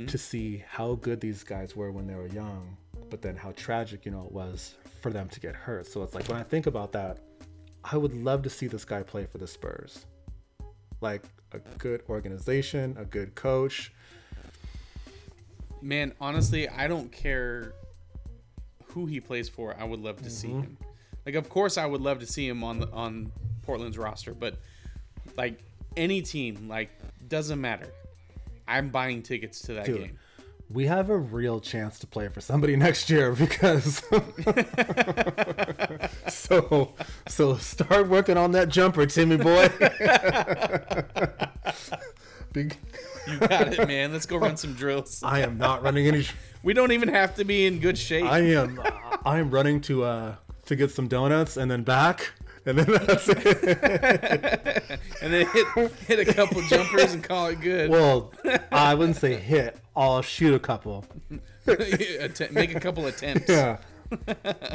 to 0.07 0.17
see 0.17 0.63
how 0.67 0.95
good 0.95 1.19
these 1.21 1.43
guys 1.43 1.75
were 1.75 1.91
when 1.91 2.05
they 2.07 2.15
were 2.15 2.27
young, 2.27 2.77
but 3.13 3.21
then 3.21 3.35
how 3.35 3.51
tragic, 3.51 4.07
you 4.07 4.11
know, 4.11 4.25
it 4.25 4.31
was 4.31 4.73
for 4.99 5.11
them 5.11 5.29
to 5.29 5.39
get 5.39 5.53
hurt. 5.53 5.85
So 5.85 6.01
it's 6.01 6.15
like 6.15 6.27
when 6.27 6.37
I 6.39 6.41
think 6.41 6.65
about 6.65 6.91
that, 6.93 7.19
I 7.83 7.95
would 7.95 8.15
love 8.15 8.41
to 8.41 8.49
see 8.49 8.65
this 8.65 8.85
guy 8.85 9.03
play 9.03 9.27
for 9.27 9.37
the 9.37 9.45
Spurs. 9.45 10.07
Like 10.99 11.21
a 11.51 11.59
good 11.77 12.01
organization, 12.09 12.97
a 12.97 13.05
good 13.05 13.35
coach. 13.35 13.93
Man, 15.79 16.13
honestly, 16.19 16.67
I 16.67 16.87
don't 16.87 17.11
care 17.11 17.73
who 18.87 19.05
he 19.05 19.19
plays 19.19 19.47
for. 19.47 19.75
I 19.79 19.83
would 19.83 19.99
love 20.01 20.19
to 20.23 20.31
see 20.31 20.47
mm-hmm. 20.47 20.61
him. 20.61 20.77
Like, 21.23 21.35
of 21.35 21.49
course, 21.49 21.77
I 21.77 21.85
would 21.85 22.01
love 22.01 22.17
to 22.21 22.25
see 22.25 22.47
him 22.47 22.63
on 22.63 22.79
the 22.79 22.89
on 22.89 23.31
Portland's 23.61 23.99
roster, 23.99 24.33
but 24.33 24.57
like 25.37 25.63
any 25.95 26.23
team, 26.23 26.67
like 26.67 26.89
doesn't 27.27 27.61
matter. 27.61 27.93
I'm 28.67 28.89
buying 28.89 29.21
tickets 29.21 29.61
to 29.67 29.75
that 29.75 29.85
Dude. 29.85 29.99
game. 29.99 30.19
We 30.69 30.85
have 30.87 31.09
a 31.09 31.17
real 31.17 31.59
chance 31.59 31.99
to 31.99 32.07
play 32.07 32.27
for 32.29 32.41
somebody 32.41 32.75
next 32.75 33.09
year 33.09 33.33
because 33.33 34.01
so 36.29 36.93
so 37.27 37.57
start 37.57 38.07
working 38.07 38.37
on 38.37 38.51
that 38.53 38.69
jumper, 38.69 39.05
Timmy 39.05 39.37
boy. 39.37 39.69
Big- 42.53 42.77
You 43.27 43.37
got 43.39 43.73
it, 43.73 43.87
man. 43.87 44.11
Let's 44.11 44.25
go 44.25 44.37
run 44.37 44.57
some 44.57 44.73
drills. 44.73 45.21
I 45.23 45.39
am 45.39 45.57
not 45.57 45.81
running 45.83 46.07
any. 46.07 46.25
We 46.63 46.73
don't 46.73 46.91
even 46.91 47.09
have 47.09 47.35
to 47.35 47.45
be 47.45 47.65
in 47.65 47.79
good 47.79 47.97
shape. 47.97 48.25
I 48.25 48.39
am 48.39 48.81
I 49.25 49.39
am 49.39 49.51
running 49.51 49.81
to 49.81 50.03
uh 50.03 50.35
to 50.65 50.75
get 50.75 50.91
some 50.91 51.07
donuts 51.07 51.57
and 51.57 51.69
then 51.69 51.83
back 51.83 52.31
and 52.65 52.79
then 52.79 52.87
that's 53.05 53.27
it. 53.29 54.99
and 55.21 55.33
then 55.33 55.45
hit 55.47 55.91
hit 56.07 56.27
a 56.27 56.33
couple 56.33 56.61
jumpers 56.63 57.13
and 57.13 57.23
call 57.23 57.47
it 57.47 57.61
good. 57.61 57.89
Well, 57.91 58.33
I 58.71 58.95
wouldn't 58.95 59.17
say 59.17 59.35
hit. 59.35 59.77
I'll 59.95 60.21
shoot 60.21 60.53
a 60.53 60.59
couple. 60.59 61.05
Make 62.51 62.75
a 62.75 62.79
couple 62.79 63.07
attempts. 63.07 63.49
Yeah. 63.49 63.77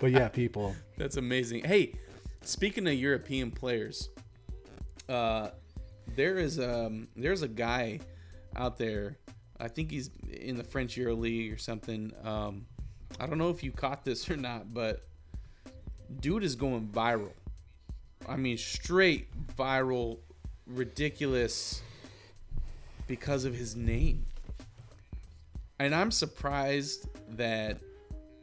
But 0.00 0.10
yeah, 0.10 0.28
people. 0.28 0.74
That's 0.96 1.16
amazing. 1.16 1.64
Hey, 1.64 1.94
speaking 2.42 2.86
of 2.86 2.94
European 2.94 3.50
players, 3.50 4.10
uh, 5.08 5.50
there 6.14 6.38
is 6.38 6.60
um 6.60 7.08
there's 7.16 7.42
a 7.42 7.48
guy 7.48 8.00
out 8.56 8.78
there. 8.78 9.18
I 9.58 9.68
think 9.68 9.90
he's 9.90 10.10
in 10.30 10.56
the 10.56 10.64
French 10.64 10.96
Euro 10.96 11.14
League 11.14 11.52
or 11.52 11.58
something. 11.58 12.12
Um, 12.22 12.66
I 13.18 13.26
don't 13.26 13.38
know 13.38 13.50
if 13.50 13.62
you 13.62 13.70
caught 13.70 14.04
this 14.04 14.28
or 14.28 14.36
not, 14.36 14.74
but 14.74 15.06
dude 16.20 16.44
is 16.44 16.56
going 16.56 16.88
viral. 16.88 17.32
I 18.28 18.36
mean, 18.36 18.58
straight 18.58 19.28
viral, 19.56 20.18
ridiculous 20.66 21.82
because 23.06 23.44
of 23.44 23.54
his 23.54 23.76
name. 23.76 24.26
And 25.78 25.94
I'm 25.94 26.10
surprised 26.10 27.08
that 27.36 27.78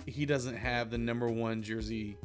he 0.05 0.26
doesn't 0.26 0.55
have 0.57 0.89
the 0.89 0.97
number 0.97 1.28
one 1.28 1.64
jersey 1.64 2.18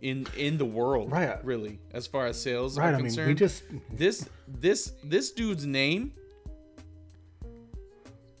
in 0.00 0.26
in 0.36 0.58
the 0.58 0.64
world, 0.64 1.10
Right. 1.10 1.42
Really, 1.44 1.78
as 1.92 2.06
far 2.06 2.26
as 2.26 2.40
sales 2.40 2.78
Right, 2.78 2.86
are 2.86 2.88
I 2.88 2.96
mean, 2.96 3.06
concerned. 3.06 3.28
we 3.28 3.34
just 3.34 3.62
this 3.92 4.28
this 4.46 4.92
this 5.02 5.32
dude's 5.32 5.66
name. 5.66 6.12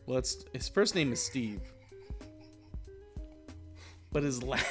Well, 0.06 0.18
it's, 0.18 0.44
his 0.54 0.68
first 0.68 0.94
name 0.94 1.12
is 1.12 1.22
Steve, 1.22 1.60
but 4.12 4.22
his 4.22 4.42
last 4.42 4.66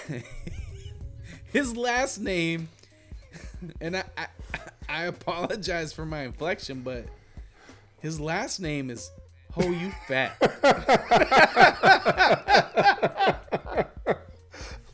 his 1.51 1.75
last 1.75 2.19
name, 2.19 2.69
and 3.81 3.97
I, 3.97 4.03
I 4.17 4.27
I 4.89 5.03
apologize 5.05 5.91
for 5.91 6.05
my 6.05 6.21
inflection, 6.21 6.81
but 6.81 7.05
his 7.99 8.19
last 8.19 8.59
name 8.59 8.89
is 8.89 9.09
Ho 9.53 9.69
You 9.69 9.91
Fat. 10.07 10.37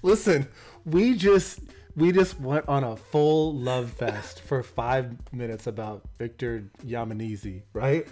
Listen, 0.02 0.48
we 0.86 1.16
just 1.16 1.60
we 1.96 2.12
just 2.12 2.40
went 2.40 2.68
on 2.68 2.84
a 2.84 2.96
full 2.96 3.56
love 3.56 3.92
fest 3.92 4.42
for 4.42 4.64
five 4.64 5.16
minutes 5.32 5.68
about 5.68 6.02
Victor 6.18 6.70
Yamanizi, 6.86 7.64
right? 7.74 8.08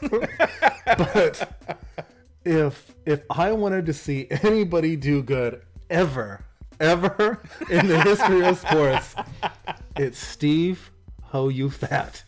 but 0.10 1.54
if 2.44 2.94
if 3.06 3.22
I 3.30 3.52
wanted 3.52 3.86
to 3.86 3.92
see 3.92 4.26
anybody 4.42 4.96
do 4.96 5.22
good 5.22 5.62
ever, 5.88 6.44
ever 6.80 7.40
in 7.70 7.86
the 7.86 8.00
history 8.02 8.44
of 8.44 8.58
sports, 8.58 9.14
it's 9.96 10.18
Steve 10.18 10.90
Ho 11.22 11.48
You 11.48 11.70
Fat. 11.70 12.24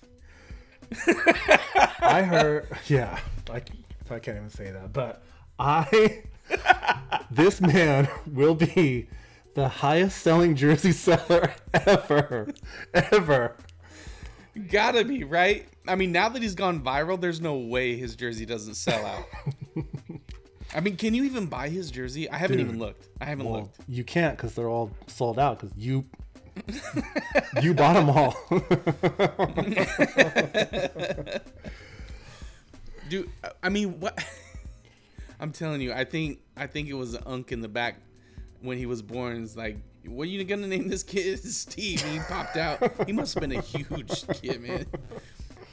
I 2.01 2.23
heard, 2.23 2.69
yeah, 2.87 3.19
I, 3.51 3.63
I 4.11 4.19
can't 4.19 4.37
even 4.37 4.51
say 4.51 4.71
that, 4.71 4.93
but 4.93 5.23
I 5.59 6.23
this 7.31 7.61
man 7.61 8.09
will 8.27 8.55
be 8.55 9.09
the 9.55 9.69
highest 9.69 10.19
selling 10.19 10.57
jersey 10.57 10.93
seller 10.93 11.55
ever, 11.73 12.49
ever. 12.93 13.57
Gotta 14.71 15.05
be 15.05 15.25
right. 15.25 15.67
I 15.87 15.97
mean, 15.97 16.13
now 16.13 16.29
that 16.29 16.41
he's 16.43 16.55
gone 16.55 16.81
viral, 16.83 17.21
there's 17.21 17.41
no 17.41 17.57
way 17.57 17.97
his 17.97 18.15
jersey 18.17 18.47
doesn't 18.47 18.75
sell 18.75 19.05
out. 19.05 19.25
I 20.75 20.81
mean, 20.81 20.97
can 20.97 21.15
you 21.15 21.25
even 21.25 21.47
buy 21.47 21.69
his 21.69 21.91
jersey? 21.91 22.29
I 22.31 22.37
haven't 22.37 22.57
Dude. 22.59 22.67
even 22.67 22.79
looked. 22.79 23.07
I 23.21 23.27
haven't 23.27 23.47
Well, 23.47 23.61
looked. 23.63 23.77
you 23.89 24.03
can't 24.03 24.37
because 24.37 24.55
they're 24.55 24.69
all 24.69 24.91
sold 25.07 25.39
out 25.39 25.61
because 25.61 25.77
you 25.77 26.05
you 27.63 27.75
bought 27.75 27.95
them 27.95 28.11
all. 28.11 28.37
Dude, 33.09 33.31
I 33.63 33.69
mean, 33.69 34.01
what? 34.01 34.23
I'm 35.41 35.53
telling 35.53 35.81
you, 35.81 35.93
I 35.93 36.05
think 36.05 36.41
I 36.57 36.67
think 36.67 36.89
it 36.89 36.95
was 36.95 37.15
an 37.15 37.23
unk 37.27 37.53
in 37.53 37.61
the 37.61 37.69
back 37.69 38.01
when 38.61 38.79
he 38.79 38.87
was 38.87 39.03
born. 39.03 39.43
It's 39.43 39.57
like, 39.57 39.77
what 40.07 40.25
are 40.25 40.31
you 40.31 40.43
gonna 40.45 40.67
name 40.67 40.89
this 40.89 41.03
kid? 41.03 41.39
Steve. 41.45 42.03
He 42.03 42.19
popped 42.21 42.57
out. 42.57 43.07
He 43.07 43.13
must 43.13 43.35
have 43.35 43.43
been 43.43 43.53
a 43.53 43.61
huge 43.61 44.27
kid, 44.41 44.63
man. 44.63 44.87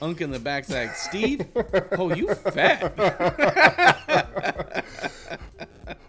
Unk 0.01 0.19
in 0.19 0.31
the 0.31 0.39
back's 0.39 0.69
like, 0.69 0.95
Steve, 0.95 1.45
oh, 1.91 2.13
you 2.13 2.33
fat. 2.33 2.95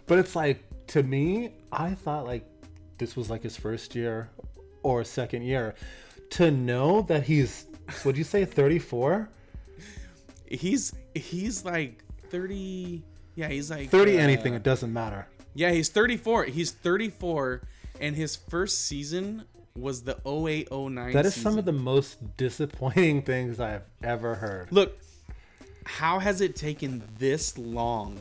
but 0.07 0.19
it's 0.19 0.35
like 0.35 0.63
to 0.87 1.03
me, 1.03 1.53
I 1.71 1.93
thought 1.93 2.25
like 2.25 2.45
this 2.97 3.15
was 3.15 3.29
like 3.29 3.43
his 3.43 3.55
first 3.55 3.95
year 3.95 4.29
or 4.83 5.03
second 5.03 5.43
year. 5.43 5.75
To 6.31 6.51
know 6.51 7.01
that 7.03 7.23
he's 7.23 7.65
would 8.05 8.17
you 8.17 8.23
say 8.23 8.45
34? 8.45 9.29
He's 10.47 10.93
he's 11.13 11.65
like 11.65 12.03
30. 12.29 13.03
Yeah, 13.35 13.47
he's 13.47 13.71
like 13.71 13.89
30 13.89 14.17
uh, 14.17 14.21
anything, 14.21 14.53
it 14.53 14.63
doesn't 14.63 14.93
matter. 14.93 15.27
Yeah, 15.55 15.71
he's 15.71 15.89
34. 15.89 16.45
He's 16.45 16.71
34, 16.71 17.61
and 17.99 18.15
his 18.15 18.35
first 18.35 18.85
season 18.85 19.45
was 19.75 20.03
the 20.03 20.17
0809 20.25 21.13
That 21.13 21.25
is 21.25 21.33
season. 21.35 21.51
some 21.51 21.59
of 21.59 21.65
the 21.65 21.71
most 21.71 22.37
disappointing 22.37 23.23
things 23.23 23.59
I've 23.59 23.83
ever 24.03 24.35
heard. 24.35 24.71
Look, 24.71 24.97
how 25.85 26.19
has 26.19 26.41
it 26.41 26.55
taken 26.55 27.03
this 27.17 27.57
long 27.57 28.19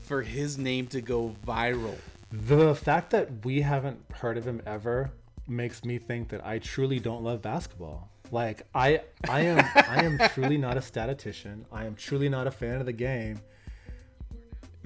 for 0.00 0.22
his 0.22 0.58
name 0.58 0.86
to 0.88 1.00
go 1.00 1.34
viral? 1.46 1.96
The 2.30 2.74
fact 2.74 3.10
that 3.10 3.44
we 3.44 3.62
haven't 3.62 4.00
heard 4.12 4.36
of 4.36 4.46
him 4.46 4.60
ever 4.66 5.10
makes 5.48 5.84
me 5.84 5.98
think 5.98 6.28
that 6.28 6.44
I 6.46 6.58
truly 6.58 7.00
don't 7.00 7.22
love 7.22 7.42
basketball. 7.42 8.10
Like 8.30 8.66
I 8.74 9.00
I 9.28 9.40
am 9.42 9.58
I 9.74 10.04
am 10.04 10.18
truly 10.34 10.58
not 10.58 10.76
a 10.76 10.82
statistician. 10.82 11.66
I 11.72 11.86
am 11.86 11.94
truly 11.94 12.28
not 12.28 12.46
a 12.46 12.50
fan 12.50 12.80
of 12.80 12.86
the 12.86 12.92
game. 12.92 13.40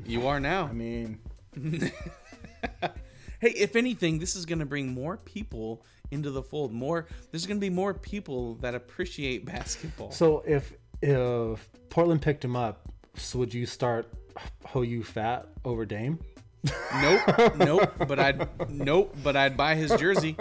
You 0.04 0.26
are 0.26 0.40
now. 0.40 0.66
I 0.66 0.72
mean, 0.72 1.20
Hey, 3.40 3.50
if 3.56 3.74
anything, 3.74 4.20
this 4.20 4.36
is 4.36 4.46
going 4.46 4.60
to 4.60 4.64
bring 4.66 4.86
more 4.94 5.16
people 5.16 5.84
into 6.12 6.30
the 6.30 6.42
fold. 6.42 6.72
More 6.72 7.08
there's 7.32 7.44
going 7.46 7.56
to 7.56 7.60
be 7.60 7.70
more 7.70 7.92
people 7.92 8.54
that 8.56 8.74
appreciate 8.76 9.44
basketball. 9.44 10.12
so 10.12 10.44
if 10.46 10.72
if 11.02 11.68
Portland 11.90 12.22
picked 12.22 12.44
him 12.44 12.54
up, 12.54 12.88
so 13.16 13.40
would 13.40 13.52
you 13.52 13.66
start 13.66 14.06
Ho 14.66 14.82
You 14.82 15.02
Fat 15.02 15.48
over 15.64 15.84
Dame? 15.84 16.20
Nope, 17.00 17.56
nope, 17.56 17.92
but 18.06 18.18
I'd 18.18 18.70
nope, 18.70 19.16
but 19.22 19.36
I'd 19.36 19.56
buy 19.56 19.74
his 19.74 19.90
jersey. 19.92 20.36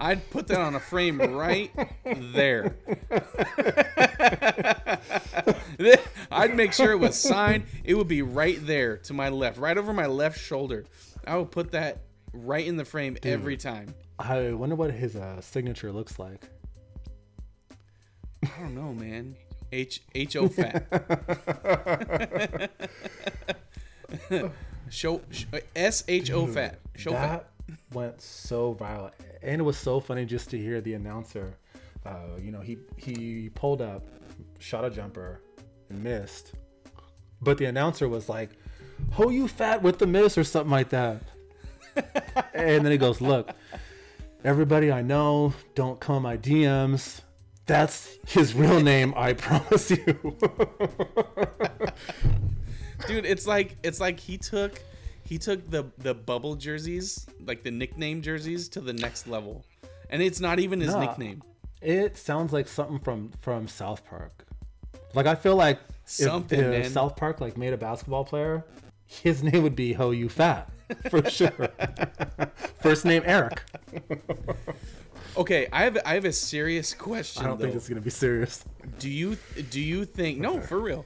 I'd 0.00 0.28
put 0.30 0.46
that 0.48 0.60
on 0.60 0.74
a 0.74 0.80
frame 0.80 1.20
right 1.20 1.70
there. 2.04 2.76
I'd 6.30 6.54
make 6.54 6.72
sure 6.72 6.92
it 6.92 6.98
was 6.98 7.18
signed. 7.18 7.64
It 7.84 7.94
would 7.94 8.08
be 8.08 8.22
right 8.22 8.64
there 8.64 8.96
to 8.98 9.12
my 9.12 9.28
left, 9.28 9.58
right 9.58 9.76
over 9.76 9.92
my 9.92 10.06
left 10.06 10.40
shoulder. 10.40 10.84
I 11.26 11.36
would 11.36 11.50
put 11.50 11.72
that 11.72 12.02
right 12.32 12.66
in 12.66 12.76
the 12.76 12.84
frame 12.84 13.16
every 13.22 13.56
time. 13.56 13.94
I 14.18 14.52
wonder 14.52 14.74
what 14.74 14.92
his 14.92 15.16
uh, 15.16 15.40
signature 15.40 15.92
looks 15.92 16.18
like. 16.18 16.48
I 18.42 18.48
don't 18.60 18.74
know, 18.74 18.92
man. 18.92 19.36
H 19.72 20.02
H 20.14 20.36
O 20.36 20.48
fat. 20.48 20.86
Show 24.90 25.20
S 25.76 26.04
H 26.08 26.30
O 26.30 26.46
fat. 26.46 26.80
Show 26.96 27.12
fat. 27.12 27.46
that 27.66 27.76
went 27.92 28.20
so 28.20 28.74
viral, 28.74 29.10
and 29.42 29.60
it 29.60 29.64
was 29.64 29.76
so 29.76 30.00
funny 30.00 30.24
just 30.24 30.50
to 30.50 30.58
hear 30.58 30.80
the 30.80 30.94
announcer. 30.94 31.54
Uh, 32.04 32.36
you 32.40 32.50
know, 32.50 32.60
he 32.60 32.78
he 32.96 33.50
pulled 33.54 33.82
up 33.82 34.06
shot 34.58 34.84
a 34.84 34.90
jumper 34.90 35.40
and 35.88 36.02
missed. 36.02 36.52
But 37.40 37.58
the 37.58 37.66
announcer 37.66 38.08
was 38.08 38.28
like, 38.28 38.50
"Ho, 39.12 39.30
you 39.30 39.48
fat 39.48 39.82
with 39.82 39.98
the 39.98 40.06
miss" 40.06 40.36
or 40.36 40.44
something 40.44 40.70
like 40.70 40.90
that. 40.90 41.22
and 42.54 42.84
then 42.84 42.92
he 42.92 42.98
goes, 42.98 43.20
"Look, 43.20 43.50
everybody 44.44 44.90
I 44.90 45.02
know, 45.02 45.54
don't 45.74 46.00
call 46.00 46.20
my 46.20 46.36
DMs. 46.36 47.20
That's 47.66 48.16
his 48.26 48.54
real 48.54 48.80
name. 48.80 49.12
I 49.16 49.34
promise 49.34 49.90
you." 49.90 50.36
dude 53.06 53.24
it's 53.24 53.46
like 53.46 53.76
it's 53.82 54.00
like 54.00 54.18
he 54.18 54.36
took 54.38 54.82
he 55.24 55.38
took 55.38 55.68
the 55.70 55.84
the 55.98 56.14
bubble 56.14 56.54
jerseys 56.56 57.26
like 57.46 57.62
the 57.62 57.70
nickname 57.70 58.20
jerseys 58.22 58.68
to 58.68 58.80
the 58.80 58.92
next 58.92 59.26
level 59.28 59.64
and 60.10 60.22
it's 60.22 60.40
not 60.40 60.58
even 60.58 60.80
his 60.80 60.92
Nah. 60.94 61.00
nickname 61.00 61.42
It 61.82 62.16
sounds 62.16 62.52
like 62.52 62.66
something 62.66 62.98
from 62.98 63.30
from 63.40 63.68
South 63.68 64.04
Park. 64.04 64.44
Like 65.14 65.26
I 65.26 65.34
feel 65.36 65.54
like 65.54 65.78
if, 66.04 66.10
Something, 66.10 66.60
if. 66.72 66.88
South 66.88 67.14
Park 67.16 67.40
like 67.40 67.56
made 67.56 67.72
a 67.72 67.76
basketball 67.76 68.24
player, 68.24 68.64
his 69.06 69.42
name 69.44 69.62
would 69.62 69.76
be 69.76 69.92
Ho 69.92 70.10
You 70.10 70.28
Fat 70.28 70.68
for 71.10 71.22
sure. 71.38 71.68
First 72.82 73.04
name 73.04 73.22
Eric. 73.26 73.62
okay 75.36 75.68
i 75.72 75.84
have 75.84 75.98
i 76.04 76.14
have 76.14 76.24
a 76.24 76.32
serious 76.32 76.94
question 76.94 77.44
I 77.44 77.46
don't 77.48 77.58
though. 77.58 77.64
think 77.66 77.76
it's 77.76 77.88
gonna 77.88 78.00
be 78.00 78.10
serious. 78.10 78.64
do 78.98 79.08
you 79.08 79.36
do 79.70 79.80
you 79.80 80.04
think 80.04 80.38
no 80.38 80.60
for 80.60 80.80
real 80.80 81.04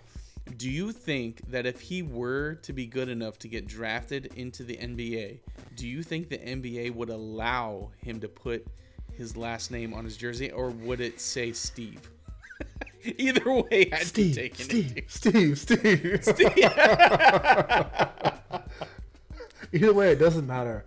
do 0.56 0.70
you 0.70 0.92
think 0.92 1.40
that 1.50 1.66
if 1.66 1.80
he 1.80 2.02
were 2.02 2.54
to 2.62 2.72
be 2.72 2.86
good 2.86 3.08
enough 3.08 3.38
to 3.40 3.48
get 3.48 3.66
drafted 3.66 4.26
into 4.36 4.64
the 4.64 4.76
NBA, 4.76 5.40
do 5.76 5.88
you 5.88 6.02
think 6.02 6.28
the 6.28 6.38
NBA 6.38 6.94
would 6.94 7.10
allow 7.10 7.90
him 7.98 8.20
to 8.20 8.28
put 8.28 8.66
his 9.12 9.36
last 9.36 9.70
name 9.70 9.94
on 9.94 10.04
his 10.04 10.16
jersey, 10.16 10.50
or 10.50 10.70
would 10.70 11.00
it 11.00 11.20
say 11.20 11.52
Steve? 11.52 12.10
Either 13.18 13.52
way, 13.52 13.90
I'd 13.92 14.12
be 14.12 14.32
Steve, 14.32 14.34
taking 14.34 14.64
Steve, 14.64 14.96
it. 14.96 15.10
Steve, 15.10 15.58
Steve, 15.58 16.24
dude. 16.36 16.52
Either 19.72 19.94
way, 19.94 20.12
it 20.12 20.18
doesn't 20.18 20.46
matter. 20.46 20.84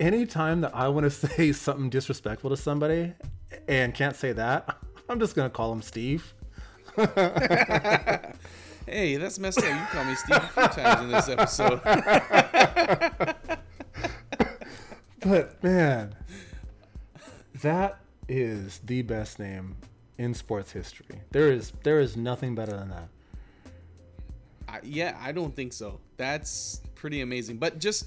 Anytime 0.00 0.62
that 0.62 0.74
I 0.74 0.88
want 0.88 1.04
to 1.04 1.10
say 1.28 1.52
something 1.52 1.90
disrespectful 1.90 2.50
to 2.50 2.56
somebody 2.56 3.12
and 3.68 3.94
can't 3.94 4.16
say 4.16 4.32
that, 4.32 4.76
I'm 5.08 5.18
just 5.20 5.34
gonna 5.34 5.50
call 5.50 5.72
him 5.72 5.82
Steve. 5.82 6.34
Hey, 8.86 9.16
that's 9.16 9.38
messed 9.38 9.58
up. 9.58 9.64
You 9.64 9.86
call 9.90 10.04
me 10.04 10.14
Steve 10.14 10.36
a 10.36 10.48
few 10.48 10.82
times 10.82 11.00
in 11.02 11.08
this 11.10 11.28
episode. 11.28 11.80
But 15.24 15.62
man, 15.62 16.16
that 17.62 18.00
is 18.28 18.80
the 18.84 19.02
best 19.02 19.38
name 19.38 19.76
in 20.18 20.34
sports 20.34 20.72
history. 20.72 21.20
There 21.30 21.52
is 21.52 21.72
there 21.84 22.00
is 22.00 22.16
nothing 22.16 22.56
better 22.56 22.76
than 22.76 22.90
that. 22.90 23.08
I, 24.68 24.80
yeah, 24.82 25.16
I 25.20 25.30
don't 25.30 25.54
think 25.54 25.72
so. 25.72 26.00
That's 26.16 26.80
pretty 26.96 27.20
amazing. 27.20 27.58
But 27.58 27.78
just 27.78 28.06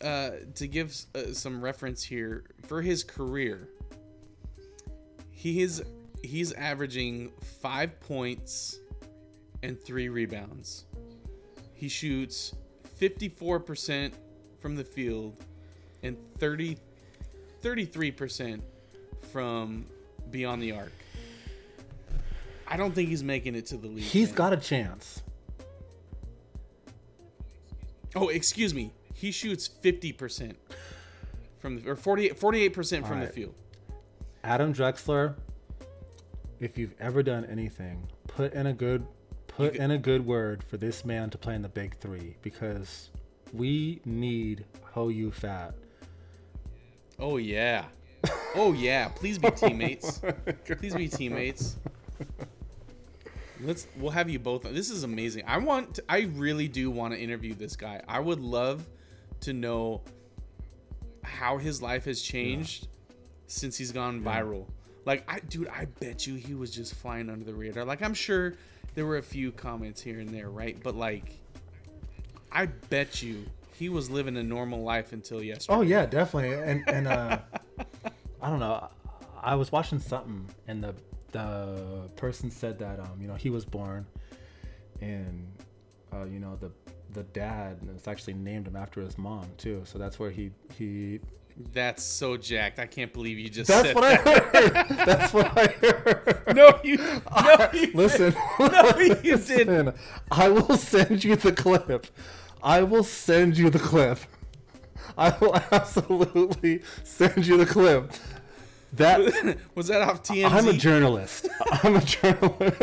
uh, 0.00 0.30
to 0.54 0.68
give 0.68 0.94
uh, 1.14 1.32
some 1.32 1.60
reference 1.60 2.04
here 2.04 2.44
for 2.66 2.82
his 2.82 3.02
career, 3.02 3.68
he 5.32 5.60
is 5.60 5.82
he's 6.22 6.52
averaging 6.52 7.32
five 7.60 7.98
points 8.00 8.78
and 9.64 9.80
three 9.80 10.08
rebounds. 10.08 10.84
He 11.72 11.88
shoots 11.88 12.54
54% 13.00 14.12
from 14.60 14.76
the 14.76 14.84
field 14.84 15.42
and 16.02 16.16
30 16.38 16.78
33% 17.62 18.60
from 19.32 19.86
beyond 20.30 20.62
the 20.62 20.72
arc. 20.72 20.92
I 22.68 22.76
don't 22.76 22.94
think 22.94 23.08
he's 23.08 23.22
making 23.24 23.54
it 23.54 23.64
to 23.66 23.78
the 23.78 23.88
league. 23.88 24.04
He's 24.04 24.28
man. 24.28 24.36
got 24.36 24.52
a 24.52 24.58
chance. 24.58 25.22
Oh, 28.14 28.28
excuse 28.28 28.74
me. 28.74 28.92
He 29.14 29.30
shoots 29.30 29.68
50% 29.82 30.56
from 31.58 31.80
the, 31.80 31.90
or 31.90 31.96
48 31.96 32.38
48% 32.38 33.08
from 33.08 33.20
the 33.20 33.28
field. 33.28 33.54
Adam 34.42 34.74
Drexler, 34.74 35.34
if 36.60 36.76
you've 36.76 36.94
ever 37.00 37.22
done 37.22 37.46
anything, 37.46 38.06
put 38.26 38.52
in 38.52 38.66
a 38.66 38.74
good 38.74 39.06
put 39.56 39.76
in 39.76 39.90
a 39.90 39.98
good 39.98 40.26
word 40.26 40.62
for 40.62 40.76
this 40.76 41.04
man 41.04 41.30
to 41.30 41.38
play 41.38 41.54
in 41.54 41.62
the 41.62 41.68
big 41.68 41.96
three 41.98 42.36
because 42.42 43.10
we 43.52 44.00
need 44.04 44.64
Ho 44.92 45.08
You 45.08 45.30
Fat. 45.30 45.74
Oh 47.18 47.36
yeah. 47.36 47.86
Oh 48.54 48.72
yeah. 48.72 49.08
Please 49.08 49.38
be 49.38 49.50
teammates. 49.50 50.20
Please 50.64 50.94
be 50.94 51.08
teammates. 51.08 51.76
Let's 53.60 53.86
we'll 53.96 54.10
have 54.10 54.28
you 54.28 54.38
both. 54.38 54.62
This 54.62 54.90
is 54.90 55.04
amazing. 55.04 55.44
I 55.46 55.58
want 55.58 55.94
to, 55.96 56.04
I 56.08 56.22
really 56.34 56.68
do 56.68 56.90
want 56.90 57.14
to 57.14 57.20
interview 57.20 57.54
this 57.54 57.76
guy. 57.76 58.02
I 58.08 58.20
would 58.20 58.40
love 58.40 58.84
to 59.40 59.52
know 59.52 60.02
how 61.22 61.58
his 61.58 61.80
life 61.80 62.04
has 62.06 62.20
changed 62.20 62.88
since 63.46 63.76
he's 63.78 63.92
gone 63.92 64.20
viral. 64.22 64.66
Like 65.04 65.24
I 65.28 65.40
dude, 65.40 65.68
I 65.68 65.86
bet 66.00 66.26
you 66.26 66.34
he 66.34 66.54
was 66.54 66.70
just 66.70 66.94
flying 66.94 67.30
under 67.30 67.44
the 67.44 67.54
radar. 67.54 67.84
Like 67.84 68.02
I'm 68.02 68.14
sure 68.14 68.54
there 68.94 69.06
were 69.06 69.18
a 69.18 69.22
few 69.22 69.52
comments 69.52 70.00
here 70.00 70.20
and 70.20 70.28
there, 70.28 70.50
right? 70.50 70.76
But 70.82 70.94
like 70.94 71.38
I 72.52 72.66
bet 72.66 73.22
you 73.22 73.44
he 73.76 73.88
was 73.88 74.08
living 74.08 74.36
a 74.36 74.42
normal 74.42 74.82
life 74.82 75.12
until 75.12 75.42
yesterday. 75.42 75.78
Oh 75.78 75.82
yeah, 75.82 76.06
definitely. 76.06 76.54
And 76.54 76.88
and 76.88 77.08
uh, 77.08 77.38
I 78.40 78.48
don't 78.48 78.60
know. 78.60 78.88
I 79.42 79.56
was 79.56 79.72
watching 79.72 79.98
something, 79.98 80.48
and 80.68 80.82
the 80.82 80.94
the 81.32 82.08
person 82.16 82.50
said 82.50 82.78
that 82.78 83.00
um, 83.00 83.20
you 83.20 83.26
know 83.26 83.34
he 83.34 83.50
was 83.50 83.64
born, 83.64 84.06
and 85.00 85.46
uh, 86.12 86.24
you 86.24 86.38
know 86.38 86.56
the 86.56 86.70
the 87.12 87.24
dad 87.24 87.78
is 87.94 88.06
actually 88.06 88.34
named 88.34 88.66
him 88.66 88.76
after 88.76 89.00
his 89.00 89.18
mom 89.18 89.46
too. 89.58 89.82
So 89.84 89.98
that's 89.98 90.18
where 90.18 90.30
he 90.30 90.50
he. 90.76 91.20
That's 91.56 92.02
so 92.02 92.36
jacked. 92.36 92.80
I 92.80 92.86
can't 92.86 93.12
believe 93.12 93.38
you 93.38 93.48
just 93.48 93.68
That's 93.68 93.88
said 93.88 93.94
what 93.94 94.04
I 94.04 94.14
heard. 94.16 94.88
That's 95.06 95.32
what 95.32 95.56
I 95.56 95.66
heard. 95.66 96.42
No, 96.54 96.78
you 96.84 96.96
no, 96.96 97.68
you 97.72 97.90
Listen, 97.94 98.34
No, 98.58 98.92
you 99.22 99.36
didn't. 99.46 99.96
I 100.30 100.48
will 100.48 100.76
send 100.76 101.24
you 101.24 101.36
the 101.36 101.52
clip. 101.52 102.06
I 102.62 102.82
will 102.82 103.04
send 103.04 103.56
you 103.56 103.70
the 103.70 103.78
clip. 103.78 104.18
I 105.16 105.36
will 105.40 105.56
absolutely 105.72 106.82
send 107.02 107.46
you 107.46 107.56
the 107.56 107.66
clip. 107.66 108.12
That 108.92 109.58
was 109.74 109.88
that 109.88 110.02
off 110.02 110.22
TMZ? 110.22 110.50
I'm 110.50 110.68
a 110.68 110.72
journalist. 110.72 111.48
I'm 111.70 111.96
a 111.96 112.00
journalist. 112.00 112.80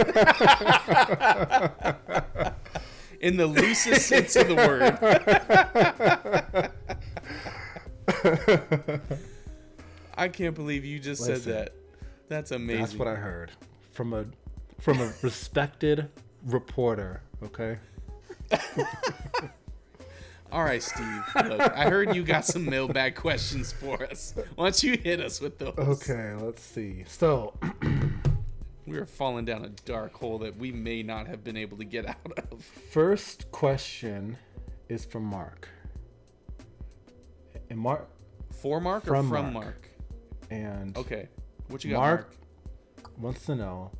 in 3.22 3.38
the 3.38 3.48
loosest 3.48 4.08
sense 4.08 4.36
of 4.36 4.48
the 4.48 4.56
word. 4.56 4.98
I 10.16 10.28
can't 10.28 10.56
believe 10.56 10.86
you 10.86 11.00
just 11.00 11.22
Listen. 11.22 11.42
said 11.42 11.54
that. 11.54 11.74
That's 12.28 12.52
amazing. 12.52 12.82
That's 12.82 12.96
what 12.96 13.08
I 13.08 13.16
heard 13.16 13.52
from 13.92 14.14
a 14.14 14.26
from 14.80 15.00
a 15.00 15.14
respected 15.22 16.10
reporter. 16.46 17.22
Okay. 17.44 17.78
All 20.52 20.64
right, 20.64 20.84
Steve. 20.84 21.24
Look, 21.46 21.62
I 21.62 21.90
heard 21.90 22.14
you 22.16 22.24
got 22.24 22.44
some 22.46 22.66
mailbag 22.66 23.16
questions 23.16 23.72
for 23.72 24.04
us. 24.04 24.34
Why 24.56 24.66
don't 24.66 24.84
you 24.84 24.98
hit 24.98 25.22
us 25.22 25.40
with 25.40 25.58
those? 25.58 25.76
Okay. 25.78 26.34
Let's 26.38 26.62
see. 26.62 27.06
So 27.08 27.54
We 28.92 28.98
are 28.98 29.06
falling 29.06 29.46
down 29.46 29.64
a 29.64 29.70
dark 29.86 30.14
hole 30.14 30.40
that 30.40 30.58
we 30.58 30.74
may 30.74 31.02
not 31.02 31.26
have 31.28 31.46
been 31.46 31.56
able 31.56 31.78
to 31.78 31.86
get 31.86 32.06
out 32.06 32.40
of. 32.52 32.62
first 32.62 33.50
question 33.50 34.38
is 34.90 35.06
from 35.06 35.24
Mark. 35.24 35.70
And 37.72 37.80
Mark 37.80 38.10
For 38.52 38.82
Mark 38.82 39.06
or 39.06 39.16
From 39.16 39.30
from 39.30 39.54
Mark. 39.54 39.66
Mark? 39.66 39.90
and 40.50 40.98
Okay. 40.98 41.30
What 41.70 41.86
you 41.86 41.92
got, 41.92 42.00
Mark, 42.00 42.38
Mark? 42.98 43.18
wants 43.18 43.46
to 43.46 43.56
know 43.56 43.92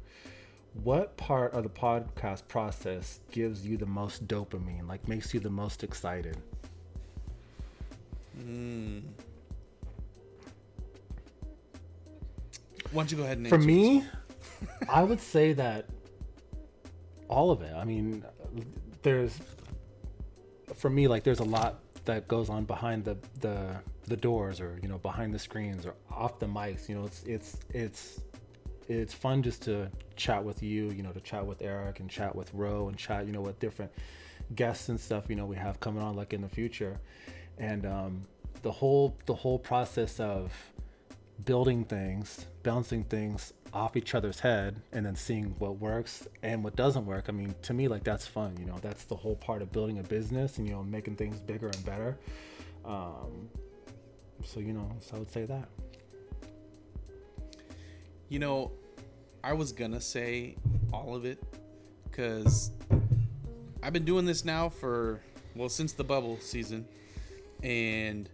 what 0.84 1.16
part 1.16 1.54
of 1.54 1.64
the 1.64 1.70
podcast 1.70 2.48
process 2.50 3.22
gives 3.32 3.66
you 3.66 3.78
the 3.78 3.86
most 3.86 4.28
dopamine, 4.28 4.90
like 4.90 5.08
makes 5.08 5.34
you 5.34 5.40
the 5.40 5.50
most 5.50 5.86
excited. 5.86 6.36
Hmm. 8.38 9.00
Why 12.92 13.04
don't 13.04 13.12
you 13.12 13.18
go 13.18 13.24
ahead 13.24 13.38
and 13.38 13.48
For 13.48 13.58
me. 13.58 14.04
I 14.90 15.04
would 15.04 15.22
say 15.22 15.54
that 15.54 15.86
all 17.30 17.52
of 17.52 17.62
it. 17.62 17.74
I 17.74 17.86
mean, 17.86 18.26
there's 19.02 19.40
for 20.76 20.90
me 20.90 21.08
like 21.08 21.24
there's 21.24 21.40
a 21.40 21.46
lot 21.46 21.80
that 22.06 22.28
goes 22.28 22.50
on 22.50 22.66
behind 22.66 23.06
the 23.06 23.18
the 23.40 23.76
the 24.08 24.18
doors 24.18 24.60
or 24.60 24.78
you 24.82 24.88
know 24.88 24.98
behind 24.98 25.34
the 25.34 25.40
screens 25.40 25.86
or 25.86 25.94
off 26.10 26.40
the 26.40 26.46
mics. 26.46 26.90
You 26.90 26.96
know, 26.96 27.06
it's 27.06 27.24
it's 27.24 27.58
it's 27.74 28.22
it's 28.88 29.14
fun 29.14 29.44
just 29.44 29.62
to 29.64 29.90
chat 30.16 30.44
with 30.44 30.64
you. 30.64 30.90
You 30.92 31.04
know, 31.04 31.12
to 31.12 31.22
chat 31.22 31.46
with 31.46 31.62
Eric 31.62 32.00
and 32.00 32.10
chat 32.10 32.36
with 32.36 32.54
Ro 32.54 32.88
and 32.88 32.98
chat 32.98 33.26
you 33.26 33.32
know 33.32 33.42
with 33.42 33.60
different 33.60 33.92
guests 34.56 34.90
and 34.90 35.00
stuff. 35.00 35.26
You 35.30 35.36
know, 35.36 35.46
we 35.46 35.56
have 35.56 35.80
coming 35.80 36.04
on 36.04 36.16
like 36.16 36.34
in 36.34 36.42
the 36.42 36.50
future, 36.50 37.00
and 37.58 37.86
um, 37.86 38.26
the 38.62 38.72
whole 38.72 39.18
the 39.26 39.36
whole 39.36 39.60
process 39.60 40.20
of 40.20 40.52
building 41.46 41.84
things, 41.84 42.46
bouncing 42.64 43.04
things 43.04 43.54
off 43.74 43.96
each 43.96 44.16
other's 44.16 44.40
head, 44.40 44.82
and 44.92 45.06
then 45.06 45.16
seeing 45.16 45.56
what 45.60 45.80
works 45.80 46.28
and 46.44 46.64
what 46.64 46.76
doesn't 46.76 47.06
work. 47.06 47.26
I 47.30 47.32
mean, 47.32 47.56
to 47.64 47.74
me, 47.74 47.88
like 47.88 48.04
that's 48.04 48.28
fun. 48.28 48.56
You 48.60 48.66
know, 48.66 48.78
that's 48.82 49.06
the 49.06 49.16
whole 49.16 49.36
part 49.36 49.62
of 49.62 49.72
building 49.72 50.00
a 50.00 50.04
business 50.04 50.58
and 50.58 50.68
you 50.68 50.74
know 50.74 50.84
making 50.84 51.16
things 51.16 51.40
bigger 51.40 51.68
and 51.68 51.86
better. 51.86 52.18
Um, 52.84 53.50
so 54.44 54.60
you 54.60 54.74
know, 54.74 54.90
so 55.00 55.16
I 55.16 55.20
would 55.20 55.32
say 55.32 55.46
that. 55.46 55.70
You 58.30 58.40
know, 58.40 58.72
I 59.44 59.54
was 59.54 59.72
gonna 59.72 60.02
say 60.02 60.56
all 60.94 61.16
of 61.16 61.26
it 61.26 61.44
because 62.06 62.72
I've 63.82 63.94
been 63.94 64.06
doing 64.06 64.26
this 64.26 64.46
now 64.46 64.70
for 64.70 65.22
well 65.56 65.70
since 65.70 65.94
the 65.94 66.04
bubble 66.04 66.38
season, 66.40 66.86
and 67.64 68.30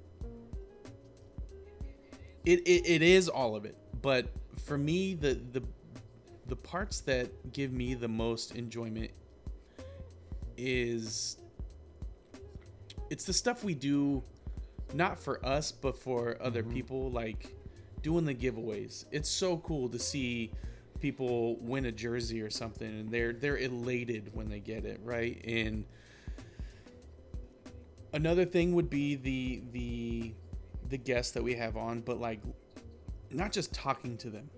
it, 2.45 2.59
it, 2.61 2.87
it 2.87 3.01
is 3.01 3.29
all 3.29 3.55
of 3.55 3.65
it. 3.65 3.75
But 4.01 4.27
for 4.57 4.77
me, 4.77 5.13
the 5.13 5.39
the 5.51 5.63
the 6.47 6.55
parts 6.55 7.01
that 7.01 7.51
give 7.53 7.71
me 7.71 7.93
the 7.93 8.07
most 8.07 8.55
enjoyment 8.55 9.11
is 10.55 11.37
it's 13.09 13.25
the 13.25 13.33
stuff 13.33 13.63
we 13.63 13.75
do 13.75 14.23
not 14.93 15.19
for 15.19 15.45
us 15.45 15.71
but 15.71 15.97
for 15.97 16.37
other 16.41 16.63
mm-hmm. 16.63 16.73
people 16.73 17.11
like 17.11 17.55
doing 18.01 18.25
the 18.25 18.33
giveaways. 18.33 19.05
It's 19.11 19.29
so 19.29 19.57
cool 19.57 19.89
to 19.89 19.99
see 19.99 20.51
people 20.99 21.57
win 21.57 21.85
a 21.85 21.91
jersey 21.91 22.41
or 22.41 22.49
something 22.49 22.87
and 22.87 23.11
they're 23.11 23.33
they're 23.33 23.57
elated 23.57 24.31
when 24.33 24.49
they 24.49 24.59
get 24.59 24.85
it 24.85 24.99
right? 25.03 25.41
And 25.45 25.85
another 28.13 28.45
thing 28.45 28.73
would 28.73 28.89
be 28.89 29.15
the 29.15 29.61
the 29.71 30.33
the 30.89 30.97
guests 30.97 31.33
that 31.33 31.43
we 31.43 31.55
have 31.55 31.75
on 31.75 32.01
but 32.01 32.19
like 32.19 32.39
not 33.31 33.51
just 33.51 33.73
talking 33.73 34.17
to 34.17 34.29
them 34.29 34.49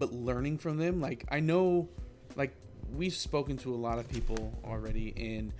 but 0.00 0.12
learning 0.12 0.58
from 0.58 0.78
them. 0.78 1.00
Like 1.00 1.24
i 1.30 1.38
know 1.38 1.88
like 2.36 2.52
we've 2.92 3.14
spoken 3.14 3.56
to 3.58 3.72
a 3.72 3.76
lot 3.76 3.98
of 3.98 4.08
people 4.08 4.58
already 4.64 5.14
and 5.16 5.52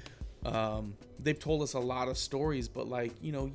um, 0.45 0.95
they've 1.19 1.39
told 1.39 1.63
us 1.63 1.75
a 1.75 1.79
lot 1.79 2.09
of 2.09 2.17
stories 2.17 2.67
but 2.67 2.89
like 2.89 3.13
you 3.21 3.31
know 3.31 3.51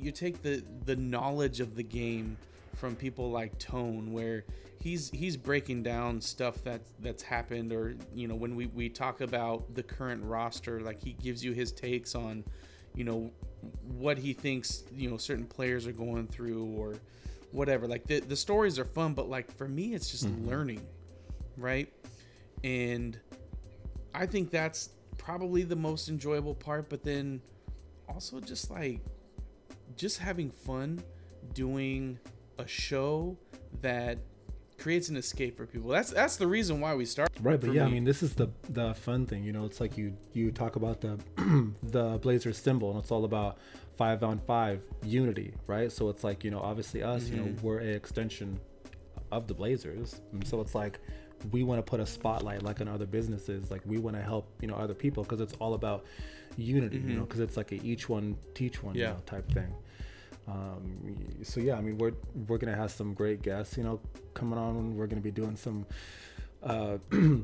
you 0.00 0.12
take 0.12 0.42
the 0.42 0.62
the 0.84 0.96
knowledge 0.96 1.60
of 1.60 1.74
the 1.74 1.82
game 1.82 2.36
from 2.76 2.94
people 2.94 3.30
like 3.30 3.58
tone 3.58 4.12
where 4.12 4.44
he's 4.80 5.10
he's 5.10 5.36
breaking 5.36 5.82
down 5.82 6.20
stuff 6.20 6.62
that 6.62 6.80
that's 7.00 7.22
happened 7.22 7.72
or 7.72 7.96
you 8.14 8.28
know 8.28 8.36
when 8.36 8.54
we 8.54 8.66
we 8.66 8.88
talk 8.88 9.20
about 9.20 9.74
the 9.74 9.82
current 9.82 10.22
roster 10.24 10.80
like 10.80 11.02
he 11.02 11.12
gives 11.14 11.44
you 11.44 11.52
his 11.52 11.72
takes 11.72 12.14
on 12.14 12.44
you 12.94 13.02
know 13.02 13.30
what 13.98 14.16
he 14.16 14.32
thinks 14.32 14.84
you 14.94 15.10
know 15.10 15.16
certain 15.16 15.44
players 15.46 15.86
are 15.88 15.92
going 15.92 16.28
through 16.28 16.64
or 16.76 16.94
whatever. 17.52 17.86
Like 17.86 18.06
the, 18.06 18.20
the 18.20 18.36
stories 18.36 18.78
are 18.78 18.84
fun 18.84 19.14
but 19.14 19.28
like 19.28 19.50
for 19.56 19.68
me 19.68 19.94
it's 19.94 20.10
just 20.10 20.26
mm-hmm. 20.26 20.48
learning 20.48 20.86
right? 21.56 21.92
And 22.64 23.18
i 24.14 24.26
think 24.26 24.50
that's 24.50 24.90
probably 25.16 25.62
the 25.62 25.76
most 25.76 26.08
enjoyable 26.08 26.54
part 26.54 26.88
but 26.88 27.04
then 27.04 27.40
also 28.08 28.40
just 28.40 28.70
like 28.70 29.00
just 29.96 30.18
having 30.18 30.50
fun 30.50 31.02
doing 31.54 32.18
a 32.58 32.66
show 32.66 33.36
that 33.80 34.18
creates 34.78 35.08
an 35.08 35.16
escape 35.16 35.56
for 35.56 35.66
people 35.66 35.90
that's 35.90 36.10
that's 36.10 36.36
the 36.36 36.46
reason 36.46 36.80
why 36.80 36.94
we 36.94 37.04
start. 37.04 37.30
Right, 37.40 37.60
but 37.60 37.72
yeah, 37.72 37.84
I 37.84 37.88
mean, 37.88 38.04
this 38.04 38.22
is 38.22 38.34
the 38.34 38.48
the 38.70 38.94
fun 38.94 39.26
thing, 39.26 39.44
you 39.44 39.52
know. 39.52 39.64
It's 39.64 39.80
like 39.80 39.98
you 39.98 40.16
you 40.32 40.50
talk 40.50 40.76
about 40.76 41.00
the 41.00 41.18
the 41.82 42.18
Blazers 42.18 42.58
symbol, 42.58 42.90
and 42.90 43.00
it's 43.00 43.10
all 43.10 43.24
about 43.24 43.58
five 43.96 44.22
on 44.22 44.38
five 44.46 44.80
unity, 45.02 45.54
right? 45.66 45.90
So 45.90 46.08
it's 46.08 46.24
like 46.24 46.44
you 46.44 46.50
know, 46.50 46.60
obviously 46.60 47.02
us, 47.02 47.28
you 47.28 47.36
know, 47.36 47.44
mm-hmm. 47.44 47.66
we're 47.66 47.80
a 47.80 47.84
extension 47.84 48.60
of 49.32 49.46
the 49.46 49.54
Blazers, 49.54 50.20
and 50.32 50.46
so 50.46 50.60
it's 50.60 50.74
like 50.74 51.00
we 51.52 51.62
want 51.62 51.78
to 51.78 51.88
put 51.88 52.00
a 52.00 52.06
spotlight 52.06 52.62
like 52.62 52.80
on 52.80 52.88
other 52.88 53.06
businesses, 53.06 53.70
like 53.70 53.82
we 53.84 53.98
want 53.98 54.16
to 54.16 54.22
help 54.22 54.48
you 54.60 54.68
know 54.68 54.74
other 54.74 54.94
people 54.94 55.22
because 55.22 55.40
it's 55.40 55.54
all 55.54 55.74
about 55.74 56.04
unity, 56.56 56.96
you 56.96 57.02
mm-hmm. 57.02 57.14
know, 57.16 57.22
because 57.22 57.40
it's 57.40 57.56
like 57.56 57.72
a 57.72 57.82
each 57.82 58.08
one 58.08 58.36
teach 58.54 58.82
one, 58.82 58.94
you 58.94 59.04
know, 59.04 59.16
type 59.26 59.50
thing. 59.52 59.72
Um, 60.48 61.26
so 61.42 61.60
yeah, 61.60 61.76
I 61.76 61.80
mean, 61.80 61.98
we're 61.98 62.14
we're 62.46 62.58
gonna 62.58 62.76
have 62.76 62.90
some 62.90 63.12
great 63.12 63.42
guests, 63.42 63.76
you 63.76 63.82
know, 63.82 64.00
coming 64.34 64.58
on. 64.58 64.96
We're 64.96 65.06
gonna 65.06 65.20
be 65.20 65.30
doing 65.30 65.56
some 65.56 65.86
uh, 66.62 66.98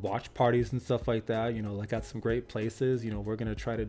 watch 0.00 0.32
parties 0.32 0.72
and 0.72 0.80
stuff 0.80 1.06
like 1.06 1.26
that. 1.26 1.54
You 1.54 1.62
know, 1.62 1.74
like 1.74 1.92
at 1.92 2.04
some 2.04 2.20
great 2.20 2.48
places. 2.48 3.04
You 3.04 3.10
know, 3.10 3.20
we're 3.20 3.36
gonna 3.36 3.54
try 3.54 3.76
to 3.76 3.86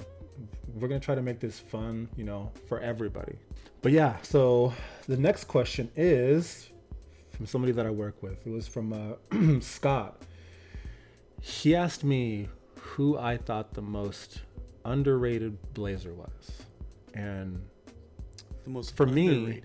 we're 0.75 0.87
gonna 0.87 0.99
try 0.99 1.15
to 1.15 1.21
make 1.21 1.39
this 1.39 1.59
fun. 1.59 2.09
You 2.17 2.25
know, 2.25 2.51
for 2.67 2.79
everybody. 2.79 3.37
But 3.81 3.93
yeah, 3.93 4.17
so 4.21 4.73
the 5.07 5.17
next 5.17 5.45
question 5.45 5.89
is 5.95 6.69
from 7.31 7.45
somebody 7.45 7.71
that 7.73 7.85
I 7.85 7.91
work 7.91 8.21
with. 8.21 8.45
It 8.45 8.49
was 8.49 8.67
from 8.67 8.91
uh, 8.91 9.59
Scott. 9.61 10.23
He 11.41 11.75
asked 11.75 12.03
me 12.03 12.49
who 12.75 13.17
I 13.17 13.37
thought 13.37 13.73
the 13.75 13.81
most 13.81 14.41
underrated 14.83 15.57
Blazer 15.73 16.13
was, 16.13 16.63
and 17.13 17.61
the 18.67 18.73
most 18.73 18.95
for 18.95 19.05
me. 19.05 19.61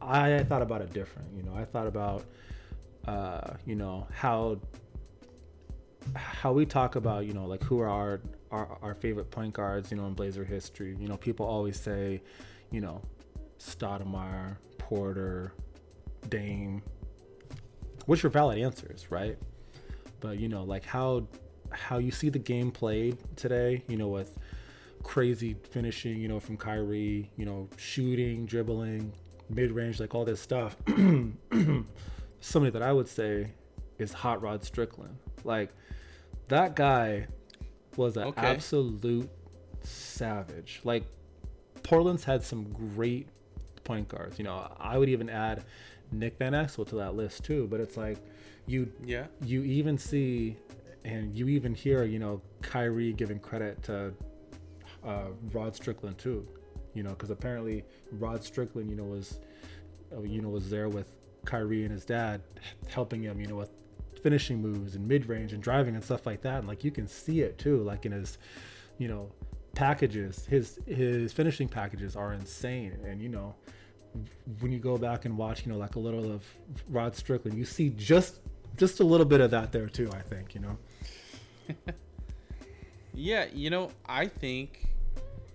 I 0.00 0.44
thought 0.44 0.62
about 0.62 0.82
it 0.82 0.92
different. 0.92 1.28
You 1.34 1.42
know, 1.42 1.54
I 1.54 1.64
thought 1.64 1.86
about, 1.86 2.24
uh, 3.06 3.54
you 3.66 3.74
know, 3.74 4.06
how 4.12 4.60
how 6.14 6.52
we 6.52 6.66
talk 6.66 6.96
about, 6.96 7.26
you 7.26 7.32
know, 7.32 7.46
like 7.46 7.62
who 7.62 7.80
are 7.80 7.88
our, 7.88 8.20
our 8.50 8.78
our 8.82 8.94
favorite 8.94 9.30
point 9.30 9.54
guards, 9.54 9.90
you 9.90 9.96
know, 9.96 10.06
in 10.06 10.14
Blazer 10.14 10.44
history. 10.44 10.96
You 10.98 11.08
know, 11.08 11.16
people 11.16 11.46
always 11.46 11.78
say, 11.80 12.22
you 12.70 12.80
know, 12.80 13.00
Stoudamire, 13.58 14.56
Porter, 14.78 15.52
Dame, 16.28 16.82
which 18.06 18.24
are 18.24 18.30
valid 18.30 18.58
answers, 18.58 19.10
right? 19.10 19.38
But 20.20 20.38
you 20.38 20.48
know, 20.48 20.64
like 20.64 20.84
how 20.84 21.26
how 21.70 21.98
you 21.98 22.10
see 22.10 22.28
the 22.28 22.38
game 22.38 22.70
played 22.70 23.16
today, 23.36 23.82
you 23.88 23.96
know, 23.96 24.08
with 24.08 24.36
crazy 25.02 25.54
finishing, 25.70 26.18
you 26.20 26.28
know, 26.28 26.40
from 26.40 26.56
Kyrie, 26.56 27.30
you 27.36 27.44
know, 27.44 27.68
shooting, 27.76 28.46
dribbling, 28.46 29.12
mid 29.48 29.72
range, 29.72 30.00
like 30.00 30.14
all 30.14 30.24
this 30.24 30.40
stuff. 30.40 30.76
Somebody 32.40 32.70
that 32.72 32.82
I 32.82 32.92
would 32.92 33.08
say 33.08 33.48
is 33.98 34.12
Hot 34.12 34.40
Rod 34.42 34.64
Strickland. 34.64 35.16
Like 35.44 35.70
that 36.48 36.74
guy 36.76 37.26
was 37.96 38.16
an 38.16 38.24
Okay. 38.28 38.46
absolute 38.46 39.28
savage. 39.82 40.80
Like 40.84 41.04
Portland's 41.82 42.24
had 42.24 42.42
some 42.42 42.64
great 42.94 43.28
point 43.84 44.08
guards. 44.08 44.38
You 44.38 44.44
know, 44.44 44.72
I 44.78 44.96
would 44.98 45.08
even 45.08 45.28
add 45.28 45.64
Nick 46.12 46.38
Van 46.38 46.52
Exel 46.52 46.86
to 46.88 46.96
that 46.96 47.14
list 47.14 47.44
too. 47.44 47.66
But 47.70 47.80
it's 47.80 47.96
like 47.96 48.18
you 48.66 48.90
yeah 49.04 49.26
you 49.44 49.62
even 49.64 49.98
see 49.98 50.56
and 51.04 51.34
you 51.34 51.48
even 51.48 51.74
hear, 51.74 52.04
you 52.04 52.18
know, 52.18 52.40
Kyrie 52.62 53.12
giving 53.12 53.38
credit 53.38 53.82
to 53.84 54.12
uh, 55.04 55.28
Rod 55.52 55.74
Strickland 55.74 56.18
too, 56.18 56.46
you 56.94 57.02
know, 57.02 57.10
because 57.10 57.30
apparently 57.30 57.84
Rod 58.12 58.42
Strickland, 58.44 58.90
you 58.90 58.96
know, 58.96 59.04
was, 59.04 59.40
uh, 60.14 60.22
you 60.22 60.40
know, 60.40 60.48
was 60.48 60.70
there 60.70 60.88
with 60.88 61.10
Kyrie 61.44 61.82
and 61.84 61.92
his 61.92 62.04
dad, 62.04 62.42
helping 62.88 63.22
him, 63.22 63.40
you 63.40 63.46
know, 63.46 63.56
with 63.56 63.70
finishing 64.22 64.60
moves 64.60 64.96
and 64.96 65.06
mid 65.06 65.26
range 65.26 65.52
and 65.52 65.62
driving 65.62 65.94
and 65.94 66.04
stuff 66.04 66.26
like 66.26 66.42
that. 66.42 66.58
And 66.58 66.68
like 66.68 66.84
you 66.84 66.90
can 66.90 67.06
see 67.06 67.40
it 67.40 67.58
too, 67.58 67.82
like 67.82 68.06
in 68.06 68.12
his, 68.12 68.38
you 68.98 69.08
know, 69.08 69.30
packages. 69.74 70.46
His 70.46 70.78
his 70.86 71.32
finishing 71.32 71.68
packages 71.68 72.16
are 72.16 72.32
insane, 72.32 72.98
and 73.06 73.22
you 73.22 73.28
know, 73.28 73.54
when 74.60 74.72
you 74.72 74.78
go 74.78 74.98
back 74.98 75.24
and 75.24 75.36
watch, 75.38 75.64
you 75.64 75.72
know, 75.72 75.78
like 75.78 75.94
a 75.94 76.00
little 76.00 76.30
of 76.32 76.44
Rod 76.88 77.16
Strickland, 77.16 77.56
you 77.56 77.64
see 77.64 77.90
just 77.90 78.40
just 78.76 79.00
a 79.00 79.04
little 79.04 79.26
bit 79.26 79.40
of 79.40 79.50
that 79.52 79.72
there 79.72 79.88
too. 79.88 80.10
I 80.12 80.20
think, 80.20 80.54
you 80.54 80.60
know. 80.60 80.78
Yeah, 83.14 83.46
you 83.52 83.70
know, 83.70 83.90
I 84.06 84.26
think 84.26 84.86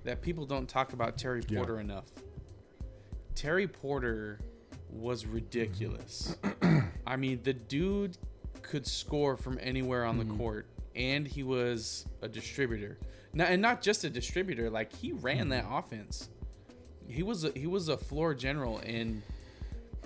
that 0.06 0.22
people 0.22 0.45
don't 0.45 0.70
talk 0.70 0.93
about 0.93 1.18
Terry 1.18 1.43
Yeah. 1.47 1.58
Porter 1.58 1.80
enough. 1.80 2.06
Terry 3.34 3.68
Porter 3.68 4.39
was 4.89 5.26
ridiculous. 5.26 6.38
I 7.08 7.18
mean, 7.18 7.41
the 7.43 7.53
dude 7.53 8.18
could 8.62 8.88
score 8.88 9.36
from 9.36 9.60
anywhere 9.62 10.06
on 10.06 10.18
the 10.18 10.24
mm-hmm. 10.24 10.38
court, 10.38 10.68
and 10.95 11.28
he 11.28 11.43
was 11.43 12.06
a 12.22 12.28
distributor. 12.28 12.97
Now, 13.34 13.45
and 13.45 13.62
not 13.62 13.82
just 13.82 14.03
a 14.06 14.10
distributor, 14.10 14.70
like 14.70 14.95
he 14.95 15.12
ran 15.12 15.38
mm-hmm. 15.38 15.49
that 15.49 15.66
offense. 15.70 16.30
He 17.08 17.22
was 17.22 17.43
a, 17.43 17.51
he 17.51 17.68
was 17.68 17.89
a 17.89 17.97
floor 17.97 18.34
general, 18.34 18.80
and 18.80 19.22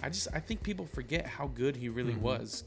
I 0.01 0.09
just 0.09 0.27
I 0.33 0.39
think 0.39 0.63
people 0.63 0.85
forget 0.85 1.27
how 1.27 1.47
good 1.47 1.75
he 1.75 1.89
really 1.89 2.13
mm-hmm. 2.13 2.23
was, 2.23 2.63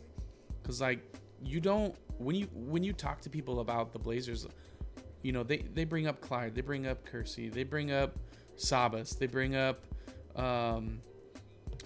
because 0.63 0.81
like 0.81 1.01
you 1.45 1.61
don't 1.61 1.95
when 2.19 2.37
you 2.37 2.47
when 2.55 2.85
you 2.85 2.93
talk 2.93 3.21
to 3.23 3.31
people 3.31 3.61
about 3.61 3.93
the 3.93 3.99
Blazers, 3.99 4.47
you 5.23 5.33
know 5.33 5.43
they 5.43 5.59
they 5.59 5.85
bring 5.85 6.07
up 6.07 6.21
Clyde, 6.21 6.55
they 6.55 6.61
bring 6.61 6.87
up 6.87 7.05
Kersey, 7.05 7.49
they 7.49 7.65
bring 7.65 7.93
up 7.93 8.17
Sabas, 8.57 9.19
they 9.19 9.27
bring 9.27 9.55
up 9.57 9.85
um, 10.37 11.01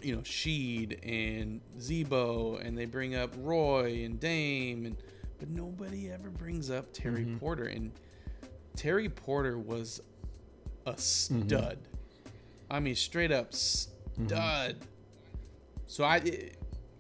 you 0.03 0.15
know 0.15 0.23
Sheed 0.23 0.99
and 1.03 1.61
Zebo, 1.79 2.65
and 2.65 2.77
they 2.77 2.85
bring 2.87 3.15
up 3.15 3.33
Roy 3.39 4.03
and 4.05 4.19
Dame, 4.21 4.87
and 4.87 4.97
but 5.39 5.51
nobody 5.51 6.11
ever 6.11 6.31
brings 6.31 6.71
up 6.71 6.93
Terry 6.93 7.27
Porter, 7.39 7.65
and 7.65 7.93
Terry 8.75 9.09
Porter 9.09 9.59
was 9.59 10.01
a 10.87 10.97
stud. 10.97 11.79
I 12.71 12.81
mean, 12.81 12.95
straight 12.95 13.33
up 13.33 13.53
Mm-hmm. 13.53 14.29
stud. 14.29 14.77
So 15.87 16.03
I, 16.05 16.23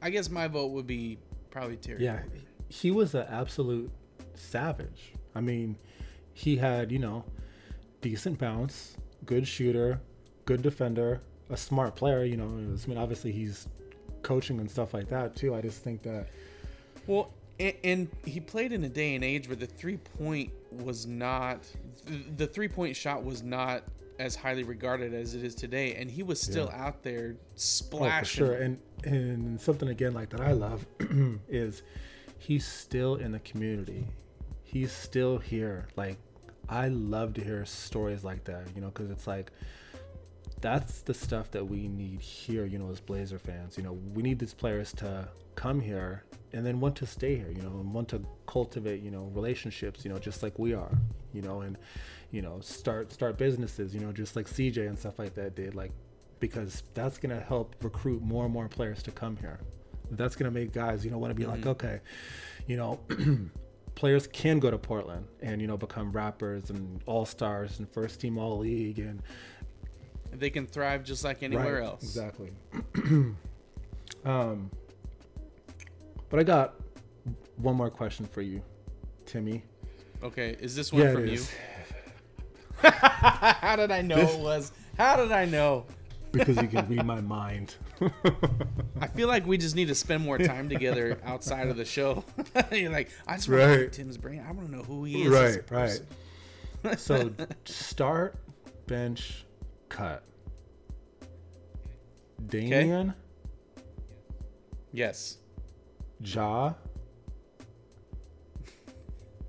I 0.02 0.10
guess 0.10 0.28
my 0.28 0.48
vote 0.48 0.72
would 0.72 0.86
be 0.86 1.16
probably 1.50 1.76
Terry. 1.76 2.04
Yeah, 2.04 2.20
he 2.68 2.90
was 2.90 3.14
an 3.14 3.26
absolute 3.30 3.90
savage. 4.34 5.12
I 5.34 5.40
mean, 5.40 5.76
he 6.36 6.54
had, 6.54 6.92
you 6.92 6.98
know, 6.98 7.24
decent 8.02 8.38
bounce, 8.38 8.94
good 9.24 9.48
shooter, 9.48 9.98
good 10.44 10.60
defender, 10.60 11.22
a 11.48 11.56
smart 11.56 11.96
player, 11.96 12.24
you 12.24 12.36
know. 12.36 12.44
I 12.44 12.86
mean, 12.86 12.98
obviously 12.98 13.32
he's 13.32 13.68
coaching 14.22 14.60
and 14.60 14.70
stuff 14.70 14.92
like 14.92 15.08
that 15.08 15.34
too. 15.34 15.54
I 15.54 15.62
just 15.62 15.82
think 15.82 16.02
that 16.02 16.28
Well, 17.06 17.32
and, 17.58 17.74
and 17.82 18.08
he 18.26 18.38
played 18.38 18.72
in 18.72 18.84
a 18.84 18.88
day 18.88 19.14
and 19.14 19.24
age 19.24 19.48
where 19.48 19.56
the 19.56 19.66
three 19.66 19.96
point 19.96 20.52
was 20.70 21.06
not, 21.06 21.66
the, 22.36 22.46
three 22.46 22.68
point 22.68 22.94
shot 22.94 23.24
was 23.24 23.42
not 23.42 23.84
as 24.18 24.36
highly 24.36 24.62
regarded 24.62 25.14
as 25.14 25.34
it 25.34 25.42
is 25.42 25.54
today, 25.54 25.94
and 25.94 26.10
he 26.10 26.22
was 26.22 26.38
still 26.38 26.68
out 26.68 27.02
there 27.02 27.36
splashing. 27.54 28.04
oh, 28.04 28.18
for 28.18 28.24
splashing. 28.26 28.46
sure. 28.46 28.52
And 28.52 28.78
and 29.04 29.60
something 29.60 29.88
again 29.88 30.12
like 30.12 30.28
that 30.30 30.42
I 30.42 30.52
love 30.52 30.86
is 31.48 31.82
he's 32.38 32.66
still 32.66 33.14
in 33.14 33.32
the 33.32 33.40
community. 33.40 34.06
He's 34.64 34.92
still 34.92 35.38
here. 35.38 35.86
Like 35.96 36.18
I 36.68 36.88
love 36.88 37.34
to 37.34 37.44
hear 37.44 37.64
stories 37.64 38.24
like 38.24 38.44
that, 38.44 38.68
you 38.74 38.80
know, 38.80 38.88
because 38.88 39.10
it's 39.10 39.26
like 39.26 39.52
that's 40.60 41.02
the 41.02 41.14
stuff 41.14 41.50
that 41.52 41.64
we 41.64 41.88
need 41.88 42.20
here, 42.20 42.64
you 42.64 42.78
know, 42.78 42.90
as 42.90 43.00
Blazer 43.00 43.38
fans. 43.38 43.76
You 43.76 43.84
know, 43.84 43.92
we 43.92 44.22
need 44.22 44.38
these 44.38 44.54
players 44.54 44.92
to 44.94 45.28
come 45.54 45.80
here 45.80 46.24
and 46.52 46.64
then 46.64 46.80
want 46.80 46.96
to 46.96 47.06
stay 47.06 47.36
here, 47.36 47.50
you 47.50 47.62
know, 47.62 47.68
and 47.68 47.92
want 47.92 48.08
to 48.08 48.24
cultivate, 48.46 49.02
you 49.02 49.10
know, 49.10 49.30
relationships, 49.34 50.04
you 50.04 50.10
know, 50.10 50.18
just 50.18 50.42
like 50.42 50.58
we 50.58 50.74
are, 50.74 50.96
you 51.32 51.42
know, 51.42 51.60
and 51.60 51.76
you 52.30 52.42
know, 52.42 52.60
start 52.60 53.12
start 53.12 53.38
businesses, 53.38 53.94
you 53.94 54.00
know, 54.00 54.12
just 54.12 54.36
like 54.36 54.46
CJ 54.46 54.88
and 54.88 54.98
stuff 54.98 55.18
like 55.18 55.34
that 55.34 55.54
did, 55.54 55.74
like 55.74 55.92
because 56.40 56.82
that's 56.94 57.18
gonna 57.18 57.40
help 57.40 57.76
recruit 57.82 58.22
more 58.22 58.44
and 58.44 58.52
more 58.52 58.68
players 58.68 59.02
to 59.04 59.10
come 59.10 59.36
here. 59.36 59.60
That's 60.10 60.36
gonna 60.36 60.50
make 60.50 60.72
guys, 60.72 61.04
you 61.04 61.10
know, 61.10 61.18
want 61.18 61.30
to 61.30 61.34
be 61.34 61.46
like, 61.46 61.66
okay, 61.66 62.00
you 62.66 62.76
know, 62.76 63.00
players 63.96 64.26
can 64.28 64.60
go 64.60 64.70
to 64.70 64.78
Portland 64.78 65.26
and 65.42 65.60
you 65.60 65.66
know 65.66 65.76
become 65.76 66.12
rappers 66.12 66.70
and 66.70 67.02
all 67.06 67.24
stars 67.26 67.80
and 67.80 67.88
first 67.88 68.20
team 68.20 68.38
all 68.38 68.58
league 68.58 69.00
and 69.00 69.20
They 70.32 70.50
can 70.50 70.66
thrive 70.66 71.02
just 71.02 71.24
like 71.24 71.42
anywhere 71.42 71.80
Right, 71.80 71.86
else. 71.86 72.02
Exactly. 72.02 72.52
um, 74.24 74.70
but 76.28 76.38
I 76.38 76.42
got 76.44 76.74
one 77.56 77.74
more 77.74 77.90
question 77.90 78.26
for 78.26 78.42
you, 78.42 78.62
Timmy. 79.24 79.64
Okay, 80.22 80.56
is 80.60 80.76
this 80.76 80.92
one 80.92 81.02
Yeah, 81.02 81.12
from 81.12 81.26
you? 81.26 81.42
How 82.82 83.76
did 83.76 83.90
I 83.90 84.02
know 84.02 84.18
it 84.18 84.38
was? 84.38 84.72
How 84.98 85.16
did 85.16 85.32
I 85.32 85.46
know? 85.46 85.86
because 86.32 86.56
you 86.60 86.68
can 86.68 86.86
read 86.88 87.04
my 87.04 87.20
mind. 87.22 87.76
I 89.00 89.06
feel 89.08 89.28
like 89.28 89.46
we 89.46 89.58
just 89.58 89.74
need 89.76 89.88
to 89.88 89.94
spend 89.94 90.22
more 90.24 90.38
time 90.38 90.68
together 90.68 91.18
outside 91.24 91.68
of 91.68 91.76
the 91.76 91.84
show. 91.84 92.24
You're 92.72 92.90
like, 92.90 93.10
I 93.26 93.36
just 93.36 93.48
want 93.48 93.62
to 93.62 93.78
pick 93.78 93.92
Tim's 93.92 94.16
brain. 94.16 94.44
I 94.46 94.52
want 94.52 94.68
to 94.70 94.76
know 94.76 94.82
who 94.82 95.04
he 95.04 95.22
is. 95.22 95.28
right, 95.70 96.00
right. 96.84 96.98
So 96.98 97.32
start, 97.64 98.36
bench, 98.86 99.44
cut. 99.88 100.22
Damian, 102.46 103.14
Yes. 104.92 105.38
Ja, 106.20 106.74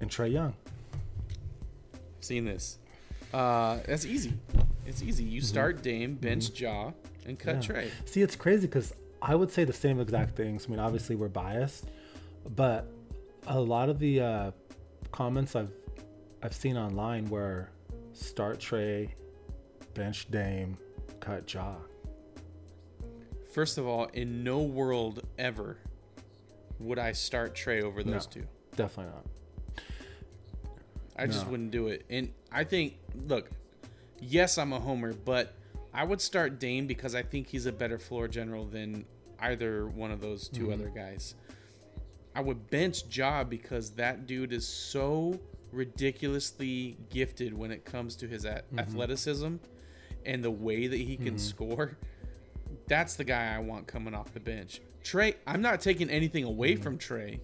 and 0.02 0.10
Trae 0.10 0.32
Young. 0.32 0.54
Seen 2.20 2.46
this. 2.46 2.80
Uh, 3.34 3.80
that's 3.86 4.06
easy. 4.06 4.34
It's 4.86 5.02
easy. 5.02 5.24
You 5.24 5.42
start 5.42 5.82
Dame, 5.82 6.16
bench 6.16 6.60
Ja, 6.60 6.92
and 7.28 7.38
cut. 7.38 7.56
Yeah. 7.56 7.76
Trae. 7.76 7.90
See, 8.06 8.22
it's 8.22 8.36
crazy 8.36 8.68
because 8.68 8.94
I 9.22 9.36
would 9.36 9.52
say 9.52 9.64
the 9.64 9.74
same 9.74 10.00
exact 10.00 10.36
things. 10.36 10.66
I 10.68 10.70
mean, 10.72 10.80
obviously 10.80 11.16
we're 11.16 11.28
biased, 11.28 11.86
but 12.56 12.88
a 13.48 13.60
lot 13.60 13.90
of 13.90 14.00
the 14.00 14.22
uh, 14.22 14.52
comments 15.12 15.56
I've 15.56 15.72
I've 16.44 16.54
seen 16.54 16.78
online 16.78 17.26
were 17.30 17.70
start 18.14 18.60
Trae, 18.60 19.10
bench 19.94 20.30
Dame, 20.32 20.78
cut 21.20 21.52
Ja. 21.54 21.76
First 23.52 23.78
of 23.80 23.88
all, 23.88 24.06
in 24.14 24.44
no 24.44 24.60
world 24.62 25.24
ever 25.40 25.78
would 26.80 27.00
I 27.00 27.12
start 27.12 27.56
Trae 27.56 27.82
over 27.82 28.04
those 28.04 28.28
No. 28.28 28.42
two. 28.42 28.48
Definitely 28.76 29.14
not. 29.14 29.26
I 31.20 31.26
just 31.26 31.48
wouldn't 31.48 31.72
do 31.72 31.88
it. 31.88 32.06
And 32.12 32.32
I 32.52 32.64
think, 32.64 33.00
look, 33.28 33.50
yes, 34.20 34.60
I'm 34.60 34.72
a 34.74 34.80
homer, 34.80 35.14
but 35.14 35.56
I 35.98 36.04
would 36.04 36.22
start 36.22 36.60
Dame 36.60 36.86
because 36.86 37.16
I 37.16 37.24
think 37.24 37.48
he's 37.48 37.66
a 37.66 37.72
better 37.72 37.98
floor 37.98 38.28
general 38.28 38.66
than 38.66 39.04
either 39.40 39.88
one 39.88 40.12
of 40.12 40.22
those 40.22 40.48
2 40.48 40.62
mm-hmm. 40.62 40.74
other 40.74 40.90
guys. 40.90 41.34
I 42.36 42.42
would 42.42 42.70
bench 42.70 43.04
Ja 43.10 43.44
because 43.44 43.90
that 43.96 44.28
dude 44.28 44.54
is 44.54 44.68
so 44.68 45.40
ridiculously 45.72 46.98
gifted 47.10 47.52
when 47.52 47.72
it 47.72 47.84
comes 47.84 48.16
to 48.18 48.28
his 48.28 48.46
a- 48.46 48.62
mm-hmm. 48.62 48.78
athleticism 48.78 49.56
and 50.24 50.44
the 50.44 50.52
way 50.52 50.86
that 50.86 51.00
he 51.00 51.18
can 51.18 51.30
mm-hmm. 51.30 51.38
score. 51.38 51.98
That's 52.88 53.16
the 53.16 53.24
guy 53.24 53.56
I 53.56 53.58
want 53.58 53.88
coming 53.88 54.14
off 54.14 54.32
the 54.36 54.40
bench. 54.40 54.82
Trae, 55.04 55.34
I'm 55.48 55.64
not 55.64 55.82
taking 55.82 56.12
anything 56.12 56.44
away 56.44 56.76
from 56.76 57.00
Trae. 57.00 57.40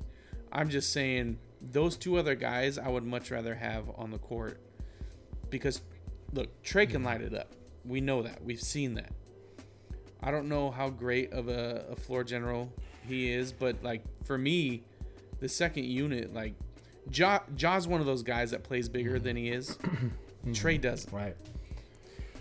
I'm 0.51 0.69
just 0.69 0.93
saying 0.93 1.39
those 1.59 1.97
two 1.97 2.17
other 2.17 2.35
guys 2.35 2.77
I 2.77 2.87
would 2.87 3.03
much 3.03 3.31
rather 3.31 3.55
have 3.55 3.85
on 3.95 4.11
the 4.11 4.19
court 4.19 4.59
because 5.49 5.81
look, 6.33 6.61
Trae 6.61 6.87
can 6.87 7.03
light 7.03 7.21
it 7.21 7.33
up. 7.33 7.55
We 7.85 8.01
know 8.01 8.23
that. 8.23 8.43
We've 8.43 8.61
seen 8.61 8.95
that. 8.95 9.11
I 10.21 10.31
don't 10.31 10.47
know 10.47 10.71
how 10.71 10.89
great 10.89 11.33
of 11.33 11.49
a, 11.49 11.85
a 11.91 11.95
floor 11.95 12.23
general 12.23 12.71
he 13.05 13.31
is, 13.31 13.51
but 13.51 13.83
like 13.83 14.03
for 14.23 14.37
me, 14.37 14.83
the 15.39 15.49
second 15.49 15.85
unit, 15.85 16.33
like 16.33 16.53
Ja, 17.11 17.39
Ja's 17.55 17.87
one 17.87 17.99
of 17.99 18.07
those 18.07 18.23
guys 18.23 18.51
that 18.51 18.63
plays 18.63 18.87
bigger 18.87 19.19
than 19.19 19.35
he 19.35 19.49
is. 19.49 19.77
Trae 20.47 20.79
doesn't. 20.79 21.13
Right. 21.13 21.35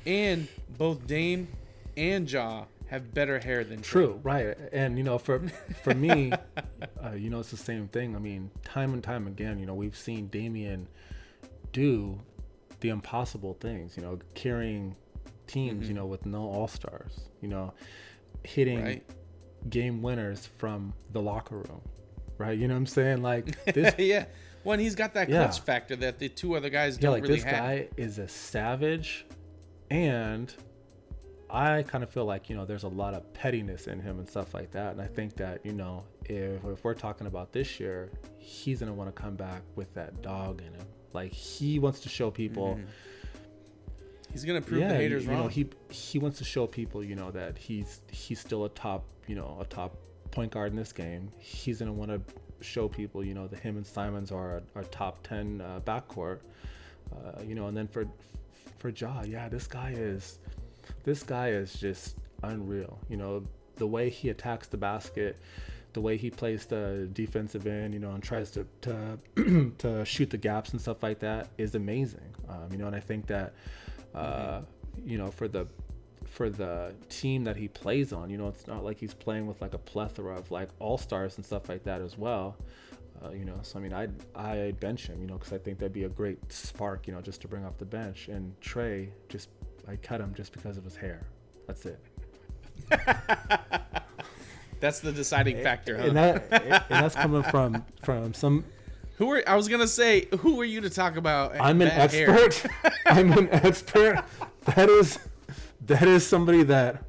And 0.06 0.48
both 0.78 1.06
Dame 1.06 1.48
and 1.96 2.30
Ja 2.30 2.64
have 2.86 3.12
better 3.14 3.38
hair 3.38 3.64
than 3.64 3.78
Trae. 3.78 3.84
True. 3.84 4.20
Right. 4.22 4.56
And 4.72 4.96
you 4.98 5.04
know, 5.04 5.18
for 5.18 5.40
for 5.82 5.94
me, 5.94 6.32
uh, 7.04 7.12
you 7.12 7.30
know, 7.30 7.40
it's 7.40 7.50
the 7.50 7.56
same 7.56 7.88
thing. 7.88 8.14
I 8.14 8.18
mean, 8.18 8.50
time 8.64 8.92
and 8.92 9.02
time 9.02 9.26
again, 9.26 9.58
you 9.58 9.66
know, 9.66 9.74
we've 9.74 9.96
seen 9.96 10.28
Damian 10.28 10.88
do 11.72 12.20
the 12.80 12.90
impossible 12.90 13.56
things. 13.60 13.96
You 13.96 14.02
know, 14.02 14.18
carrying 14.34 14.94
teams. 15.46 15.88
You 15.88 15.94
mm-hmm. 15.94 16.02
know, 16.02 16.06
with 16.06 16.26
no 16.26 16.42
all 16.42 16.68
stars. 16.68 17.20
You 17.40 17.48
know, 17.48 17.74
hitting 18.44 18.82
Right. 18.82 19.04
game 19.68 20.02
winners 20.02 20.46
from 20.46 20.94
the 21.12 21.20
locker 21.20 21.56
room. 21.56 21.80
Right. 22.38 22.58
You 22.58 22.68
know 22.68 22.74
what 22.74 22.78
I'm 22.78 22.86
saying? 22.86 23.22
Like 23.22 23.64
this. 23.66 23.94
yeah. 23.98 24.26
When 24.64 24.78
he's 24.78 24.94
got 24.94 25.14
that 25.14 25.28
Yeah. 25.28 25.44
clutch 25.44 25.60
factor 25.60 25.96
that 25.96 26.18
the 26.18 26.28
two 26.28 26.56
other 26.56 26.70
guys 26.70 26.96
yeah, 26.96 27.02
don't 27.02 27.12
like 27.12 27.22
really 27.22 27.36
this 27.36 27.44
have. 27.44 27.54
guy 27.54 27.88
is 27.96 28.18
a 28.18 28.28
savage, 28.28 29.26
and 29.90 30.54
I 31.50 31.82
kind 31.82 32.02
of 32.02 32.10
feel 32.10 32.24
like 32.24 32.48
you 32.48 32.56
know 32.56 32.64
there's 32.64 32.84
a 32.84 32.88
lot 32.88 33.14
of 33.14 33.32
pettiness 33.34 33.86
in 33.86 34.00
him 34.00 34.18
and 34.18 34.28
stuff 34.28 34.54
like 34.54 34.70
that. 34.72 34.92
And 34.92 35.00
I 35.00 35.06
think 35.06 35.36
that 35.36 35.64
you 35.64 35.72
know 35.72 36.04
if 36.24 36.64
if 36.64 36.84
we're 36.84 36.94
talking 36.94 37.26
about 37.26 37.52
this 37.52 37.78
year, 37.78 38.10
he's 38.38 38.80
gonna 38.80 38.94
want 38.94 39.14
to 39.14 39.22
come 39.22 39.36
back 39.36 39.62
with 39.76 39.92
that 39.94 40.22
dog 40.22 40.62
in 40.62 40.72
him. 40.72 40.86
Like 41.12 41.32
he 41.32 41.78
wants 41.78 42.00
to 42.00 42.08
show 42.08 42.30
people. 42.30 42.74
Mm-hmm. 42.76 42.86
He's 44.32 44.44
gonna 44.44 44.60
prove 44.62 44.80
yeah, 44.80 44.88
the 44.88 44.94
you- 44.94 45.00
haters 45.00 45.24
you, 45.24 45.30
wrong. 45.30 45.42
know 45.42 45.48
he 45.48 45.68
he 45.90 46.18
wants 46.18 46.38
to 46.38 46.44
show 46.44 46.66
people 46.66 47.04
you 47.04 47.14
know 47.14 47.30
that 47.30 47.58
he's 47.58 48.00
he's 48.10 48.40
still 48.40 48.64
a 48.64 48.68
top 48.70 49.04
you 49.26 49.34
know 49.34 49.58
a 49.60 49.64
top 49.64 49.96
point 50.30 50.50
guard 50.52 50.70
in 50.72 50.76
this 50.76 50.92
game. 50.92 51.30
He's 51.38 51.78
gonna 51.78 51.92
want 51.92 52.10
to 52.10 52.20
show 52.64 52.88
people 52.88 53.24
you 53.24 53.34
know 53.34 53.46
that 53.48 53.60
him 53.60 53.76
and 53.76 53.86
Simons 53.86 54.32
are 54.32 54.62
our 54.74 54.84
top 54.84 55.26
ten 55.26 55.60
uh, 55.60 55.80
backcourt. 55.80 56.40
Uh, 57.14 57.42
you 57.46 57.54
know, 57.54 57.66
and 57.66 57.76
then 57.76 57.86
for 57.88 58.06
for 58.78 58.88
Ja, 58.88 59.22
yeah, 59.22 59.48
this 59.48 59.66
guy 59.66 59.92
is 59.96 60.38
this 61.04 61.22
guy 61.22 61.48
is 61.48 61.74
just 61.74 62.16
unreal. 62.42 62.98
You 63.08 63.16
know, 63.18 63.44
the 63.76 63.86
way 63.86 64.08
he 64.08 64.30
attacks 64.30 64.66
the 64.68 64.76
basket, 64.78 65.38
the 65.92 66.00
way 66.00 66.16
he 66.16 66.30
plays 66.30 66.64
the 66.64 67.08
defensive 67.12 67.66
end, 67.66 67.92
you 67.92 68.00
know, 68.00 68.12
and 68.12 68.22
tries 68.22 68.50
to 68.52 68.66
to, 68.82 69.18
to 69.78 70.04
shoot 70.06 70.30
the 70.30 70.38
gaps 70.38 70.70
and 70.72 70.80
stuff 70.80 71.02
like 71.02 71.18
that 71.18 71.50
is 71.58 71.74
amazing. 71.74 72.34
Um, 72.48 72.68
you 72.70 72.78
know, 72.78 72.86
and 72.86 72.96
I 72.96 73.00
think 73.00 73.26
that 73.26 73.52
uh, 74.14 74.62
you 75.04 75.18
know 75.18 75.30
for 75.30 75.48
the 75.48 75.66
for 76.26 76.48
the 76.48 76.94
team 77.08 77.44
that 77.44 77.56
he 77.56 77.68
plays 77.68 78.12
on, 78.12 78.30
you 78.30 78.38
know, 78.38 78.48
it's 78.48 78.66
not 78.66 78.82
like 78.82 78.98
he's 78.98 79.12
playing 79.12 79.46
with 79.46 79.60
like 79.60 79.74
a 79.74 79.78
plethora 79.78 80.38
of 80.38 80.50
like 80.50 80.70
all 80.78 80.96
stars 80.96 81.36
and 81.36 81.44
stuff 81.44 81.68
like 81.68 81.84
that 81.84 82.00
as 82.00 82.16
well. 82.16 82.56
Uh, 83.22 83.30
you 83.30 83.44
know, 83.44 83.58
so 83.62 83.78
I 83.78 83.82
mean, 83.82 83.92
I'd 83.92 84.12
I'd 84.34 84.80
bench 84.80 85.06
him, 85.06 85.20
you 85.20 85.26
know, 85.26 85.34
because 85.34 85.52
I 85.52 85.58
think 85.58 85.78
that'd 85.78 85.92
be 85.92 86.04
a 86.04 86.08
great 86.08 86.38
spark, 86.50 87.06
you 87.06 87.12
know, 87.12 87.20
just 87.20 87.42
to 87.42 87.48
bring 87.48 87.64
off 87.64 87.76
the 87.78 87.84
bench. 87.84 88.28
And 88.28 88.58
Trae, 88.60 89.10
just 89.28 89.50
I 89.86 89.96
cut 89.96 90.20
him 90.20 90.32
just 90.34 90.52
because 90.52 90.78
of 90.78 90.84
his 90.84 90.96
hair. 90.96 91.26
That's 91.66 91.86
it. 91.86 92.00
That's 94.80 94.98
the 95.00 95.12
deciding 95.12 95.62
factor. 95.62 95.96
Huh? 95.96 96.08
And 96.08 96.16
that 96.16 96.52
and 96.90 97.04
that's 97.04 97.14
coming 97.14 97.44
from 97.44 97.84
from 98.02 98.34
some. 98.34 98.64
Who 99.22 99.30
are 99.30 99.48
I 99.48 99.54
was 99.54 99.68
gonna 99.68 99.86
say? 99.86 100.26
Who 100.40 100.60
are 100.60 100.64
you 100.64 100.80
to 100.80 100.90
talk 100.90 101.14
about? 101.14 101.54
I'm 101.60 101.80
an 101.80 101.86
expert. 101.86 102.66
I'm 103.06 103.30
an 103.30 103.48
expert. 103.52 104.24
That 104.64 104.88
is 104.88 105.16
that 105.82 106.02
is 106.02 106.26
somebody 106.26 106.64
that 106.64 107.04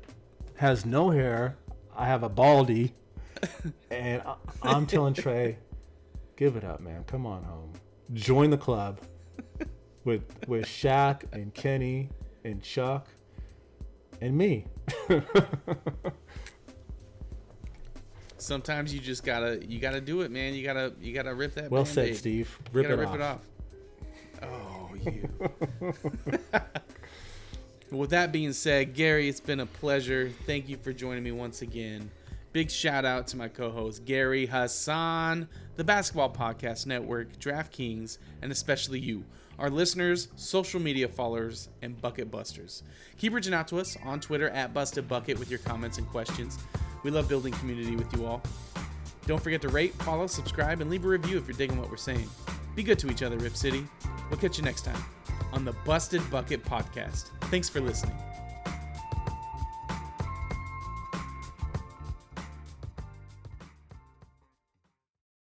has 0.57 0.85
no 0.85 1.09
hair. 1.09 1.57
I 1.97 2.05
have 2.05 2.21
a 2.21 2.29
baldy, 2.29 2.93
and 3.89 4.21
I, 4.21 4.35
I'm 4.61 4.85
telling 4.85 5.15
Trae, 5.15 5.55
give 6.37 6.55
it 6.55 6.63
up, 6.63 6.81
man. 6.81 7.03
Come 7.05 7.25
on 7.25 7.45
home. 7.45 7.73
Join 8.13 8.51
the 8.51 8.59
club 8.59 8.99
with 10.03 10.21
with 10.47 10.67
Shaq 10.67 11.23
and 11.31 11.51
Kenny 11.51 12.09
and 12.43 12.61
Chuck 12.61 13.07
and 14.21 14.37
me. 14.37 14.67
Sometimes 18.43 18.93
you 18.93 18.99
just 18.99 19.23
gotta 19.23 19.61
you 19.67 19.79
gotta 19.79 20.01
do 20.01 20.21
it, 20.21 20.31
man. 20.31 20.53
You 20.53 20.63
gotta 20.63 20.93
you 21.01 21.13
gotta 21.13 21.33
rip 21.33 21.55
that. 21.55 21.71
well 21.71 21.85
said, 21.85 21.95
Band-Aid. 22.05 22.17
Steve. 22.17 22.59
You 22.73 22.81
Rip, 22.81 22.89
gotta 22.89 23.01
it, 23.01 23.05
rip 23.05 23.09
off. 23.21 23.39
it 24.41 24.43
off. 24.43 24.51
Oh, 24.51 24.89
you. 25.05 25.29
With 27.97 28.09
that 28.09 28.31
being 28.31 28.53
said, 28.53 28.93
Gary, 28.95 29.29
it's 29.29 29.39
been 29.39 29.59
a 29.59 29.65
pleasure. 29.65 30.31
Thank 30.45 30.67
you 30.67 30.77
for 30.77 30.91
joining 30.91 31.23
me 31.23 31.31
once 31.31 31.61
again. 31.61 32.09
Big 32.51 32.69
shout 32.69 33.05
out 33.05 33.27
to 33.27 33.37
my 33.37 33.47
co 33.47 33.69
host, 33.71 34.03
Gary 34.05 34.45
Hassan, 34.47 35.47
the 35.75 35.83
Basketball 35.83 36.31
Podcast 36.31 36.85
Network, 36.85 37.39
DraftKings, 37.39 38.17
and 38.41 38.51
especially 38.51 38.99
you, 38.99 39.23
our 39.57 39.69
listeners, 39.69 40.27
social 40.35 40.79
media 40.79 41.07
followers, 41.07 41.69
and 41.81 41.99
bucket 42.01 42.29
busters. 42.29 42.83
Keep 43.17 43.33
reaching 43.33 43.53
out 43.53 43.67
to 43.69 43.79
us 43.79 43.95
on 44.03 44.19
Twitter 44.19 44.49
at 44.49 44.73
BustedBucket 44.73 45.39
with 45.39 45.49
your 45.49 45.59
comments 45.59 45.97
and 45.97 46.07
questions. 46.09 46.57
We 47.03 47.11
love 47.11 47.27
building 47.29 47.53
community 47.53 47.95
with 47.95 48.11
you 48.15 48.25
all. 48.25 48.41
Don't 49.25 49.41
forget 49.41 49.61
to 49.61 49.69
rate, 49.69 49.93
follow, 49.95 50.27
subscribe, 50.27 50.81
and 50.81 50.89
leave 50.89 51.05
a 51.05 51.07
review 51.07 51.37
if 51.37 51.47
you're 51.47 51.57
digging 51.57 51.79
what 51.79 51.89
we're 51.89 51.97
saying. 51.97 52.29
Be 52.75 52.83
good 52.83 52.99
to 52.99 53.09
each 53.09 53.23
other, 53.23 53.37
Rip 53.37 53.55
City. 53.55 53.85
We'll 54.29 54.39
catch 54.39 54.57
you 54.57 54.63
next 54.63 54.83
time 54.83 55.01
on 55.51 55.63
the 55.63 55.73
Busted 55.85 56.27
Bucket 56.31 56.63
Podcast. 56.65 57.29
Thanks 57.43 57.69
for 57.69 57.79
listening. 57.79 58.15